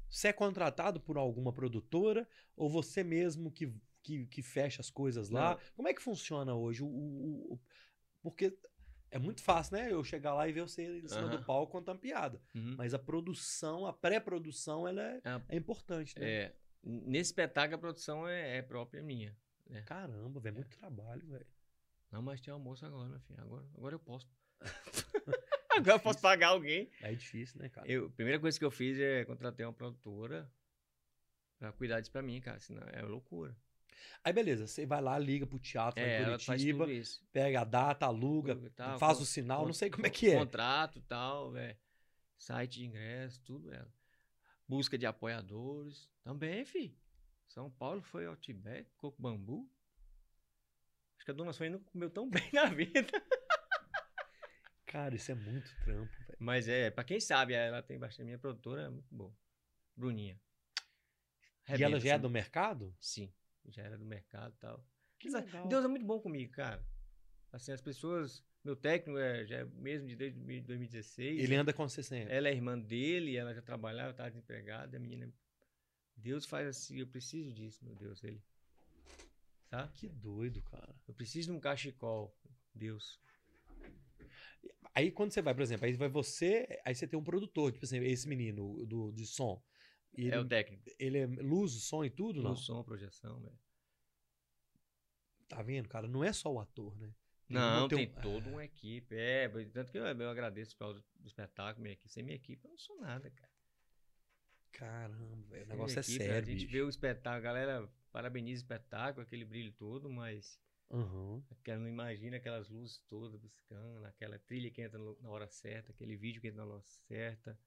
[0.09, 3.71] Você é contratado por alguma produtora ou você mesmo que,
[4.01, 5.51] que, que fecha as coisas lá?
[5.55, 5.59] Não.
[5.75, 6.81] Como é que funciona hoje?
[6.83, 7.59] O, o- o-
[8.21, 8.57] porque
[9.11, 9.91] é muito fácil, né?
[9.91, 11.43] Eu chegar lá e ver você em cima do Aham.
[11.43, 12.41] palco contando piada.
[12.53, 12.75] Uhum.
[12.77, 16.29] Mas a produção, a pré-produção, ela é, A- é importante, né?
[16.29, 19.35] É, nesse espetáculo a produção é, é própria minha.
[19.85, 21.45] Caramba, velho, muito trabalho, velho.
[22.11, 23.39] Não, mas tem almoço agora, meu filho.
[23.41, 24.27] Agora, agora eu posso.
[25.69, 26.89] agora eu posso pagar alguém.
[27.01, 27.87] É difícil, né, cara?
[27.87, 30.51] Eu, a primeira coisa que eu fiz é contratar uma produtora
[31.59, 32.59] pra cuidar disso pra mim, cara.
[32.59, 33.55] Senão é loucura.
[34.23, 36.85] Aí, beleza, você vai lá, liga pro teatro É, em Curitiba,
[37.31, 40.37] pega a data, aluga, tal, faz o sinal, não sei como é que é.
[40.37, 41.77] Contrato e tal, velho.
[42.37, 43.91] Site de ingresso, tudo ela.
[44.67, 46.09] Busca de apoiadores.
[46.23, 46.97] Também, fi.
[47.47, 49.69] São Paulo foi ao Tibete, Coco Bambu.
[51.17, 53.11] Acho que a dona Sônia não comeu tão bem na vida.
[54.85, 56.37] Cara, isso é muito trampo, velho.
[56.39, 58.25] Mas é, pra quem sabe, ela tem bastante.
[58.25, 59.35] Minha produtora é muito boa.
[59.95, 60.39] Bruninha.
[61.77, 62.95] E ela já é do mercado?
[62.99, 63.31] Sim,
[63.71, 64.85] já era do mercado e tal.
[65.17, 65.67] Que ah, legal.
[65.67, 66.83] Deus é muito bom comigo, cara.
[67.51, 71.43] Assim, as pessoas Meu técnico é, já é mesmo de desde 2016.
[71.43, 72.33] Ele anda com você sempre.
[72.33, 74.97] Ela é irmã dele, ela já trabalhava, estava desempregada.
[74.97, 75.31] A menina.
[76.15, 78.23] Deus faz assim, eu preciso disso, meu Deus.
[78.23, 78.41] Ele.
[79.69, 79.87] Tá?
[79.87, 80.93] Que doido, cara.
[81.07, 82.35] Eu preciso de um cachecol.
[82.73, 83.19] Deus.
[84.93, 87.85] Aí quando você vai, por exemplo, aí vai você, aí você tem um produtor, tipo
[87.85, 89.61] assim, esse menino do, de som.
[90.13, 90.83] Ele, É o técnico.
[90.99, 92.51] ele é luz, som e tudo, não?
[92.51, 93.57] Luz, som, projeção, velho.
[95.47, 96.07] Tá vendo, cara?
[96.07, 97.13] Não é só o ator, né?
[97.47, 99.15] Tem Não, um- tem, um- toda uma equipe.
[99.15, 102.11] É, tanto que eu, eu agradeço pelo do espetáculo, minha equipe.
[102.13, 103.51] Sem minha equipe eu não sou nada, cara.
[104.71, 106.71] Caramba, velho, o negócio é equipe, sério, A gente bicho.
[106.71, 110.59] vê o espetáculo, a galera parabeniza o espetáculo, aquele brilho todo, mas
[110.91, 111.43] Aham.
[111.49, 115.91] aquela, não imagina aquelas luzes todas piscando, aquela trilha que entra no- na hora certa,
[115.91, 117.59] aquele vídeo que entra na hora certa.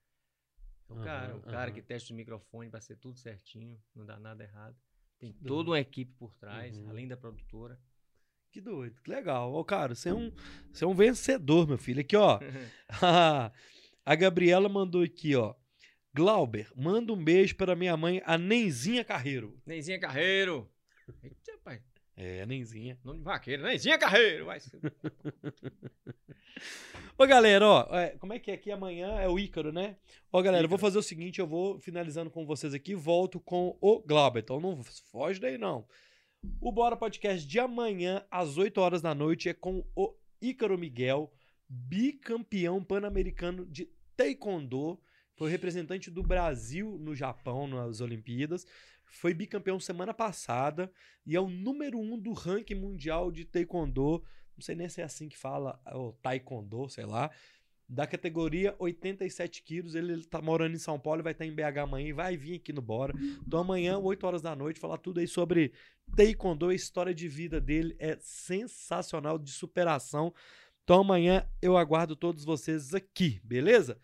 [0.92, 4.18] O Aham, cara, o cara que testa o microfone para ser tudo certinho, não dá
[4.18, 4.76] nada errado.
[5.18, 5.46] Tem doido.
[5.46, 6.90] toda uma equipe por trás, Uhum.
[6.90, 7.78] além da produtora.
[8.50, 9.52] Que doido, que legal.
[9.54, 10.30] Ô, cara, você é um,
[10.72, 12.00] você é um vencedor, meu filho.
[12.00, 12.38] Aqui, ó.
[14.04, 15.54] a Gabriela mandou aqui, ó.
[16.14, 19.58] Glauber, manda um beijo para minha mãe, a Nenzinha Carreiro.
[19.64, 20.70] Neizinha Carreiro.
[21.22, 21.51] Eita.
[22.16, 22.98] É, Nenzinha.
[23.04, 23.62] Nome de vaqueiro.
[23.62, 24.46] Neizinha Carreiro.
[24.46, 24.60] Vai.
[24.60, 24.78] ser-
[27.18, 29.18] Ô, galera, ó, é, como é que é aqui amanhã?
[29.20, 29.96] É o Ícaro, né?
[30.32, 30.88] Ó, galera, eu vou Ícaro.
[30.90, 34.82] fazer o seguinte, eu vou finalizando com vocês aqui, volto com o Glauber, então não
[35.10, 35.86] foge daí, não.
[36.60, 41.32] O Bora Podcast de amanhã, às 8 horas da noite, é com o Ícaro Miguel,
[41.68, 44.98] bicampeão pan-americano de Taekwondo,
[45.36, 48.66] foi representante do Brasil no Japão, nas Olimpíadas,
[49.14, 50.90] foi bicampeão semana passada
[51.24, 54.22] e é o número um do ranking mundial de Taekwondo
[54.56, 57.30] não sei nem se é assim que fala, o taekwondo, sei lá,
[57.88, 59.94] da categoria 87 quilos.
[59.94, 62.72] Ele, tá morando em São Paulo vai estar em BH amanhã e vai vir aqui
[62.72, 63.14] no Bora.
[63.46, 65.72] Então amanhã, 8 horas da noite, falar tudo aí sobre
[66.16, 70.32] taekwondo, a história de vida dele é sensacional, de superação.
[70.84, 73.98] Então amanhã eu aguardo todos vocês aqui, beleza?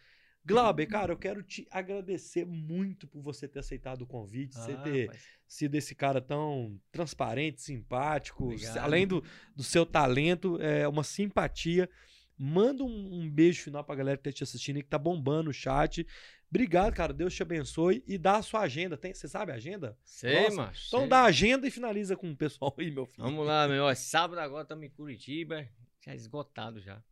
[0.48, 4.82] Glauber, cara, eu quero te agradecer muito por você ter aceitado o convite, você Ah,
[4.82, 5.22] ter rapaz.
[5.46, 8.78] sido esse cara tão transparente, simpático, Obrigado.
[8.78, 9.22] além do,
[9.54, 11.88] do seu talento, é uma simpatia.
[12.36, 15.50] Manda um, um beijo final pra galera que tá te assistindo e que tá bombando
[15.50, 16.06] o chat.
[16.48, 17.12] Obrigado, cara.
[17.12, 18.96] Deus te abençoe e dá a sua agenda.
[18.96, 19.98] Tem, você sabe a agenda?
[20.04, 20.86] Sei, macho.
[20.86, 21.08] Então sei.
[21.08, 23.24] dá a agenda e finaliza com o pessoal aí, meu filho.
[23.24, 23.84] Vamos lá, meu.
[23.84, 25.68] Ó, Sábado agora estamos em Curitiba.
[26.06, 27.02] Já esgotado já.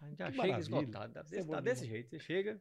[0.00, 0.60] A gente já Que chega maravilha.
[0.60, 1.12] esgotado.
[1.12, 2.08] Tá, é desse, tá jeito.
[2.10, 2.60] Você chega,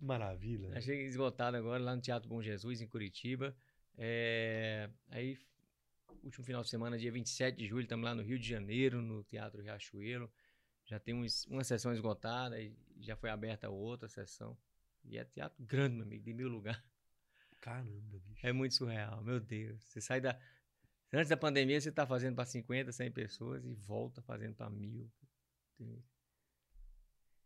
[0.00, 0.70] Maravilha.
[0.74, 3.56] já chega esgotado agora lá no Teatro Bom Jesus, em Curitiba.
[3.96, 5.38] É, aí,
[6.22, 9.22] último final de semana, dia 27 de julho, estamos lá no Rio de Janeiro, no
[9.24, 10.30] Teatro Riachuelo.
[10.84, 14.56] Já temos uma sessão esgotada e já foi aberta outra sessão.
[15.04, 16.80] E é teatro grande, meu amigo, de mil lugares.
[17.60, 18.46] Caramba, bicho.
[18.46, 19.82] É muito surreal, meu Deus.
[19.84, 20.38] Você sai da.
[21.12, 25.10] Antes da pandemia, você tá fazendo para 50, 100 pessoas e volta fazendo para mil.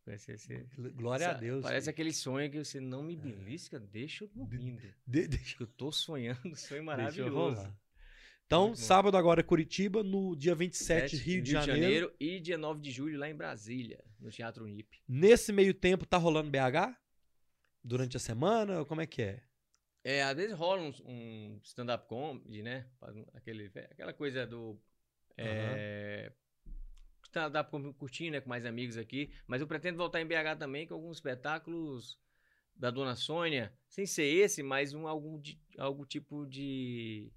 [0.06, 1.62] Parece, ser- Glória a Sa- Deus.
[1.62, 1.90] Parece filho.
[1.90, 4.80] aquele sonho que você não me belisca, deixa eu dormindo.
[5.06, 7.60] De- deixa Que eu tô sonhando, sonho maravilhoso.
[8.46, 8.84] Então, Muito bom.
[8.84, 12.14] sábado agora é Curitiba, no dia 27, Sete, Rio de Janeiro.
[12.20, 15.02] e dia 9 de julho lá em Brasília, no Teatro Unip.
[15.08, 16.96] Nesse meio tempo, tá rolando BH?
[17.82, 18.84] Durante a semana?
[18.84, 19.42] Como é que é?
[20.04, 22.86] É, às vezes rola um, um stand-up comedy, né?
[23.34, 24.80] Aquele, aquela coisa do.
[25.36, 26.32] É,
[27.40, 28.40] stand-up comedy curtinho, né?
[28.40, 29.30] Com mais amigos aqui.
[29.46, 32.18] Mas eu pretendo voltar em BH também com alguns espetáculos
[32.74, 33.72] da Dona Sônia.
[33.88, 37.30] Sem ser esse, mas um, algum, de- algum tipo de.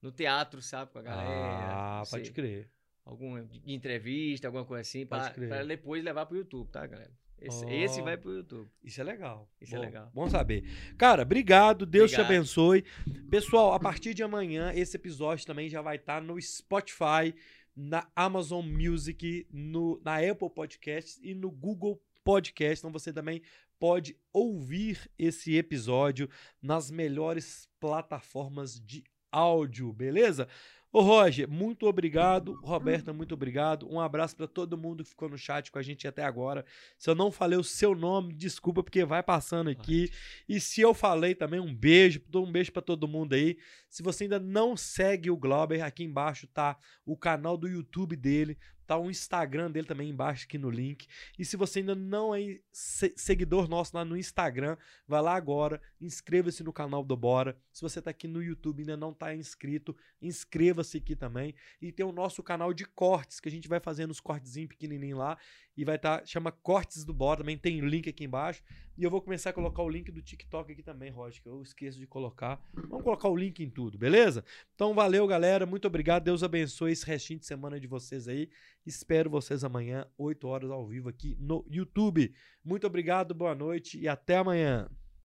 [0.00, 0.90] No teatro, sabe?
[0.90, 1.30] Com a galera.
[1.30, 2.68] ah, pode crer.
[3.04, 5.06] Alguma de entrevista, alguma coisa assim.
[5.06, 7.10] Pra, pra depois levar pro YouTube, tá, galera?
[7.38, 7.68] Esse, Ó.
[7.68, 8.70] esse vai pro YouTube.
[8.84, 9.48] Isso é legal.
[9.60, 10.10] Isso é Bom, legal.
[10.14, 10.64] Bom saber.
[10.96, 11.84] Cara, obrigado.
[11.84, 12.36] Deus te Obrigado.
[12.36, 12.84] abençoe.
[13.28, 17.34] Pessoal, a partir de amanhã, esse episódio também já vai estar no Spotify,
[17.74, 22.80] na Amazon Music, no, na Apple Podcasts e no Google Podcast.
[22.80, 23.42] Então você também
[23.78, 26.28] pode ouvir esse episódio
[26.60, 30.46] nas melhores plataformas de áudio, beleza?
[30.92, 32.52] Ô Roger, muito obrigado.
[32.62, 33.90] Roberta, muito obrigado.
[33.90, 36.66] Um abraço para todo mundo que ficou no chat com a gente até agora.
[36.98, 40.10] Se eu não falei o seu nome, desculpa, porque vai passando aqui.
[40.46, 42.20] E se eu falei também, um beijo.
[42.28, 43.56] Dou um beijo para todo mundo aí.
[43.88, 48.58] Se você ainda não segue o Glauber, aqui embaixo tá o canal do YouTube dele.
[48.92, 51.06] Tá o Instagram dele também embaixo aqui no link.
[51.38, 54.76] E se você ainda não é se- seguidor nosso lá no Instagram,
[55.08, 57.56] vai lá agora, inscreva-se no canal do Bora.
[57.72, 61.54] Se você tá aqui no YouTube e ainda não tá inscrito, inscreva-se aqui também.
[61.80, 65.18] E tem o nosso canal de cortes, que a gente vai fazendo os cortezinhos pequenininhos
[65.18, 65.38] lá.
[65.74, 68.62] E vai estar, chama Cortes do Bora, também tem link aqui embaixo.
[68.96, 71.62] E eu vou começar a colocar o link do TikTok aqui também, Roger, que eu
[71.62, 72.62] esqueço de colocar.
[72.74, 74.44] Vamos colocar o link em tudo, beleza?
[74.74, 75.64] Então valeu, galera.
[75.64, 76.24] Muito obrigado.
[76.24, 78.50] Deus abençoe esse restinho de semana de vocês aí.
[78.84, 82.34] Espero vocês amanhã, 8 horas ao vivo aqui no YouTube.
[82.64, 84.88] Muito obrigado, boa noite e até amanhã.